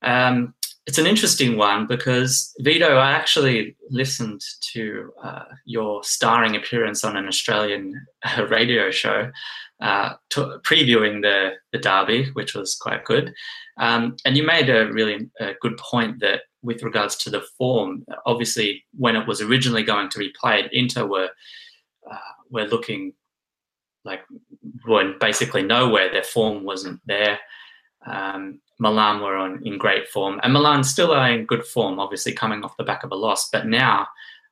Um, 0.01 0.55
it's 0.87 0.99
an 0.99 1.07
interesting 1.07 1.57
one 1.57 1.87
because 1.87 2.55
Vito, 2.61 2.97
I 2.97 3.13
actually 3.13 3.75
listened 3.89 4.43
to 4.73 5.13
uh, 5.23 5.45
your 5.65 6.05
starring 6.05 6.57
appearance 6.57 7.05
on 7.05 7.17
an 7.17 7.27
Australian 7.27 8.07
uh, 8.25 8.47
radio 8.47 8.91
show, 8.91 9.31
uh, 9.81 10.15
previewing 10.31 11.23
the 11.23 11.53
the 11.73 11.79
derby, 11.79 12.31
which 12.33 12.55
was 12.55 12.75
quite 12.75 13.05
good. 13.05 13.33
Um, 13.79 14.17
and 14.25 14.37
you 14.37 14.45
made 14.45 14.69
a 14.69 14.93
really 14.93 15.31
uh, 15.41 15.53
good 15.61 15.79
point 15.79 16.21
that 16.21 16.43
with 16.63 16.83
regards 16.83 17.17
to 17.17 17.31
the 17.31 17.41
form, 17.59 18.05
obviously 18.27 18.85
when 18.97 19.17
it 19.17 19.27
was 19.27 19.41
originally 19.41 19.83
going 19.83 20.09
to 20.11 20.19
be 20.19 20.33
played, 20.39 20.69
Inter 20.73 21.07
were 21.07 21.31
uh, 22.11 22.33
were 22.51 22.67
looking 22.67 23.15
like 24.05 24.21
were 24.87 25.15
basically 25.19 25.63
nowhere. 25.63 26.13
Their 26.13 26.23
form 26.23 26.63
wasn't 26.63 27.01
there. 27.07 27.39
Um, 28.07 28.61
Milan 28.79 29.21
were 29.21 29.37
on 29.37 29.63
in 29.65 29.79
great 29.79 30.09
form, 30.09 30.41
and 30.43 30.53
Milan 30.53 30.85
still 30.85 31.13
are 31.13 31.31
in 31.31 31.47
good 31.47 31.65
form. 31.65 31.99
Obviously, 31.99 32.33
coming 32.33 32.65
off 32.65 32.77
the 32.77 32.85
back 32.85 33.05
of 33.05 33.13
a 33.13 33.17
loss, 33.17 33.49
but 33.51 33.67
now, 33.67 34.07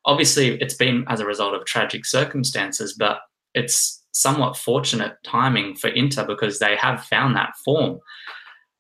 obviously, 0.05 0.61
it's 0.61 0.75
been 0.75 1.05
as 1.09 1.21
a 1.21 1.27
result 1.27 1.55
of 1.55 1.65
tragic 1.65 2.05
circumstances. 2.05 2.95
But 2.95 3.21
it's 3.55 4.03
somewhat 4.13 4.57
fortunate 4.57 5.17
timing 5.25 5.75
for 5.75 5.89
Inter 5.89 6.25
because 6.27 6.59
they 6.59 6.77
have 6.77 7.05
found 7.05 7.35
that 7.35 7.55
form. 7.65 7.99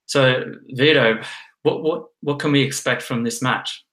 So, 0.06 0.54
Vito, 0.68 1.20
what 1.62 1.82
what 1.82 2.06
what 2.20 2.38
can 2.38 2.52
we 2.52 2.62
expect 2.62 3.02
from 3.02 3.24
this 3.24 3.42
match? 3.42 3.84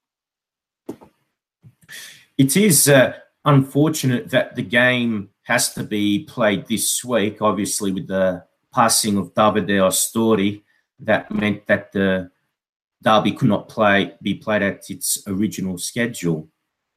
It 2.38 2.56
is 2.56 2.88
uh, 2.88 3.14
unfortunate 3.44 4.30
that 4.30 4.56
the 4.56 4.64
game 4.64 5.30
has 5.44 5.74
to 5.74 5.84
be 5.84 6.26
played 6.26 6.68
this 6.68 7.04
week. 7.04 7.42
Obviously, 7.42 7.92
with 7.92 8.08
the 8.08 8.44
passing 8.74 9.18
of 9.18 9.34
Davide 9.34 9.80
Astori, 9.80 10.62
that 11.02 11.32
meant 11.32 11.66
that 11.68 11.92
the 11.92 12.30
derby 13.02 13.32
could 13.32 13.48
not 13.48 13.70
play 13.70 14.14
be 14.22 14.34
played 14.34 14.62
at 14.62 14.90
its 14.90 15.24
original 15.28 15.78
schedule. 15.78 16.48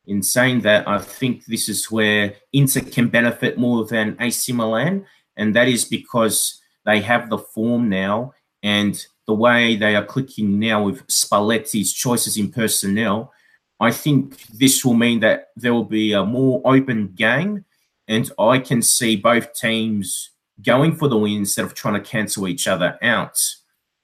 In 0.07 0.23
saying 0.23 0.63
that, 0.63 0.89
I 0.89 0.99
think 0.99 1.45
this 1.45 1.69
is 1.69 1.91
where 1.91 2.35
Inter 2.53 2.81
can 2.81 3.09
benefit 3.09 3.57
more 3.57 3.85
than 3.85 4.17
AC 4.19 4.53
Milan, 4.53 5.07
and 5.37 5.55
that 5.55 5.69
is 5.69 5.85
because 5.85 6.61
they 6.85 7.01
have 7.01 7.31
the 7.31 7.39
form 7.39 7.89
now, 7.89 8.33
and 8.65 9.07
the 9.27 9.35
way 9.35 9.77
they 9.77 9.95
are 9.95 10.05
clicking 10.05 10.59
now 10.59 10.83
with 10.83 11.07
Spalletti's 11.07 11.93
choices 11.93 12.37
in 12.37 12.51
personnel. 12.51 13.33
I 13.79 13.93
think 13.93 14.47
this 14.49 14.85
will 14.85 14.95
mean 14.95 15.21
that 15.21 15.49
there 15.57 15.73
will 15.73 15.85
be 15.85 16.13
a 16.13 16.25
more 16.25 16.61
open 16.65 17.09
game 17.15 17.65
and 18.09 18.31
I 18.39 18.59
can 18.59 18.83
see 18.83 19.17
both 19.17 19.55
teams 19.55 20.31
going 20.61 20.97
for 20.97 21.09
the 21.09 21.17
win 21.17 21.39
instead 21.39 21.65
of 21.65 21.75
trying 21.75 21.95
to 21.95 22.01
cancel 22.01 22.47
each 22.47 22.69
other 22.69 22.99
out. 23.03 23.39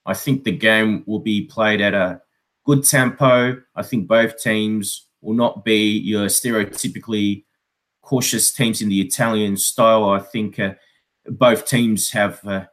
I 0.08 0.14
think 0.14 0.44
the 0.44 0.52
game 0.52 1.04
will 1.06 1.18
be 1.20 1.44
played 1.44 1.82
at 1.82 1.92
a 1.92 2.22
good 2.64 2.82
tempo. 2.82 3.60
I 3.76 3.82
think 3.82 4.08
both 4.08 4.42
teams 4.42 5.06
will 5.20 5.34
not 5.34 5.66
be 5.66 5.98
your 5.98 6.26
stereotypically 6.26 7.44
cautious 8.00 8.50
teams 8.50 8.80
in 8.80 8.88
the 8.88 9.02
Italian 9.02 9.58
style. 9.58 10.08
I 10.08 10.20
think 10.20 10.58
uh, 10.58 10.74
both 11.26 11.66
teams 11.66 12.10
have 12.12 12.42
uh, 12.46 12.64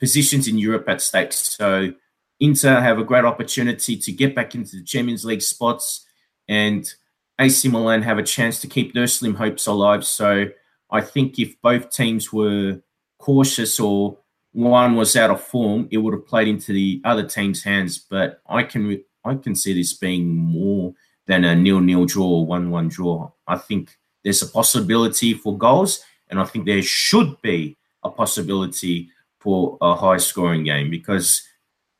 positions 0.00 0.48
in 0.48 0.58
Europe 0.58 0.88
at 0.88 1.00
stake. 1.00 1.32
So 1.32 1.92
Inter 2.40 2.80
have 2.80 2.98
a 2.98 3.04
great 3.04 3.24
opportunity 3.24 3.96
to 3.96 4.10
get 4.10 4.34
back 4.34 4.56
into 4.56 4.76
the 4.76 4.84
Champions 4.84 5.24
League 5.24 5.42
spots 5.42 6.04
and 6.48 6.92
AC 7.38 7.68
Milan 7.68 8.02
have 8.02 8.18
a 8.18 8.22
chance 8.24 8.60
to 8.62 8.66
keep 8.66 8.94
their 8.94 9.06
slim 9.06 9.34
hopes 9.34 9.68
alive. 9.68 10.04
So 10.04 10.46
I 10.90 11.00
think 11.02 11.38
if 11.38 11.54
both 11.62 11.90
teams 11.90 12.32
were 12.32 12.80
cautious 13.18 13.78
or 13.78 14.18
one 14.54 14.94
was 14.94 15.16
out 15.16 15.30
of 15.30 15.42
form, 15.42 15.88
it 15.90 15.98
would 15.98 16.14
have 16.14 16.26
played 16.26 16.48
into 16.48 16.72
the 16.72 17.02
other 17.04 17.26
team's 17.26 17.62
hands. 17.62 17.98
But 17.98 18.40
I 18.48 18.62
can 18.62 19.02
I 19.24 19.34
can 19.34 19.54
see 19.54 19.74
this 19.74 19.92
being 19.92 20.34
more 20.34 20.94
than 21.26 21.44
a 21.44 21.54
nil-nil 21.54 22.06
draw 22.06 22.26
or 22.26 22.46
one-one 22.46 22.88
draw. 22.88 23.30
I 23.46 23.56
think 23.56 23.98
there's 24.22 24.42
a 24.42 24.46
possibility 24.46 25.34
for 25.34 25.56
goals, 25.58 26.04
and 26.28 26.38
I 26.38 26.44
think 26.44 26.66
there 26.66 26.82
should 26.82 27.40
be 27.42 27.76
a 28.02 28.10
possibility 28.10 29.10
for 29.40 29.76
a 29.80 29.94
high-scoring 29.94 30.64
game 30.64 30.90
because 30.90 31.42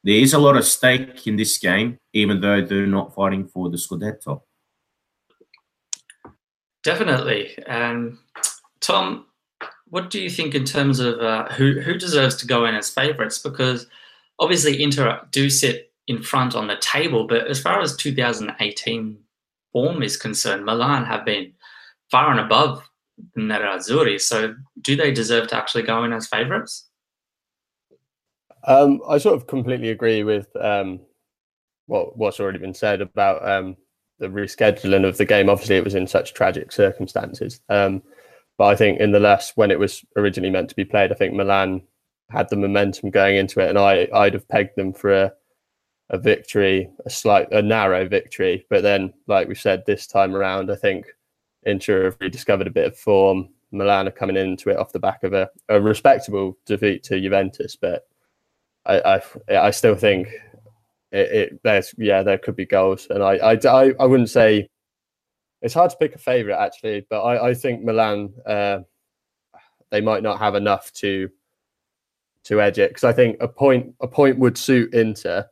there 0.03 0.17
is 0.17 0.35
a 0.35 0.39
lot 0.39 0.57
of 0.57 0.65
stake 0.65 1.27
in 1.27 1.37
this 1.37 1.59
game, 1.59 1.99
even 2.13 2.41
though 2.41 2.61
they're 2.61 2.87
not 2.87 3.15
fighting 3.15 3.47
for 3.47 3.71
the 3.71 3.79
Scudetto. 3.79 4.43
Definitely. 6.83 7.59
Um, 7.65 8.21
Tom, 8.81 9.27
what 9.95 10.11
do 10.11 10.21
you 10.21 10.29
think 10.29 10.57
in 10.57 10.65
terms 10.65 10.99
of 10.99 11.21
uh, 11.21 11.45
who 11.51 11.81
who 11.81 11.97
deserves 11.97 12.35
to 12.35 12.49
go 12.49 12.65
in 12.67 12.75
as 12.75 12.91
favourites? 12.91 13.39
Because 13.39 13.87
obviously 14.41 14.83
Inter 14.83 15.21
do 15.31 15.49
sit 15.49 15.93
in 16.09 16.21
front 16.21 16.57
on 16.57 16.67
the 16.67 16.77
table, 16.79 17.29
but 17.29 17.47
as 17.47 17.63
far 17.63 17.81
as 17.81 17.97
2018 17.97 19.17
form 19.73 20.03
is 20.03 20.17
concerned, 20.17 20.65
Milan 20.65 21.05
have 21.05 21.25
been 21.25 21.53
far 22.11 22.33
and 22.33 22.41
above 22.41 22.83
Nerazzurri. 23.39 24.21
So 24.21 24.57
do 24.81 24.97
they 24.97 25.13
deserve 25.13 25.47
to 25.49 25.57
actually 25.57 25.85
go 25.85 26.03
in 26.03 26.13
as 26.13 26.27
favourites? 26.27 26.89
Um, 28.67 29.01
I 29.09 29.19
sort 29.19 29.37
of 29.37 29.47
completely 29.47 29.91
agree 29.91 30.25
with 30.25 30.49
um, 30.57 30.99
what 31.87 32.19
what's 32.19 32.41
already 32.41 32.59
been 32.59 32.75
said 32.75 33.01
about 33.01 33.49
um, 33.49 33.77
the 34.19 34.27
rescheduling 34.27 35.07
of 35.07 35.19
the 35.19 35.25
game. 35.25 35.49
Obviously, 35.49 35.77
it 35.77 35.85
was 35.85 35.95
in 35.95 36.09
such 36.09 36.35
tragic 36.35 36.73
circumstances. 36.73 37.61
Um, 37.69 38.03
but 38.57 38.67
I 38.67 38.77
think 38.77 39.01
in 39.01 39.13
the 39.13 39.21
last, 39.21 39.57
when 39.57 39.71
it 39.71 39.79
was 39.79 40.05
originally 40.17 40.51
meant 40.51 40.69
to 40.71 40.77
be 40.77 40.85
played, 40.85 41.11
I 41.11 41.15
think 41.15 41.35
Milan 41.35 41.83
had 42.31 42.49
the 42.49 42.57
momentum 42.57 43.11
going 43.11 43.37
into 43.37 43.61
it, 43.61 43.69
and 43.69 43.79
I 43.79 44.09
I'd 44.13 44.35
have 44.35 44.49
pegged 44.49 44.77
them 44.77 44.93
for 44.93 45.13
a 45.13 45.33
a 46.11 46.19
victory, 46.19 46.91
a 47.07 47.11
slight 47.11 47.51
a 47.53 47.63
narrow 47.63 48.07
victory. 48.09 48.67
But 48.71 48.83
then, 48.83 49.13
like 49.27 49.49
we 49.49 49.55
said 49.55 49.85
this 49.87 50.07
time 50.07 50.35
around, 50.35 50.71
I 50.71 50.77
think 50.77 51.07
Inter 51.65 52.05
have 52.05 52.17
rediscovered 52.21 52.67
a 52.67 52.73
bit 52.73 52.87
of 52.87 52.97
form. 52.97 53.49
Milan 53.73 54.07
are 54.07 54.13
coming 54.13 54.37
into 54.37 54.71
it 54.71 54.77
off 54.77 54.93
the 54.93 55.01
back 55.01 55.25
of 55.25 55.33
a, 55.33 55.49
a 55.69 55.81
respectable 55.81 56.57
defeat 56.67 57.03
to 57.05 57.21
Juventus, 57.21 57.77
but 57.77 58.07
I 58.87 59.21
I, 59.49 59.57
I 59.57 59.71
still 59.71 59.97
think 59.97 60.29
it, 61.11 61.33
it, 61.33 61.61
there's 61.65 61.95
yeah 61.99 62.23
there 62.23 62.39
could 62.39 62.57
be 62.57 62.67
goals, 62.67 63.07
and 63.11 63.23
I 63.23 63.55
I, 63.55 63.93
I 63.99 64.07
wouldn't 64.07 64.31
say 64.31 64.69
it's 65.65 65.73
hard 65.73 65.91
to 65.91 65.97
pick 65.97 66.15
a 66.15 66.19
favourite 66.19 66.63
actually, 66.63 67.07
but 67.09 67.23
I, 67.23 67.49
I 67.49 67.55
think 67.55 67.83
Milan 67.83 68.35
uh, 68.47 68.81
they 69.91 70.03
might 70.03 70.23
not 70.23 70.39
have 70.39 70.55
enough 70.55 70.93
to 70.95 71.31
to 72.45 72.61
edge 72.61 72.79
it 72.79 72.91
because 72.91 73.05
I 73.05 73.15
think 73.15 73.39
a 73.41 73.49
point 73.49 73.95
a 74.01 74.07
point 74.07 74.39
would 74.39 74.59
suit 74.59 74.93
Inter. 74.93 75.47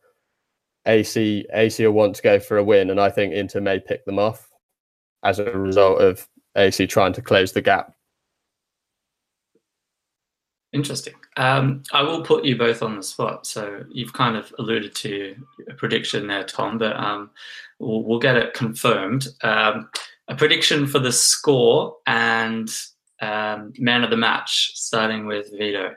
AC 0.84 1.46
AC 1.54 1.86
will 1.86 1.94
want 1.94 2.14
to 2.16 2.22
go 2.22 2.38
for 2.38 2.58
a 2.58 2.64
win, 2.64 2.90
and 2.90 3.00
I 3.00 3.08
think 3.08 3.32
Inter 3.32 3.62
may 3.62 3.80
pick 3.80 4.04
them 4.04 4.18
off 4.18 4.50
as 5.22 5.38
a 5.38 5.50
result 5.50 6.02
of 6.02 6.28
AC 6.56 6.86
trying 6.88 7.14
to 7.14 7.22
close 7.22 7.52
the 7.52 7.62
gap. 7.62 7.94
Interesting. 10.74 11.14
Um, 11.36 11.82
I 11.92 12.02
will 12.02 12.22
put 12.22 12.44
you 12.44 12.56
both 12.56 12.82
on 12.82 12.96
the 12.96 13.02
spot. 13.02 13.46
So 13.46 13.84
you've 13.90 14.12
kind 14.12 14.36
of 14.36 14.52
alluded 14.58 14.94
to 14.96 15.36
a 15.68 15.74
prediction 15.74 16.26
there, 16.26 16.44
Tom, 16.44 16.78
but 16.78 16.96
um, 16.96 17.30
we'll, 17.82 18.04
we'll, 18.04 18.18
get 18.18 18.36
it 18.36 18.54
confirmed. 18.54 19.26
Um, 19.42 19.90
a 20.28 20.36
prediction 20.36 20.86
for 20.86 20.98
the 20.98 21.12
score 21.12 21.96
and 22.06 22.68
um, 23.20 23.72
man 23.78 24.04
of 24.04 24.10
the 24.10 24.16
match, 24.16 24.72
starting 24.74 25.26
with 25.26 25.50
Vito. 25.56 25.94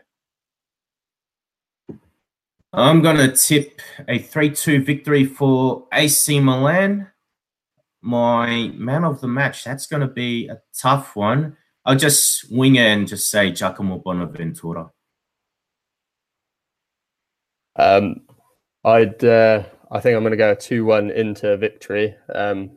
I'm 2.74 3.02
going 3.02 3.18
to 3.18 3.32
tip 3.32 3.80
a 4.08 4.20
3 4.20 4.50
2 4.50 4.84
victory 4.84 5.24
for 5.24 5.88
AC 5.94 6.40
Milan. 6.40 7.08
My 8.02 8.72
man 8.76 9.06
of 9.06 9.22
the 9.22 9.28
match, 9.28 9.64
that's 9.64 9.88
going 9.88 10.02
to 10.02 10.08
be 10.08 10.48
a 10.50 10.60
tough 10.78 11.16
one. 11.16 11.56
I'll 11.86 11.96
just 11.96 12.52
wing 12.52 12.76
it 12.76 12.86
and 12.86 13.08
just 13.08 13.30
say 13.30 13.52
Giacomo 13.52 14.00
Bonaventura. 14.00 14.92
Um, 17.78 18.22
I'd, 18.84 19.24
uh, 19.24 19.64
I 19.96 20.02
think 20.02 20.18
I'm 20.18 20.24
going 20.24 20.32
to 20.32 20.38
go 20.38 20.52
a 20.52 20.56
two-one 20.58 21.10
Inter 21.10 21.56
victory. 21.56 22.14
Um, 22.34 22.72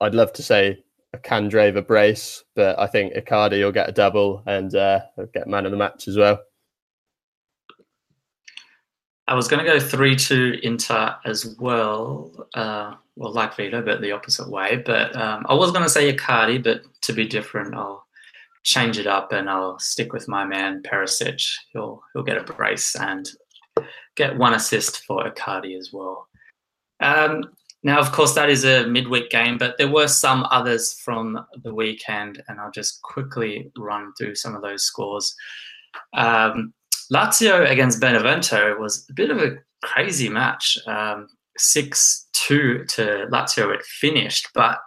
I'd 0.00 0.14
love 0.14 0.32
to 0.34 0.42
say 0.44 0.84
a 1.12 1.18
Candreva 1.18 1.84
brace, 1.84 2.44
but 2.54 2.78
I 2.78 2.86
think 2.86 3.14
Icardi 3.14 3.64
will 3.64 3.72
get 3.72 3.88
a 3.88 3.92
double 3.92 4.44
and 4.46 4.72
uh, 4.72 5.00
get 5.34 5.48
man 5.48 5.66
of 5.66 5.72
the 5.72 5.76
match 5.76 6.06
as 6.06 6.16
well. 6.16 6.38
I 9.26 9.34
was 9.34 9.48
going 9.48 9.64
to 9.64 9.68
go 9.68 9.80
3 9.80 10.14
2 10.14 10.60
Inter 10.62 11.16
as 11.24 11.56
well. 11.58 12.30
Uh, 12.54 12.94
well, 13.16 13.32
like 13.32 13.56
Vito, 13.56 13.82
but 13.82 14.00
the 14.00 14.12
opposite 14.12 14.48
way. 14.48 14.80
But 14.86 15.16
um, 15.16 15.44
I 15.48 15.54
was 15.54 15.72
going 15.72 15.82
to 15.82 15.90
say 15.90 16.14
Icardi, 16.14 16.62
but 16.62 16.82
to 17.02 17.12
be 17.12 17.26
different, 17.26 17.74
I'll 17.74 18.06
change 18.62 18.96
it 18.96 19.08
up 19.08 19.32
and 19.32 19.50
I'll 19.50 19.80
stick 19.80 20.12
with 20.12 20.28
my 20.28 20.44
man 20.44 20.84
Perisic. 20.84 21.44
He'll 21.72 22.00
he'll 22.14 22.22
get 22.22 22.38
a 22.38 22.44
brace 22.44 22.94
and 22.94 23.28
get 24.14 24.38
one 24.38 24.54
assist 24.54 25.04
for 25.04 25.28
Icardi 25.28 25.76
as 25.76 25.90
well. 25.92 26.27
Um, 27.00 27.44
now, 27.82 28.00
of 28.00 28.10
course, 28.12 28.34
that 28.34 28.50
is 28.50 28.64
a 28.64 28.86
midweek 28.86 29.30
game, 29.30 29.56
but 29.56 29.78
there 29.78 29.90
were 29.90 30.08
some 30.08 30.46
others 30.50 30.92
from 31.04 31.38
the 31.62 31.74
weekend, 31.74 32.42
and 32.48 32.58
I'll 32.58 32.72
just 32.72 33.00
quickly 33.02 33.70
run 33.78 34.12
through 34.18 34.34
some 34.34 34.56
of 34.56 34.62
those 34.62 34.82
scores. 34.82 35.34
Um, 36.14 36.74
Lazio 37.12 37.70
against 37.70 38.00
Benevento 38.00 38.78
was 38.78 39.06
a 39.08 39.14
bit 39.14 39.30
of 39.30 39.38
a 39.38 39.58
crazy 39.82 40.28
match. 40.28 40.76
Um, 40.86 41.28
6 41.56 42.26
2 42.34 42.84
to 42.88 43.26
Lazio, 43.30 43.74
it 43.74 43.84
finished, 43.84 44.48
but 44.54 44.78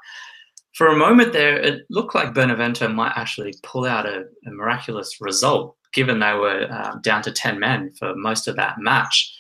for 0.74 0.88
a 0.88 0.98
moment 0.98 1.34
there, 1.34 1.58
it 1.58 1.84
looked 1.90 2.16
like 2.16 2.34
Benevento 2.34 2.88
might 2.88 3.14
actually 3.16 3.54
pull 3.64 3.86
out 3.86 4.06
a, 4.06 4.24
a 4.46 4.52
miraculous 4.52 5.20
result, 5.20 5.76
given 5.94 6.20
they 6.20 6.34
were 6.34 6.68
uh, 6.72 6.96
down 7.02 7.22
to 7.24 7.32
10 7.32 7.60
men 7.60 7.92
for 8.00 8.16
most 8.16 8.48
of 8.48 8.56
that 8.56 8.80
match. 8.80 9.38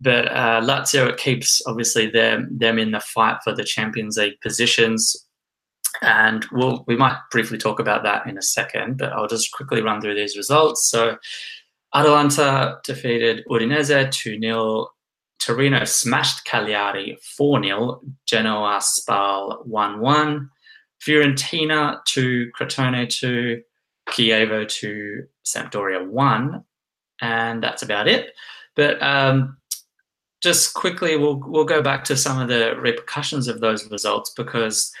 But 0.00 0.28
uh, 0.28 0.60
Lazio, 0.62 1.08
it 1.08 1.18
keeps 1.18 1.60
obviously 1.66 2.08
them, 2.08 2.48
them 2.50 2.78
in 2.78 2.92
the 2.92 3.00
fight 3.00 3.38
for 3.44 3.54
the 3.54 3.64
Champions 3.64 4.16
League 4.16 4.40
positions. 4.40 5.26
And 6.02 6.46
we'll, 6.52 6.84
we 6.86 6.96
might 6.96 7.18
briefly 7.30 7.58
talk 7.58 7.80
about 7.80 8.02
that 8.04 8.26
in 8.26 8.38
a 8.38 8.42
second, 8.42 8.96
but 8.96 9.12
I'll 9.12 9.26
just 9.26 9.52
quickly 9.52 9.82
run 9.82 10.00
through 10.00 10.14
these 10.14 10.36
results. 10.36 10.88
So, 10.88 11.18
Atalanta 11.92 12.78
defeated 12.84 13.44
Udinese 13.50 14.10
2 14.12 14.38
0 14.40 14.86
Torino 15.40 15.84
smashed 15.84 16.44
Cagliari 16.44 17.18
4 17.36 17.64
0. 17.64 18.00
Genoa 18.26 18.80
Spal 18.80 19.62
1 19.64 20.00
1. 20.00 20.50
Fiorentina 21.04 22.04
to 22.04 22.50
Crotone 22.58 23.08
2. 23.08 23.62
Chievo 24.10 24.68
to 24.68 25.24
Sampdoria 25.44 26.06
1. 26.06 26.62
And 27.22 27.62
that's 27.62 27.82
about 27.82 28.06
it. 28.06 28.32
But 28.76 29.02
um, 29.02 29.56
just 30.40 30.74
quickly, 30.74 31.16
we'll, 31.16 31.42
we'll 31.46 31.64
go 31.64 31.82
back 31.82 32.04
to 32.04 32.16
some 32.16 32.40
of 32.40 32.48
the 32.48 32.74
repercussions 32.78 33.48
of 33.48 33.60
those 33.60 33.90
results 33.90 34.30
because 34.30 34.92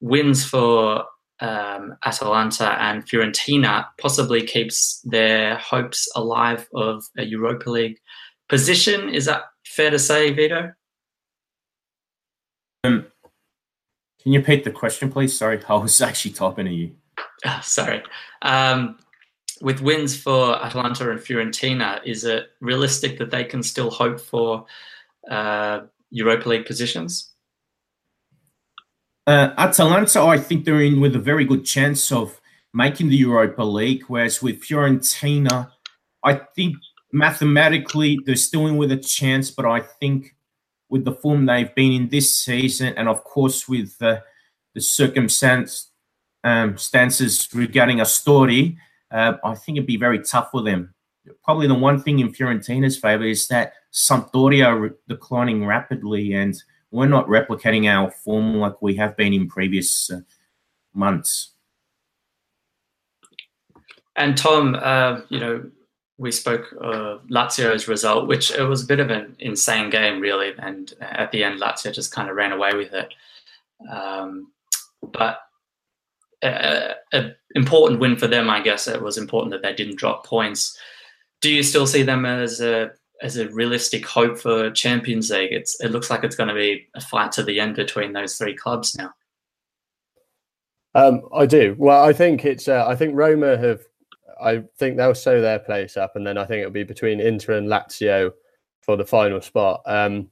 wins 0.00 0.44
for 0.44 1.04
um, 1.40 1.96
Atalanta 2.04 2.80
and 2.82 3.06
Fiorentina 3.06 3.86
possibly 4.00 4.42
keeps 4.42 5.00
their 5.04 5.56
hopes 5.56 6.08
alive 6.16 6.68
of 6.74 7.04
a 7.16 7.24
Europa 7.24 7.70
League 7.70 7.98
position. 8.48 9.08
Is 9.08 9.26
that 9.26 9.42
fair 9.64 9.90
to 9.90 9.98
say, 9.98 10.32
Vito? 10.32 10.72
Um, 12.84 13.06
can 14.22 14.32
you 14.32 14.40
repeat 14.40 14.64
the 14.64 14.70
question, 14.70 15.10
please? 15.10 15.36
Sorry, 15.36 15.60
I 15.68 15.74
was 15.74 16.00
actually 16.00 16.32
talking 16.32 16.64
to 16.64 16.72
you. 16.72 16.92
Oh, 17.44 17.60
sorry. 17.62 18.02
Um, 18.42 18.98
with 19.60 19.80
wins 19.80 20.16
for 20.16 20.62
Atalanta 20.64 21.10
and 21.10 21.20
Fiorentina, 21.20 22.00
is 22.04 22.24
it 22.24 22.50
realistic 22.60 23.18
that 23.18 23.30
they 23.30 23.44
can 23.44 23.62
still 23.62 23.90
hope 23.90 24.20
for 24.20 24.66
uh, 25.30 25.80
Europa 26.10 26.48
League 26.48 26.66
positions? 26.66 27.32
Uh, 29.26 29.52
Atalanta, 29.58 30.22
I 30.22 30.38
think 30.38 30.64
they're 30.64 30.80
in 30.80 31.00
with 31.00 31.14
a 31.14 31.18
very 31.18 31.44
good 31.44 31.64
chance 31.64 32.10
of 32.10 32.40
making 32.72 33.08
the 33.08 33.16
Europa 33.16 33.62
League, 33.62 34.04
whereas 34.08 34.42
with 34.42 34.62
Fiorentina, 34.62 35.70
I 36.24 36.34
think 36.34 36.76
mathematically 37.12 38.18
they're 38.24 38.36
still 38.36 38.66
in 38.66 38.76
with 38.76 38.92
a 38.92 38.96
chance, 38.96 39.50
but 39.50 39.66
I 39.66 39.80
think 39.80 40.34
with 40.88 41.04
the 41.04 41.12
form 41.12 41.46
they've 41.46 41.74
been 41.74 41.92
in 41.92 42.08
this 42.08 42.34
season, 42.34 42.94
and 42.96 43.08
of 43.08 43.22
course 43.24 43.68
with 43.68 43.96
uh, 44.00 44.20
the 44.74 44.80
circumstance 44.80 45.90
um, 46.44 46.76
regarding 47.54 47.98
Astori, 47.98 48.76
uh, 49.10 49.34
I 49.44 49.54
think 49.54 49.78
it'd 49.78 49.86
be 49.86 49.96
very 49.96 50.20
tough 50.22 50.50
for 50.50 50.62
them. 50.62 50.94
Probably 51.44 51.66
the 51.66 51.74
one 51.74 52.00
thing 52.00 52.20
in 52.20 52.32
Fiorentina's 52.32 52.96
favour 52.96 53.24
is 53.24 53.48
that 53.48 53.74
Sampdoria 53.92 54.66
are 54.66 54.96
declining 55.08 55.66
rapidly, 55.66 56.32
and 56.32 56.60
we're 56.90 57.06
not 57.06 57.26
replicating 57.26 57.86
our 57.86 58.10
form 58.10 58.56
like 58.56 58.80
we 58.80 58.94
have 58.96 59.16
been 59.16 59.34
in 59.34 59.48
previous 59.48 60.10
uh, 60.10 60.20
months. 60.94 61.54
And 64.16 64.36
Tom, 64.36 64.74
uh, 64.74 65.20
you 65.28 65.38
know, 65.38 65.70
we 66.18 66.32
spoke 66.32 66.74
of 66.80 67.22
Lazio's 67.28 67.86
result, 67.86 68.26
which 68.26 68.50
it 68.50 68.62
was 68.62 68.82
a 68.82 68.86
bit 68.86 68.98
of 68.98 69.10
an 69.10 69.36
insane 69.38 69.88
game, 69.90 70.20
really. 70.20 70.52
And 70.58 70.92
at 71.00 71.30
the 71.30 71.44
end, 71.44 71.60
Lazio 71.60 71.92
just 71.92 72.12
kind 72.12 72.28
of 72.28 72.34
ran 72.34 72.52
away 72.52 72.74
with 72.74 72.92
it. 72.92 73.14
Um, 73.88 74.50
but 75.12 75.40
an 76.42 77.34
important 77.54 78.00
win 78.00 78.16
for 78.16 78.26
them, 78.26 78.48
I 78.48 78.60
guess. 78.60 78.86
It 78.86 79.02
was 79.02 79.18
important 79.18 79.52
that 79.52 79.62
they 79.62 79.74
didn't 79.74 79.96
drop 79.96 80.26
points. 80.26 80.78
Do 81.40 81.52
you 81.52 81.62
still 81.62 81.86
see 81.86 82.02
them 82.02 82.24
as 82.24 82.60
a 82.60 82.90
as 83.20 83.36
a 83.36 83.48
realistic 83.48 84.06
hope 84.06 84.38
for 84.38 84.70
Champions 84.70 85.30
League? 85.30 85.52
It's 85.52 85.80
it 85.80 85.90
looks 85.90 86.10
like 86.10 86.24
it's 86.24 86.36
going 86.36 86.48
to 86.48 86.54
be 86.54 86.88
a 86.94 87.00
fight 87.00 87.32
to 87.32 87.42
the 87.42 87.60
end 87.60 87.76
between 87.76 88.12
those 88.12 88.36
three 88.36 88.54
clubs 88.54 88.96
now. 88.96 89.12
Um, 90.94 91.22
I 91.34 91.46
do. 91.46 91.76
Well, 91.78 92.02
I 92.04 92.12
think 92.12 92.44
it's. 92.44 92.68
Uh, 92.68 92.84
I 92.86 92.96
think 92.96 93.14
Roma 93.14 93.56
have 93.56 93.80
I 94.40 94.62
think 94.78 94.96
they'll 94.96 95.14
sew 95.14 95.40
their 95.40 95.58
place 95.58 95.96
up, 95.96 96.16
and 96.16 96.26
then 96.26 96.38
I 96.38 96.44
think 96.44 96.60
it'll 96.60 96.70
be 96.70 96.84
between 96.84 97.20
Inter 97.20 97.54
and 97.54 97.68
Lazio 97.68 98.32
for 98.82 98.96
the 98.96 99.04
final 99.04 99.40
spot. 99.40 99.82
Um, 99.86 100.30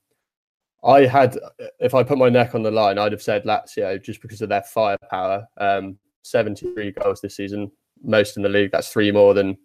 I 0.84 1.06
had, 1.06 1.38
if 1.80 1.94
I 1.94 2.02
put 2.02 2.18
my 2.18 2.28
neck 2.28 2.54
on 2.54 2.62
the 2.62 2.70
line, 2.70 2.98
I'd 2.98 3.12
have 3.12 3.22
said 3.22 3.44
Lazio 3.44 4.02
just 4.02 4.22
because 4.22 4.42
of 4.42 4.48
their 4.48 4.62
firepower. 4.62 5.46
Um, 5.58 5.98
73 6.22 6.92
goals 6.92 7.20
this 7.20 7.36
season, 7.36 7.70
most 8.02 8.36
in 8.36 8.42
the 8.42 8.48
league. 8.48 8.70
That's 8.72 8.88
three 8.88 9.10
more 9.10 9.34
than 9.34 9.56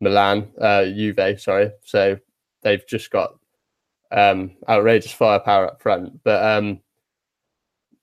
Milan, 0.00 0.48
uh, 0.60 0.84
Juve, 0.84 1.40
sorry. 1.40 1.70
So 1.84 2.18
they've 2.62 2.86
just 2.86 3.10
got 3.10 3.34
um, 4.12 4.56
outrageous 4.68 5.12
firepower 5.12 5.66
up 5.66 5.82
front. 5.82 6.22
But 6.24 6.42
um, 6.42 6.80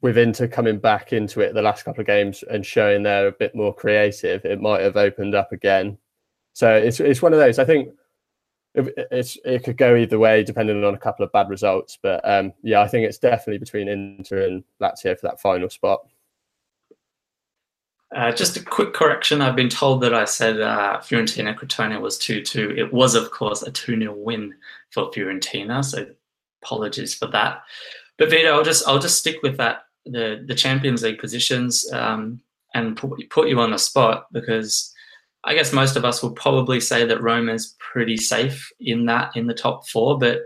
with 0.01 0.17
Inter 0.17 0.47
coming 0.47 0.79
back 0.79 1.13
into 1.13 1.41
it 1.41 1.53
the 1.53 1.61
last 1.61 1.83
couple 1.83 2.01
of 2.01 2.07
games 2.07 2.43
and 2.49 2.65
showing 2.65 3.03
they're 3.03 3.27
a 3.27 3.31
bit 3.31 3.55
more 3.55 3.73
creative, 3.73 4.43
it 4.45 4.61
might 4.61 4.81
have 4.81 4.97
opened 4.97 5.35
up 5.35 5.51
again. 5.51 5.97
So 6.53 6.75
it's 6.75 6.99
it's 6.99 7.21
one 7.21 7.33
of 7.33 7.39
those. 7.39 7.59
I 7.59 7.65
think 7.65 7.89
it's 8.73 9.37
it 9.43 9.63
could 9.63 9.77
go 9.77 9.95
either 9.95 10.17
way 10.17 10.43
depending 10.43 10.83
on 10.83 10.93
a 10.93 10.97
couple 10.99 11.25
of 11.25 11.31
bad 11.31 11.49
results. 11.49 11.97
But 12.01 12.21
um, 12.27 12.53
yeah, 12.63 12.81
I 12.81 12.87
think 12.87 13.07
it's 13.07 13.17
definitely 13.17 13.57
between 13.57 13.87
Inter 13.87 14.47
and 14.47 14.63
Lazio 14.81 15.17
for 15.19 15.27
that 15.27 15.41
final 15.41 15.69
spot. 15.69 16.05
Uh, 18.13 18.31
just 18.31 18.57
a 18.57 18.63
quick 18.63 18.93
correction. 18.93 19.41
I've 19.41 19.55
been 19.55 19.69
told 19.69 20.01
that 20.01 20.13
I 20.13 20.25
said 20.25 20.59
uh, 20.59 20.99
Fiorentina 20.99 21.57
Crotone 21.57 22.01
was 22.01 22.17
2 22.17 22.41
2. 22.41 22.75
It 22.77 22.93
was, 22.93 23.15
of 23.15 23.31
course, 23.31 23.61
a 23.63 23.71
2 23.71 23.97
0 23.97 24.13
win 24.13 24.53
for 24.89 25.09
Fiorentina. 25.11 25.83
So 25.83 26.05
apologies 26.61 27.15
for 27.15 27.27
that. 27.27 27.63
But 28.17 28.29
Vito, 28.29 28.49
I'll 28.53 28.63
just 28.63 28.87
I'll 28.87 28.99
just 28.99 29.17
stick 29.17 29.41
with 29.43 29.57
that 29.57 29.85
the 30.05 30.43
the 30.45 30.55
Champions 30.55 31.03
League 31.03 31.19
positions 31.19 31.89
um, 31.93 32.41
and 32.73 32.97
put, 32.97 33.29
put 33.29 33.47
you 33.47 33.59
on 33.59 33.71
the 33.71 33.77
spot 33.77 34.27
because 34.31 34.93
I 35.43 35.55
guess 35.55 35.73
most 35.73 35.95
of 35.95 36.05
us 36.05 36.21
will 36.21 36.31
probably 36.31 36.79
say 36.79 37.05
that 37.05 37.21
Roma 37.21 37.53
is 37.53 37.75
pretty 37.79 38.17
safe 38.17 38.71
in 38.79 39.05
that 39.07 39.35
in 39.35 39.47
the 39.47 39.53
top 39.53 39.87
four. 39.87 40.17
But 40.19 40.41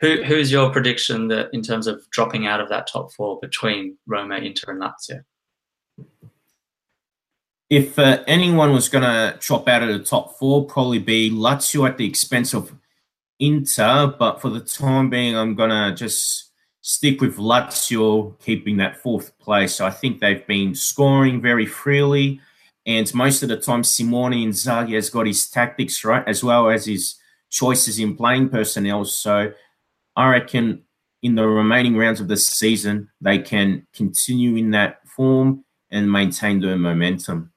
who 0.00 0.22
who's 0.22 0.50
your 0.50 0.70
prediction 0.70 1.28
that 1.28 1.50
in 1.52 1.62
terms 1.62 1.86
of 1.86 2.08
dropping 2.10 2.46
out 2.46 2.60
of 2.60 2.68
that 2.70 2.86
top 2.86 3.12
four 3.12 3.38
between 3.40 3.98
Roma, 4.06 4.36
Inter, 4.36 4.72
and 4.72 4.82
Lazio? 4.82 5.24
If 7.68 7.98
uh, 7.98 8.24
anyone 8.26 8.72
was 8.72 8.88
going 8.88 9.04
to 9.04 9.36
drop 9.40 9.68
out 9.68 9.82
of 9.82 9.88
the 9.88 10.02
top 10.02 10.38
four, 10.38 10.64
probably 10.64 10.98
be 10.98 11.30
Lazio 11.30 11.86
at 11.86 11.98
the 11.98 12.06
expense 12.06 12.54
of 12.54 12.74
Inter. 13.38 14.06
But 14.18 14.40
for 14.40 14.48
the 14.48 14.60
time 14.60 15.10
being, 15.10 15.36
I'm 15.36 15.54
going 15.54 15.70
to 15.70 15.94
just 15.94 16.50
stick 16.80 17.20
with 17.20 17.36
Lazio 17.36 18.38
keeping 18.40 18.78
that 18.78 18.96
fourth 18.96 19.36
place. 19.38 19.82
I 19.82 19.90
think 19.90 20.20
they've 20.20 20.46
been 20.46 20.74
scoring 20.74 21.42
very 21.42 21.66
freely. 21.66 22.40
And 22.88 23.14
most 23.14 23.42
of 23.42 23.50
the 23.50 23.58
time, 23.58 23.84
Simone 23.84 24.32
Inzaghi 24.32 24.94
has 24.94 25.10
got 25.10 25.26
his 25.26 25.46
tactics 25.50 26.02
right, 26.04 26.26
as 26.26 26.42
well 26.42 26.70
as 26.70 26.86
his 26.86 27.16
choices 27.50 27.98
in 27.98 28.16
playing 28.16 28.48
personnel. 28.48 29.04
So 29.04 29.52
I 30.16 30.28
reckon 30.30 30.84
in 31.22 31.34
the 31.34 31.46
remaining 31.46 31.98
rounds 31.98 32.18
of 32.18 32.28
the 32.28 32.36
season, 32.38 33.10
they 33.20 33.40
can 33.40 33.86
continue 33.92 34.56
in 34.56 34.70
that 34.70 35.06
form 35.06 35.66
and 35.90 36.10
maintain 36.10 36.60
their 36.60 36.78
momentum. 36.78 37.52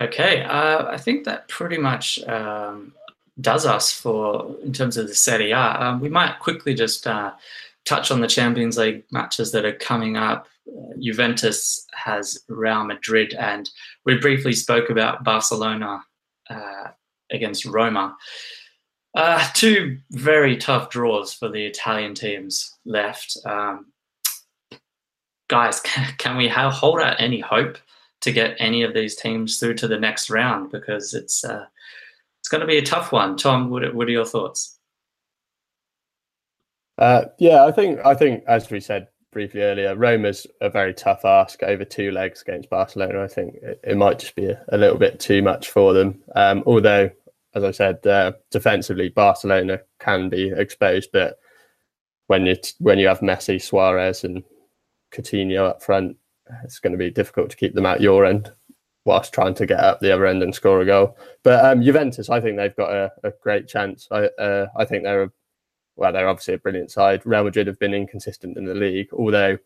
Okay, 0.00 0.42
uh, 0.44 0.86
I 0.86 0.96
think 0.96 1.24
that 1.26 1.46
pretty 1.48 1.76
much 1.76 2.24
um, 2.24 2.94
does 3.38 3.66
us 3.66 3.92
for 3.92 4.56
in 4.64 4.72
terms 4.72 4.96
of 4.96 5.08
the 5.08 5.14
Serie 5.14 5.50
A. 5.50 5.58
Um, 5.58 6.00
we 6.00 6.08
might 6.08 6.38
quickly 6.38 6.72
just 6.72 7.06
uh, 7.06 7.32
touch 7.84 8.10
on 8.10 8.20
the 8.20 8.26
Champions 8.26 8.78
League 8.78 9.04
matches 9.10 9.52
that 9.52 9.64
are 9.64 9.74
coming 9.74 10.16
up. 10.16 10.46
Uh, 10.68 10.94
Juventus 11.00 11.86
has 11.92 12.38
Real 12.48 12.84
Madrid, 12.84 13.34
and 13.34 13.68
we 14.04 14.18
briefly 14.18 14.52
spoke 14.52 14.90
about 14.90 15.24
Barcelona 15.24 16.02
uh, 16.48 16.88
against 17.30 17.64
Roma. 17.64 18.16
Uh, 19.14 19.44
two 19.54 19.98
very 20.12 20.56
tough 20.56 20.90
draws 20.90 21.34
for 21.34 21.48
the 21.48 21.64
Italian 21.64 22.14
teams 22.14 22.76
left. 22.84 23.36
Um, 23.44 23.86
guys, 25.48 25.80
can, 26.18 26.36
we 26.36 26.48
have, 26.48 26.72
hold 26.72 27.00
out 27.00 27.20
any 27.20 27.40
hope 27.40 27.78
to 28.20 28.32
get 28.32 28.56
any 28.58 28.82
of 28.82 28.94
these 28.94 29.16
teams 29.16 29.58
through 29.58 29.74
to 29.74 29.88
the 29.88 29.98
next 29.98 30.30
round 30.30 30.70
because 30.70 31.14
it's 31.14 31.42
uh, 31.42 31.64
it's 32.38 32.48
going 32.48 32.60
to 32.60 32.66
be 32.66 32.78
a 32.78 32.82
tough 32.82 33.12
one. 33.12 33.36
Tom, 33.36 33.70
what 33.70 33.82
are 33.84 34.08
your 34.08 34.24
thoughts? 34.24 34.78
Uh, 37.00 37.24
yeah, 37.38 37.64
I 37.64 37.72
think 37.72 37.98
I 38.04 38.14
think 38.14 38.44
as 38.46 38.70
we 38.70 38.78
said 38.78 39.08
briefly 39.32 39.62
earlier, 39.62 39.96
Roma's 39.96 40.46
a 40.60 40.68
very 40.68 40.92
tough 40.92 41.24
ask 41.24 41.62
over 41.62 41.84
two 41.84 42.10
legs 42.10 42.42
against 42.42 42.68
Barcelona. 42.68 43.22
I 43.22 43.28
think 43.28 43.54
it, 43.62 43.80
it 43.82 43.96
might 43.96 44.18
just 44.18 44.36
be 44.36 44.46
a, 44.46 44.62
a, 44.68 44.76
little 44.76 44.98
bit 44.98 45.18
too 45.18 45.42
much 45.42 45.70
for 45.70 45.94
them. 45.94 46.22
Um, 46.34 46.62
although, 46.66 47.10
as 47.54 47.64
I 47.64 47.70
said, 47.70 48.06
uh, 48.06 48.32
defensively 48.50 49.08
Barcelona 49.08 49.80
can 49.98 50.28
be 50.28 50.50
exposed, 50.54 51.10
but 51.12 51.38
when 52.26 52.44
you 52.44 52.56
when 52.78 52.98
you 52.98 53.08
have 53.08 53.20
Messi, 53.20 53.60
Suarez, 53.60 54.22
and 54.24 54.44
Coutinho 55.10 55.70
up 55.70 55.82
front, 55.82 56.16
it's 56.64 56.80
going 56.80 56.92
to 56.92 56.98
be 56.98 57.10
difficult 57.10 57.48
to 57.50 57.56
keep 57.56 57.74
them 57.74 57.86
at 57.86 58.02
your 58.02 58.26
end 58.26 58.52
whilst 59.06 59.32
trying 59.32 59.54
to 59.54 59.64
get 59.64 59.80
up 59.80 60.00
the 60.00 60.12
other 60.12 60.26
end 60.26 60.42
and 60.42 60.54
score 60.54 60.82
a 60.82 60.86
goal. 60.86 61.16
But 61.42 61.64
um, 61.64 61.82
Juventus, 61.82 62.28
I 62.28 62.40
think 62.40 62.58
they've 62.58 62.76
got 62.76 62.92
a, 62.92 63.10
a 63.24 63.32
great 63.42 63.66
chance. 63.68 64.06
I 64.10 64.26
uh, 64.38 64.66
I 64.76 64.84
think 64.84 65.04
they're 65.04 65.24
a, 65.24 65.32
well, 65.96 66.12
they're 66.12 66.28
obviously 66.28 66.54
a 66.54 66.58
brilliant 66.58 66.90
side. 66.90 67.22
Real 67.24 67.44
Madrid 67.44 67.66
have 67.66 67.78
been 67.78 67.94
inconsistent 67.94 68.56
in 68.56 68.64
the 68.64 68.74
league, 68.74 69.08
although 69.12 69.58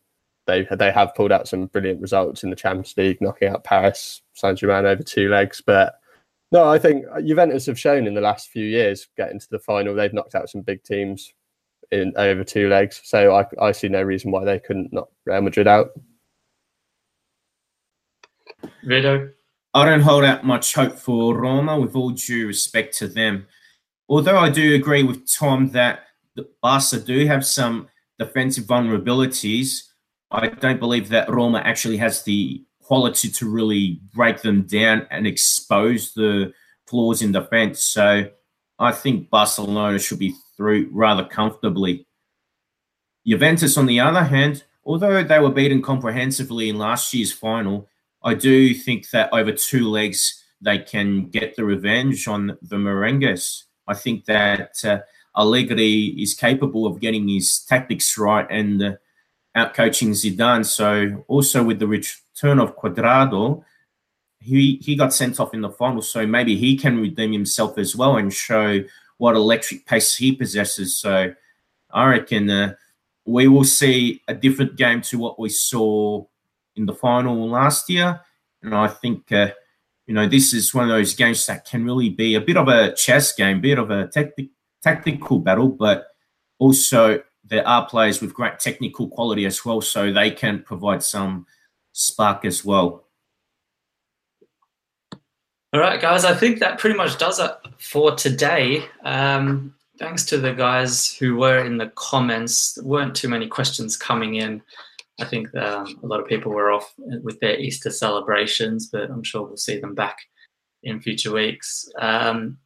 they 0.47 0.67
they 0.77 0.91
have 0.91 1.15
pulled 1.15 1.33
out 1.33 1.49
some 1.49 1.67
brilliant 1.67 2.01
results 2.01 2.43
in 2.43 2.51
the 2.51 2.57
Champions 2.57 2.95
League, 2.97 3.21
knocking 3.21 3.49
out 3.49 3.65
Paris 3.65 4.23
Saint 4.35 4.59
Germain 4.59 4.87
over 4.87 5.03
two 5.03 5.29
legs. 5.29 5.63
But 5.65 5.95
no, 6.53 6.69
I 6.69 6.79
think 6.79 7.05
Juventus 7.25 7.67
have 7.67 7.79
shown 7.79 8.07
in 8.07 8.15
the 8.15 8.21
last 8.21 8.51
few 8.51 8.67
years 8.67 9.09
getting 9.17 9.41
to 9.41 9.51
the 9.51 9.59
final, 9.59 9.95
they've 9.95 10.13
knocked 10.13 10.35
out 10.35 10.51
some 10.51 10.61
big 10.61 10.83
teams 10.83 11.33
in 11.91 12.13
over 12.17 12.45
two 12.45 12.69
legs. 12.69 13.01
So 13.05 13.35
I 13.35 13.47
I 13.61 13.73
see 13.73 13.89
no 13.89 14.03
reason 14.03 14.31
why 14.31 14.45
they 14.45 14.59
couldn't 14.59 14.93
knock 14.93 15.09
Real 15.25 15.43
Madrid 15.43 15.67
out. 15.67 15.91
Vito? 18.85 19.31
I 19.73 19.85
don't 19.85 20.03
hold 20.03 20.25
out 20.25 20.45
much 20.45 20.75
hope 20.75 20.97
for 20.97 21.37
Roma, 21.37 21.79
with 21.81 21.97
all 21.97 22.11
due 22.11 22.47
respect 22.47 22.97
to 22.99 23.09
them. 23.09 23.47
Although 24.09 24.39
I 24.39 24.49
do 24.51 24.75
agree 24.75 25.03
with 25.03 25.31
Tom 25.31 25.71
that 25.71 26.01
the 26.14 26.14
Barca 26.63 27.01
do 27.01 27.27
have 27.27 27.45
some 27.47 27.89
defensive 28.19 28.65
vulnerabilities, 28.65 29.83
I 30.31 30.49
don't 30.49 30.81
believe 30.81 31.11
that 31.11 31.31
Roma 31.31 31.59
actually 31.59 31.97
has 31.99 32.23
the 32.23 32.65
quality 32.83 33.29
to 33.31 33.49
really 33.49 34.01
break 34.13 34.43
them 34.43 34.63
down 34.63 35.07
and 35.11 35.27
expose 35.27 36.13
the 36.13 36.53
flaws 36.87 37.23
in 37.23 37.33
defense. 37.33 37.83
So 37.83 38.29
I 38.79 38.93
think 38.93 39.31
Barcelona 39.31 39.99
should 39.99 40.19
be 40.19 40.35
through 40.57 40.91
rather 40.93 41.25
comfortably. 41.25 42.07
Juventus, 43.27 43.79
on 43.79 43.87
the 43.87 44.01
other 44.01 44.25
hand, 44.25 44.65
although 44.85 45.23
they 45.23 45.39
were 45.39 45.51
beaten 45.51 45.81
comprehensively 45.81 46.69
in 46.69 46.79
last 46.79 47.15
year's 47.15 47.33
final, 47.33 47.89
I 48.23 48.35
do 48.35 48.75
think 48.75 49.11
that 49.11 49.33
over 49.33 49.53
two 49.53 49.89
legs 49.89 50.43
they 50.61 50.79
can 50.79 51.29
get 51.29 51.57
the 51.57 51.65
revenge 51.65 52.27
on 52.27 52.59
the 52.63 52.77
Merengues. 52.77 53.65
I 53.87 53.95
think 53.95 54.25
that 54.25 54.77
uh, 54.85 54.99
Allegri 55.37 56.15
is 56.19 56.35
capable 56.35 56.87
of 56.87 57.01
getting 57.01 57.29
his 57.29 57.61
tactics 57.61 58.17
right 58.17 58.47
and 58.51 58.83
uh, 58.83 58.93
outcoaching 59.57 60.11
Zidane. 60.11 60.65
So 60.65 61.25
also 61.29 61.63
with 61.63 61.79
the 61.79 61.87
return 61.87 62.59
of 62.59 62.77
Cuadrado, 62.77 63.65
he 64.41 64.79
he 64.83 64.95
got 64.95 65.15
sent 65.15 65.41
off 65.41 65.55
in 65.55 65.63
the 65.63 65.71
final, 65.71 66.03
so 66.03 66.27
maybe 66.27 66.57
he 66.57 66.77
can 66.77 67.01
redeem 67.01 67.33
himself 67.33 67.79
as 67.79 67.97
well 67.97 68.17
and 68.17 68.33
show 68.33 68.85
what 69.17 69.37
electric 69.37 69.87
pace 69.87 70.17
he 70.17 70.33
possesses. 70.33 70.97
So 70.97 71.33
I 71.91 72.07
reckon 72.07 72.51
uh, 72.51 72.75
we 73.25 73.49
will 73.49 73.65
see 73.65 74.23
a 74.29 74.35
different 74.35 74.77
game 74.77 75.01
to 75.03 75.19
what 75.19 75.39
we 75.39 75.49
saw 75.49 76.25
in 76.77 76.87
the 76.87 76.95
final 76.95 77.49
last 77.49 77.89
year. 77.89 78.21
And 78.63 78.75
I 78.75 78.89
think, 78.89 79.31
uh, 79.33 79.51
you 80.07 80.15
know, 80.15 80.27
this 80.29 80.53
is 80.53 80.75
one 80.75 80.85
of 80.85 80.91
those 80.91 81.15
games 81.15 81.47
that 81.47 81.65
can 81.65 81.85
really 81.85 82.11
be 82.11 82.35
a 82.35 82.41
bit 82.41 82.57
of 82.57 82.69
a 82.69 82.93
chess 82.95 83.33
game, 83.33 83.59
a 83.59 83.61
bit 83.61 83.79
of 83.79 83.91
a 83.91 84.09
tactic, 84.09 84.49
tactical 84.85 85.39
battle, 85.39 85.69
but 85.69 86.09
also 86.59 87.23
there 87.43 87.67
are 87.67 87.87
players 87.87 88.21
with 88.21 88.35
great 88.35 88.59
technical 88.59 89.09
quality 89.09 89.47
as 89.47 89.65
well, 89.65 89.81
so 89.81 90.13
they 90.13 90.31
can 90.31 90.63
provide 90.63 91.03
some 91.03 91.47
spark 91.93 92.45
as 92.45 92.65
well. 92.65 93.05
All 95.73 95.81
right, 95.81 96.01
guys, 96.01 96.25
I 96.25 96.35
think 96.35 96.61
that 96.61 96.79
pretty 96.79 96.97
much 96.97 97.19
does 97.19 97.41
it 97.41 97.51
for 97.79 98.15
today. 98.15 98.85
Um, 99.05 99.75
thanks 99.99 100.25
to 100.27 100.39
the 100.39 100.53
guys 100.53 101.13
who 101.13 101.37
were 101.37 101.65
in 101.65 101.79
the 101.79 101.91
comments. 101.97 102.75
There 102.75 102.85
weren't 102.85 103.17
too 103.17 103.29
many 103.29 103.49
questions 103.49 103.97
coming 103.97 104.37
in. 104.37 104.63
I 105.21 105.25
think 105.25 105.55
um, 105.57 105.99
a 106.03 106.07
lot 106.07 106.21
of 106.21 106.27
people 106.29 106.53
were 106.53 106.73
off 106.73 106.95
with 106.99 107.39
their 107.41 107.59
Easter 107.59 107.91
celebrations, 107.91 108.89
but 108.91 109.11
I'm 109.11 109.23
sure 109.23 109.43
we'll 109.43 109.57
see 109.57 109.81
them 109.81 109.95
back 109.95 110.19
in 110.83 111.01
future 111.01 111.33
weeks. 111.33 111.89
Um, 111.99 112.59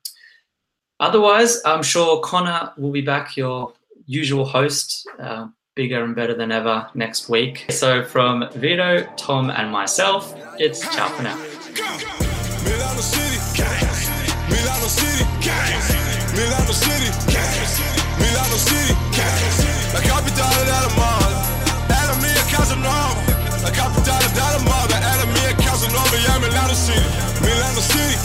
otherwise, 1.01 1.61
I'm 1.65 1.83
sure 1.83 2.21
Connor 2.21 2.73
will 2.77 2.91
be 2.91 3.03
back, 3.03 3.37
your 3.37 3.73
usual 4.07 4.45
host, 4.45 5.07
uh, 5.19 5.49
bigger 5.75 6.03
and 6.03 6.15
better 6.15 6.35
than 6.35 6.51
ever 6.51 6.89
next 6.95 7.29
week. 7.29 7.67
So, 7.71 8.05
from 8.05 8.49
Vito, 8.55 9.07
Tom, 9.17 9.51
and 9.51 9.71
myself, 9.71 10.35
it's 10.59 10.81
ciao 10.95 11.09
for 11.09 11.23
now. 11.23 11.37
Milano 12.65 13.01
City, 13.01 13.39
City, 13.49 14.33
Milano 14.51 14.89
City, 14.89 15.25
City, 18.59 18.95
la 19.95 20.01
capitale 20.01 20.65
mare. 20.97 21.39
Casanova 22.51 23.15
La 23.63 23.71
capitale 23.71 24.25
Era 24.35 24.59
mia 25.27 25.55
Yeah, 26.19 26.39
Milano 26.39 26.75
City 26.75 27.07
Milano 27.41 27.81
City 27.81 28.17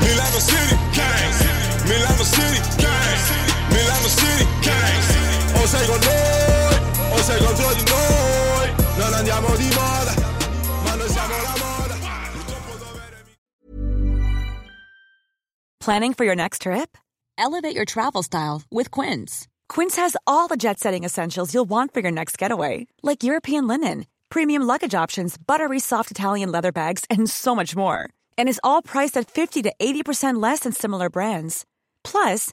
Milano 0.00 0.40
City 0.40 0.81
sei 5.72 5.86
con 5.86 6.00
noi 6.00 6.74
O 7.12 7.18
sei 7.22 7.38
contro 7.44 7.68
di 7.74 7.84
noi 7.84 8.66
Non 8.98 9.12
andiamo 9.14 9.56
di 9.56 9.68
moda 9.78 10.14
Ma 10.84 10.94
noi 10.94 11.08
siamo 11.08 11.34
la 11.42 11.54
moda 11.64 11.96
Planning 15.78 16.14
for 16.14 16.24
your 16.24 16.36
next 16.36 16.62
trip? 16.62 16.96
Elevate 17.36 17.74
your 17.74 17.86
travel 17.86 18.22
style 18.22 18.62
with 18.70 18.90
Quince 18.90 19.48
Quince 19.72 19.96
has 19.96 20.16
all 20.26 20.48
the 20.48 20.56
jet 20.56 20.78
setting 20.78 21.02
essentials 21.04 21.54
you'll 21.54 21.68
want 21.68 21.94
for 21.94 22.00
your 22.00 22.10
next 22.10 22.36
getaway, 22.36 22.86
like 23.02 23.24
European 23.24 23.66
linen, 23.66 24.04
premium 24.28 24.62
luggage 24.62 24.94
options, 24.94 25.38
buttery 25.38 25.80
soft 25.80 26.10
Italian 26.10 26.52
leather 26.52 26.72
bags, 26.72 27.06
and 27.08 27.30
so 27.30 27.54
much 27.54 27.74
more. 27.74 28.10
And 28.36 28.50
is 28.50 28.60
all 28.62 28.82
priced 28.82 29.16
at 29.16 29.30
50 29.30 29.62
to 29.62 29.72
80% 29.80 30.42
less 30.42 30.60
than 30.60 30.72
similar 30.72 31.08
brands. 31.08 31.64
Plus, 32.04 32.52